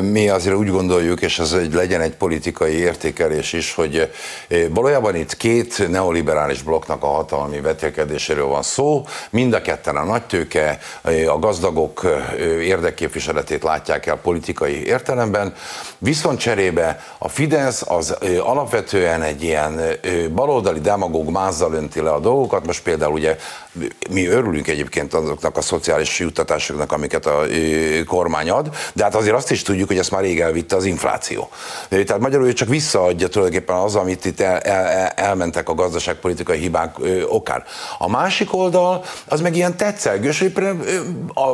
Mi 0.00 0.28
azért 0.28 0.56
úgy 0.56 0.70
gondoljuk, 0.70 1.20
és 1.20 1.38
ez 1.38 1.52
egy, 1.52 1.74
legyen 1.74 2.00
egy 2.00 2.14
politikai 2.14 2.72
értékelés 2.72 3.52
is, 3.52 3.74
hogy 3.74 4.12
valójában 4.70 5.14
itt 5.14 5.36
két 5.36 5.88
neoliberális 5.90 6.62
blokknak 6.62 7.02
a 7.02 7.06
hatalmi 7.06 7.60
vetélkedéséről 7.60 8.46
van 8.46 8.62
szó. 8.62 9.04
Mind 9.30 9.52
a 9.52 9.62
ketten 9.62 9.96
a 9.96 10.04
nagytőke, 10.04 10.78
a 11.28 11.38
gazdagok 11.38 12.06
érdekképviseletét 12.60 13.62
látják 13.62 14.06
el 14.06 14.16
politikai 14.16 14.86
értelemben, 14.86 15.54
viszont 15.98 16.38
cserébe 16.38 17.04
a 17.18 17.28
Fidesz 17.28 17.82
az 17.86 18.16
alapvetően 18.40 19.22
egy 19.22 19.42
ilyen 19.42 19.80
baloldali 20.34 20.80
demagóg 20.80 21.30
mázzal 21.30 21.72
önti 21.72 22.00
le 22.00 22.10
a 22.10 22.20
dolgokat. 22.20 22.66
Most 22.66 22.82
például 22.82 23.12
ugye 23.12 23.36
mi 24.10 24.26
örülünk 24.26 24.68
egyébként 24.68 25.14
azoknak 25.14 25.56
a 25.56 25.60
szociális 25.60 26.18
juttatásoknak, 26.18 26.92
amiket 26.92 27.26
a 27.26 27.42
kormány 28.06 28.50
ad, 28.50 28.76
de 28.92 29.02
hát 29.02 29.14
azért 29.14 29.34
azt 29.34 29.50
is 29.50 29.62
tudjuk, 29.68 29.88
hogy 29.88 29.98
ezt 29.98 30.10
már 30.10 30.22
rég 30.22 30.40
elvitte 30.40 30.76
az 30.76 30.84
infláció. 30.84 31.48
Tehát 31.88 32.18
magyarul 32.18 32.52
csak 32.52 32.68
visszaadja 32.68 33.28
tulajdonképpen 33.28 33.76
az, 33.76 33.94
amit 33.94 34.24
itt 34.24 34.40
el, 34.40 34.58
el, 34.58 35.06
elmentek 35.06 35.68
a 35.68 35.74
gazdaságpolitikai 35.74 36.58
hibák 36.58 36.96
okán. 37.28 37.62
A 37.98 38.08
másik 38.10 38.54
oldal, 38.54 39.04
az 39.26 39.40
meg 39.40 39.56
ilyen 39.56 39.76
tetszelgős, 39.76 40.38
hogy 40.38 40.52
a, 41.34 41.48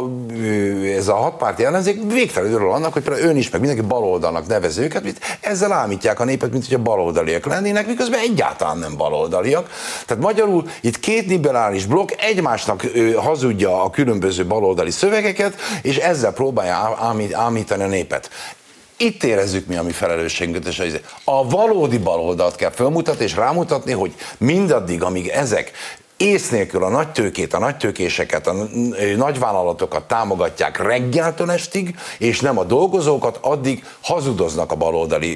ez 0.97 1.09
a 1.09 1.15
hatpárti 1.15 1.65
ellenzék 1.65 2.13
végtelenül 2.13 2.71
annak, 2.71 2.93
hogy 2.93 3.03
például 3.03 3.27
ön 3.27 3.37
is, 3.37 3.51
meg 3.51 3.61
mindenki 3.61 3.87
baloldalnak 3.87 4.47
nevezi 4.47 4.83
őket, 4.83 5.03
mint 5.03 5.19
ezzel 5.41 5.73
ámítják 5.73 6.21
a 6.21 6.25
népet, 6.25 6.53
mint 6.53 6.65
hogy 6.67 6.75
a 6.75 6.83
baloldaliak 6.83 7.47
lennének, 7.47 7.87
miközben 7.87 8.21
egyáltalán 8.21 8.79
nem 8.79 8.97
baloldaliak. 8.97 9.71
Tehát 10.07 10.23
magyarul 10.23 10.69
itt 10.81 11.01
két 11.01 11.27
liberális 11.27 11.87
blokk 11.87 12.11
egymásnak 12.19 12.85
hazudja 13.17 13.83
a 13.83 13.91
különböző 13.91 14.47
baloldali 14.47 14.91
szövegeket, 14.91 15.55
és 15.83 15.97
ezzel 15.97 16.33
próbálja 16.33 16.99
ámítani 17.33 17.83
a 17.83 17.87
népet. 17.87 18.04
Itt 18.97 19.25
érezzük 19.25 19.67
mi 19.67 19.77
a 19.77 19.83
mi 19.83 19.93
felelősségünket, 19.93 20.67
és 20.67 21.01
a 21.25 21.49
valódi 21.49 21.99
baloldalt 21.99 22.57
kell 22.57 22.71
felmutatni, 22.71 23.25
és 23.25 23.35
rámutatni, 23.35 23.93
hogy 23.93 24.15
mindaddig, 24.39 25.03
amíg 25.03 25.29
ezek 25.29 25.73
ész 26.17 26.51
nélkül 26.51 26.85
a 26.85 26.89
nagy 26.89 27.09
tőkét, 27.09 27.55
a 27.55 27.59
nagy 27.59 27.77
tőkéseket, 27.77 28.47
a 28.47 28.55
nagyvállalatokat 29.17 30.09
támogatják 30.09 30.79
reggeltől 30.79 31.51
estig, 31.51 31.99
és 32.19 32.41
nem 32.41 32.59
a 32.59 32.65
dolgozókat, 32.65 33.39
addig 33.41 33.85
hazudoznak 34.01 34.73
a 34.73 34.77
baloldali 34.77 35.35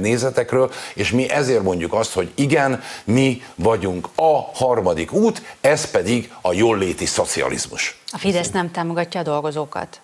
nézetekről, 0.00 0.70
és 0.94 1.10
mi 1.10 1.30
ezért 1.30 1.62
mondjuk 1.62 1.92
azt, 1.92 2.12
hogy 2.12 2.30
igen, 2.34 2.82
mi 3.04 3.42
vagyunk 3.54 4.08
a 4.14 4.40
harmadik 4.54 5.12
út, 5.12 5.42
ez 5.60 5.90
pedig 5.90 6.32
a 6.40 6.52
jólléti 6.52 7.06
szocializmus. 7.06 7.98
A 8.12 8.18
Fidesz 8.18 8.50
nem 8.50 8.70
támogatja 8.70 9.20
a 9.20 9.22
dolgozókat? 9.22 10.00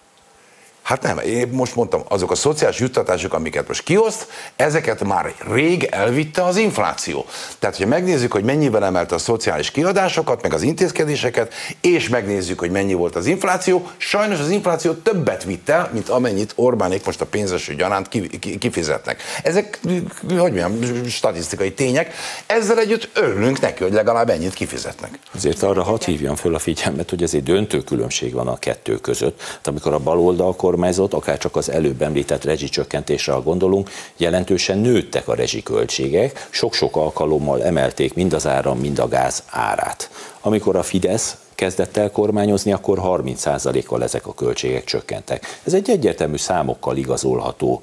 Hát 0.83 1.03
nem, 1.03 1.18
én 1.18 1.49
most 1.49 1.74
mondtam, 1.74 2.03
azok 2.09 2.31
a 2.31 2.35
szociális 2.35 2.78
juttatások, 2.78 3.35
amiket 3.35 3.68
most 3.68 3.83
kioszt, 3.83 4.26
ezeket 4.57 5.05
már 5.05 5.35
rég 5.51 5.85
elvitte 5.91 6.45
az 6.45 6.57
infláció. 6.57 7.26
Tehát, 7.59 7.76
hogyha 7.76 7.91
megnézzük, 7.91 8.33
hogy 8.33 8.45
mennyivel 8.45 8.85
emelte 8.85 9.14
a 9.14 9.18
szociális 9.18 9.70
kiadásokat, 9.70 10.43
meg 10.43 10.55
az 10.55 10.62
intézkedéseket, 10.62 11.55
és 11.81 12.09
megnézzük, 12.09 12.59
hogy 12.59 12.70
mennyi 12.70 12.95
volt 12.95 13.16
az 13.16 13.26
infláció, 13.26 13.89
sajnos 13.97 14.39
az 14.39 14.51
infláció 14.51 14.93
többet 14.93 15.45
vitt 15.45 15.68
el, 15.68 15.91
mint 15.93 16.09
amennyit 16.09 16.53
Orbánék 16.57 17.05
most 17.05 17.20
a 17.20 17.26
pénzeső 17.26 17.74
gyanánt 17.74 18.09
kifizetnek. 18.59 19.22
Ezek, 19.43 19.81
hogy 20.28 20.53
mondjam, 20.53 21.05
statisztikai 21.09 21.72
tények. 21.72 22.14
Ezzel 22.47 22.78
együtt 22.78 23.11
örülünk 23.14 23.61
neki, 23.61 23.83
hogy 23.83 23.93
legalább 23.93 24.31
ennyit 24.31 24.55
kifizetnek. 24.55 25.18
Azért 25.35 25.62
arra 25.62 25.83
hadd 25.83 26.05
hívjam 26.05 26.37
föl 26.37 26.55
a 26.55 26.59
figyelmet, 26.59 27.11
hogy 27.11 27.22
egy 27.22 27.43
döntő 27.43 27.81
különbség 27.81 28.33
van 28.33 28.49
a 28.49 28.59
kettő 28.59 28.97
között. 28.97 29.37
Tehát 29.39 29.66
amikor 29.66 29.93
a 29.93 29.99
baloldal 29.99 30.57
kormányzott, 30.71 31.12
akár 31.12 31.39
csak 31.39 31.57
az 31.57 31.71
előbb 31.71 32.03
említett 32.03 32.45
rezsicsökkentésre 32.45 33.33
gondolunk, 33.45 33.91
jelentősen 34.16 34.79
nőttek 34.79 35.29
a 35.29 35.35
rezsiköltségek, 35.35 36.49
sok-sok 36.51 36.97
alkalommal 36.97 37.64
emelték 37.64 38.14
mind 38.14 38.33
az 38.33 38.47
áram, 38.47 38.79
mind 38.79 38.99
a 38.99 39.09
gáz 39.09 39.43
árát. 39.51 40.11
Amikor 40.41 40.77
a 40.77 40.83
Fidesz 40.83 41.37
kezdett 41.61 41.97
el 41.97 42.11
kormányozni, 42.11 42.73
akkor 42.73 43.01
30%-kal 43.05 44.03
ezek 44.03 44.27
a 44.27 44.35
költségek 44.35 44.85
csökkentek. 44.85 45.59
Ez 45.65 45.75
egy 45.75 45.91
egyértelmű 45.91 46.37
számokkal 46.37 46.97
igazolható 46.97 47.83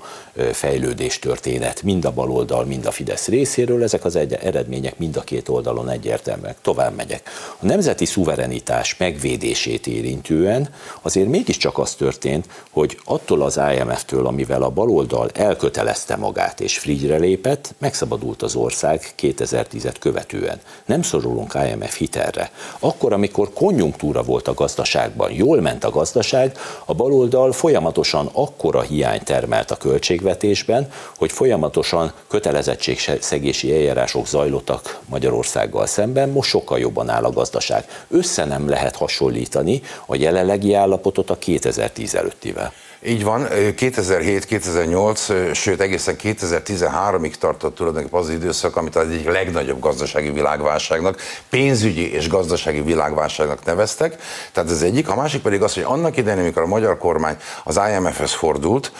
fejlődés 0.52 1.20
történet, 1.20 1.82
mind 1.84 2.06
a 2.06 2.12
baloldal, 2.12 2.66
mind 2.66 2.86
a 2.86 2.92
Fidesz 2.92 3.28
részéről, 3.28 3.84
ezek 3.84 4.06
az 4.06 4.16
egy- 4.16 4.34
eredmények 4.34 4.98
mind 4.98 5.18
a 5.18 5.22
két 5.22 5.50
oldalon 5.50 5.90
egyértelműek. 5.90 6.58
Tovább 6.62 6.96
megyek. 6.96 7.30
A 7.60 7.66
nemzeti 7.66 8.06
szuverenitás 8.06 8.98
megvédését 8.98 9.88
érintően 9.88 10.70
azért 11.02 11.28
mégiscsak 11.28 11.78
az 11.78 11.94
történt, 11.94 12.46
hogy 12.72 13.00
attól 13.06 13.42
az 13.42 13.60
IMF-től, 13.78 14.28
amivel 14.28 14.62
a 14.64 14.70
baloldal 14.70 15.30
elkötelezte 15.34 16.16
magát 16.16 16.60
és 16.60 16.78
frigyre 16.78 17.18
lépett, 17.18 17.74
megszabadult 17.78 18.42
az 18.42 18.56
ország 18.56 19.14
2010-et 19.20 19.96
követően. 20.00 20.60
Nem 20.86 21.02
szorulunk 21.02 21.58
IMF 21.72 21.98
hitelre. 21.98 22.52
Akkor, 22.80 23.14
amikor 23.14 23.50
konjunktúra 23.68 24.24
volt 24.24 24.48
a 24.48 24.54
gazdaságban, 24.54 25.32
jól 25.32 25.62
ment 25.62 25.84
a 25.84 25.90
gazdaság, 25.90 26.58
a 26.86 26.94
baloldal 26.94 27.52
folyamatosan 27.52 28.30
akkora 28.34 28.82
hiány 28.82 29.24
termelt 29.24 29.72
a 29.72 29.76
költségvetésben, 29.76 30.92
hogy 31.18 31.32
folyamatosan 31.32 32.12
kötelezettségszegési 32.28 33.74
eljárások 33.74 34.28
zajlottak 34.28 35.00
Magyarországgal 35.10 35.86
szemben, 35.86 36.30
most 36.30 36.50
sokkal 36.50 36.80
jobban 36.80 37.10
áll 37.10 37.24
a 37.24 37.32
gazdaság. 37.32 37.86
Össze 38.10 38.46
nem 38.46 38.70
lehet 38.70 38.96
hasonlítani 38.96 39.82
a 40.06 40.16
jelenlegi 40.16 40.74
állapotot 40.74 41.30
a 41.30 41.38
2010 41.38 42.16
előttivel. 42.16 42.74
Így 43.08 43.24
van, 43.24 43.48
2007-2008, 43.52 45.54
sőt 45.54 45.82
egészen 45.82 46.16
2013-ig 46.24 47.34
tartott 47.34 47.76
tulajdonképpen 47.76 48.20
az 48.20 48.30
időszak, 48.30 48.76
amit 48.76 48.96
az 48.96 49.08
egyik 49.08 49.32
legnagyobb 49.32 49.80
gazdasági 49.80 50.30
világválságnak, 50.30 51.22
pénzügyi 51.50 52.14
és 52.14 52.30
gazdasági 52.30 52.82
világválságnak 52.82 53.66
neveztek. 53.66 54.22
Tehát 54.52 54.72
ez 54.72 54.82
egyik. 54.82 55.10
A 55.10 55.16
másik 55.16 55.42
pedig 55.42 55.62
az, 55.62 55.74
hogy 55.74 55.84
annak 55.84 56.18
idején, 56.18 56.40
amikor 56.40 56.62
a 56.62 56.68
magyar 56.68 56.98
kormány 56.98 57.38
az 57.64 57.80
IMF-hez 57.92 58.34
fordult, 58.34 58.92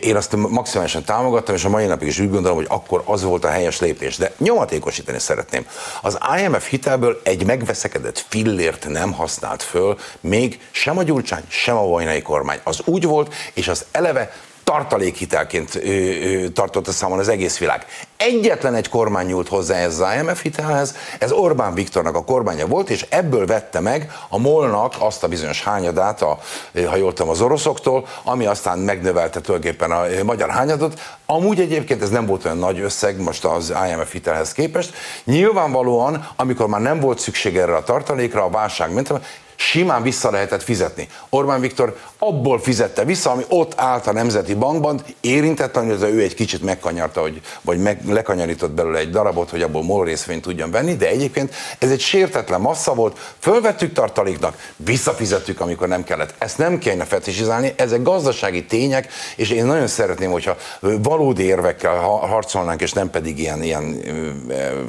én 0.00 0.16
azt 0.16 0.36
maximálisan 0.36 1.04
támogattam, 1.04 1.54
és 1.54 1.64
a 1.64 1.68
mai 1.68 1.86
napig 1.86 2.08
is 2.08 2.18
úgy 2.18 2.30
gondolom, 2.30 2.56
hogy 2.56 2.66
akkor 2.68 3.02
az 3.04 3.22
volt 3.22 3.44
a 3.44 3.48
helyes 3.48 3.80
lépés. 3.80 4.16
De 4.16 4.32
nyomatékosítani 4.38 5.18
szeretném. 5.18 5.66
Az 6.02 6.18
IMF 6.40 6.68
hitelből 6.68 7.20
egy 7.24 7.46
megveszekedett 7.46 8.24
fillért 8.28 8.88
nem 8.88 9.12
használt 9.12 9.62
föl, 9.62 9.98
még 10.20 10.60
sem 10.70 10.98
a 10.98 11.02
Gyurcsány, 11.02 11.42
sem 11.48 11.76
a 11.76 11.86
Vajnai 11.86 12.22
kormány. 12.22 12.58
Az 12.62 12.80
úgy 12.84 13.04
volt, 13.04 13.36
és 13.54 13.68
az 13.68 13.84
eleve 13.90 14.32
tartalékhitelként 14.68 15.74
ö, 15.74 15.80
ö, 15.80 16.48
tartotta 16.48 16.92
számon 16.92 17.18
az 17.18 17.28
egész 17.28 17.58
világ. 17.58 17.86
Egyetlen 18.16 18.74
egy 18.74 18.88
kormány 18.88 19.26
nyúlt 19.26 19.48
hozzá 19.48 19.76
ez 19.76 19.98
az 19.98 20.06
IMF 20.18 20.42
hitelhez, 20.42 20.94
ez 21.18 21.32
Orbán 21.32 21.74
Viktornak 21.74 22.14
a 22.14 22.24
kormánya 22.24 22.66
volt, 22.66 22.90
és 22.90 23.06
ebből 23.08 23.46
vette 23.46 23.80
meg 23.80 24.12
a 24.28 24.38
molnak 24.38 24.94
azt 24.98 25.24
a 25.24 25.28
bizonyos 25.28 25.62
hányadát, 25.62 26.22
a, 26.22 26.38
ha 26.86 26.96
jól 26.96 27.12
tudom, 27.12 27.30
az 27.30 27.40
oroszoktól, 27.40 28.06
ami 28.22 28.46
aztán 28.46 28.78
megnövelte 28.78 29.40
tulajdonképpen 29.40 29.90
a 29.90 30.04
magyar 30.24 30.50
hányadot. 30.50 31.00
Amúgy 31.26 31.60
egyébként 31.60 32.02
ez 32.02 32.10
nem 32.10 32.26
volt 32.26 32.44
olyan 32.44 32.58
nagy 32.58 32.80
összeg 32.80 33.20
most 33.20 33.44
az 33.44 33.74
IMF 33.90 34.12
hitelhez 34.12 34.52
képest. 34.52 34.94
Nyilvánvalóan, 35.24 36.28
amikor 36.36 36.66
már 36.66 36.80
nem 36.80 37.00
volt 37.00 37.18
szükség 37.18 37.56
erre 37.56 37.76
a 37.76 37.84
tartalékra, 37.84 38.44
a 38.44 38.50
válság 38.50 38.92
ment, 38.92 39.12
simán 39.60 40.02
vissza 40.02 40.30
lehetett 40.30 40.62
fizetni. 40.62 41.08
Orbán 41.28 41.60
Viktor 41.60 41.96
abból 42.18 42.60
fizette 42.60 43.04
vissza, 43.04 43.30
ami 43.30 43.44
ott 43.48 43.72
állt 43.76 44.06
a 44.06 44.12
Nemzeti 44.12 44.54
Bankban, 44.54 45.00
érintetlenül, 45.20 45.98
hogy 45.98 46.14
ő 46.14 46.22
egy 46.22 46.34
kicsit 46.34 46.62
megkanyarta, 46.62 47.20
hogy, 47.20 47.40
vagy 47.62 47.78
meg, 47.78 48.00
lekanyarított 48.06 48.70
belőle 48.70 48.98
egy 48.98 49.10
darabot, 49.10 49.50
hogy 49.50 49.62
abból 49.62 49.82
MOL 49.82 50.04
részvényt 50.04 50.42
tudjon 50.42 50.70
venni, 50.70 50.96
de 50.96 51.08
egyébként 51.08 51.54
ez 51.78 51.90
egy 51.90 52.00
sértetlen 52.00 52.60
massza 52.60 52.94
volt, 52.94 53.34
fölvettük 53.38 53.92
tartaléknak, 53.92 54.56
visszafizettük, 54.76 55.60
amikor 55.60 55.88
nem 55.88 56.04
kellett. 56.04 56.34
Ezt 56.38 56.58
nem 56.58 56.78
kellene 56.78 57.04
fetisizálni, 57.04 57.72
ezek 57.76 58.02
gazdasági 58.02 58.64
tények, 58.64 59.12
és 59.36 59.50
én 59.50 59.64
nagyon 59.64 59.86
szeretném, 59.86 60.30
hogyha 60.30 60.56
valódi 60.80 61.42
érvekkel 61.42 61.96
harcolnánk, 62.00 62.80
és 62.80 62.92
nem 62.92 63.10
pedig 63.10 63.38
ilyen, 63.38 63.62
ilyen 63.62 64.02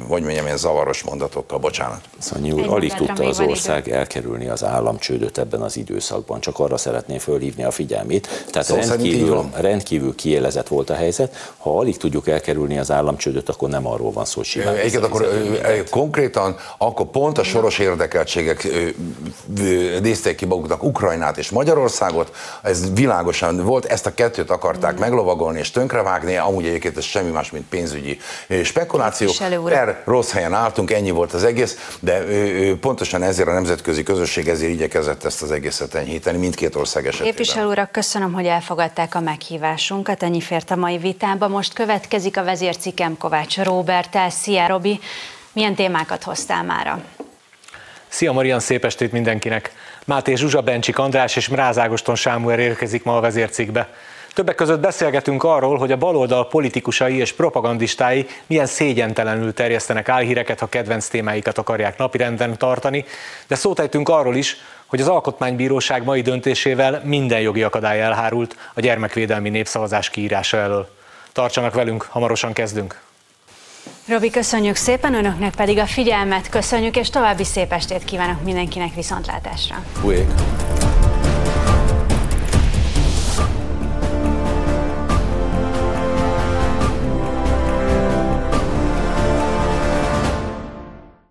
hogy 0.08 0.22
mondjam, 0.22 0.44
ilyen 0.44 0.56
zavaros 0.56 1.02
mondatokkal, 1.02 1.58
bocsánat. 1.58 2.00
Szanyi 2.18 2.50
úr, 2.50 2.66
alig 2.68 2.92
tudta 2.92 3.24
az 3.24 3.40
ország 3.40 3.88
elkerülni 3.88 4.48
az 4.48 4.59
államcsődöt 4.64 5.38
ebben 5.38 5.60
az 5.60 5.76
időszakban, 5.76 6.40
csak 6.40 6.58
arra 6.58 6.76
szeretném 6.76 7.18
fölhívni 7.18 7.64
a 7.64 7.70
figyelmét. 7.70 8.44
Tehát 8.50 8.68
szóval 8.68 8.84
rendkívül, 8.86 9.50
rendkívül 9.54 10.14
kiélezett 10.14 10.68
volt 10.68 10.90
a 10.90 10.94
helyzet. 10.94 11.52
Ha 11.56 11.78
alig 11.78 11.96
tudjuk 11.96 12.28
elkerülni 12.28 12.78
az 12.78 12.90
államcsődöt, 12.90 13.48
akkor 13.48 13.68
nem 13.68 13.86
arról 13.86 14.12
van 14.12 14.24
szó, 14.24 14.42
hogy. 14.52 14.62
Egyébként 14.76 15.04
akkor 15.04 15.28
konkrétan, 15.90 16.56
akkor 16.78 17.06
pont 17.06 17.38
a 17.38 17.42
soros 17.42 17.78
érdekeltségek 17.78 18.68
nézték 20.02 20.36
ki 20.36 20.44
maguknak 20.44 20.82
Ukrajnát 20.82 21.38
és 21.38 21.50
Magyarországot, 21.50 22.34
ez 22.62 22.92
világosan 22.94 23.64
volt, 23.64 23.84
ezt 23.84 24.06
a 24.06 24.14
kettőt 24.14 24.50
akarták 24.50 24.96
mm. 24.96 25.00
meglovagolni 25.00 25.58
és 25.58 25.70
tönkrevágni, 25.70 26.36
amúgy 26.36 26.66
egyébként 26.66 26.96
ez 26.96 27.04
semmi 27.04 27.30
más, 27.30 27.50
mint 27.50 27.64
pénzügyi 27.68 28.18
spekuláció. 28.64 29.30
Per 29.64 30.02
rossz 30.04 30.30
helyen 30.30 30.54
álltunk, 30.54 30.90
ennyi 30.90 31.10
volt 31.10 31.32
az 31.32 31.44
egész, 31.44 31.96
de 32.00 32.24
pontosan 32.80 33.22
ezért 33.22 33.48
a 33.48 33.52
nemzetközi 33.52 34.02
közösség 34.02 34.48
ezért 34.50 34.72
igyekezett 34.72 35.24
ezt 35.24 35.42
az 35.42 35.50
egészet 35.50 35.94
enyhíteni 35.94 36.38
mindkét 36.38 36.74
ország 36.74 37.06
esetében. 37.06 37.34
Képviselő 37.34 37.66
urak, 37.66 37.90
köszönöm, 37.90 38.32
hogy 38.32 38.46
elfogadták 38.46 39.14
a 39.14 39.20
meghívásunkat. 39.20 40.22
Ennyi 40.22 40.40
fért 40.40 40.70
a 40.70 40.76
mai 40.76 40.98
vitába. 40.98 41.48
Most 41.48 41.72
következik 41.72 42.36
a 42.36 42.44
vezércikem 42.44 43.16
Kovács 43.18 43.58
Robert. 43.58 44.18
Szia, 44.28 44.66
Robi! 44.66 45.00
Milyen 45.52 45.74
témákat 45.74 46.22
hoztál 46.22 46.64
mára? 46.64 47.02
Szia 48.08 48.32
Marian, 48.32 48.60
szép 48.60 48.84
estét 48.84 49.12
mindenkinek! 49.12 49.72
Máté 50.04 50.34
Zsuzsa, 50.34 50.60
Bencsik 50.60 50.98
András 50.98 51.36
és 51.36 51.48
Mráz 51.48 51.78
Ágoston 51.78 52.14
Sámuel 52.14 52.58
érkezik 52.58 53.04
ma 53.04 53.16
a 53.16 53.20
vezércikbe. 53.20 53.88
Többek 54.40 54.54
között 54.54 54.80
beszélgetünk 54.80 55.42
arról, 55.42 55.78
hogy 55.78 55.92
a 55.92 55.96
baloldal 55.96 56.48
politikusai 56.48 57.16
és 57.16 57.32
propagandistái 57.32 58.26
milyen 58.46 58.66
szégyentelenül 58.66 59.54
terjesztenek 59.54 60.08
álhíreket, 60.08 60.58
ha 60.58 60.66
kedvenc 60.66 61.08
témáikat 61.08 61.58
akarják 61.58 61.98
napirenden 61.98 62.58
tartani, 62.58 63.04
de 63.46 63.54
szótejtünk 63.54 64.08
arról 64.08 64.36
is, 64.36 64.56
hogy 64.86 65.00
az 65.00 65.08
Alkotmánybíróság 65.08 66.04
mai 66.04 66.20
döntésével 66.20 67.00
minden 67.04 67.40
jogi 67.40 67.62
akadály 67.62 68.00
elhárult 68.00 68.56
a 68.74 68.80
gyermekvédelmi 68.80 69.48
népszavazás 69.48 70.10
kiírása 70.10 70.56
elől. 70.56 70.88
Tartsanak 71.32 71.74
velünk, 71.74 72.02
hamarosan 72.02 72.52
kezdünk! 72.52 73.00
Robi, 74.08 74.30
köszönjük 74.30 74.76
szépen, 74.76 75.14
önöknek 75.14 75.54
pedig 75.54 75.78
a 75.78 75.86
figyelmet 75.86 76.48
köszönjük, 76.48 76.96
és 76.96 77.10
további 77.10 77.44
szép 77.44 77.72
estét 77.72 78.04
kívánok 78.04 78.44
mindenkinek 78.44 78.94
viszontlátásra. 78.94 79.84
Bujék. 80.00 80.28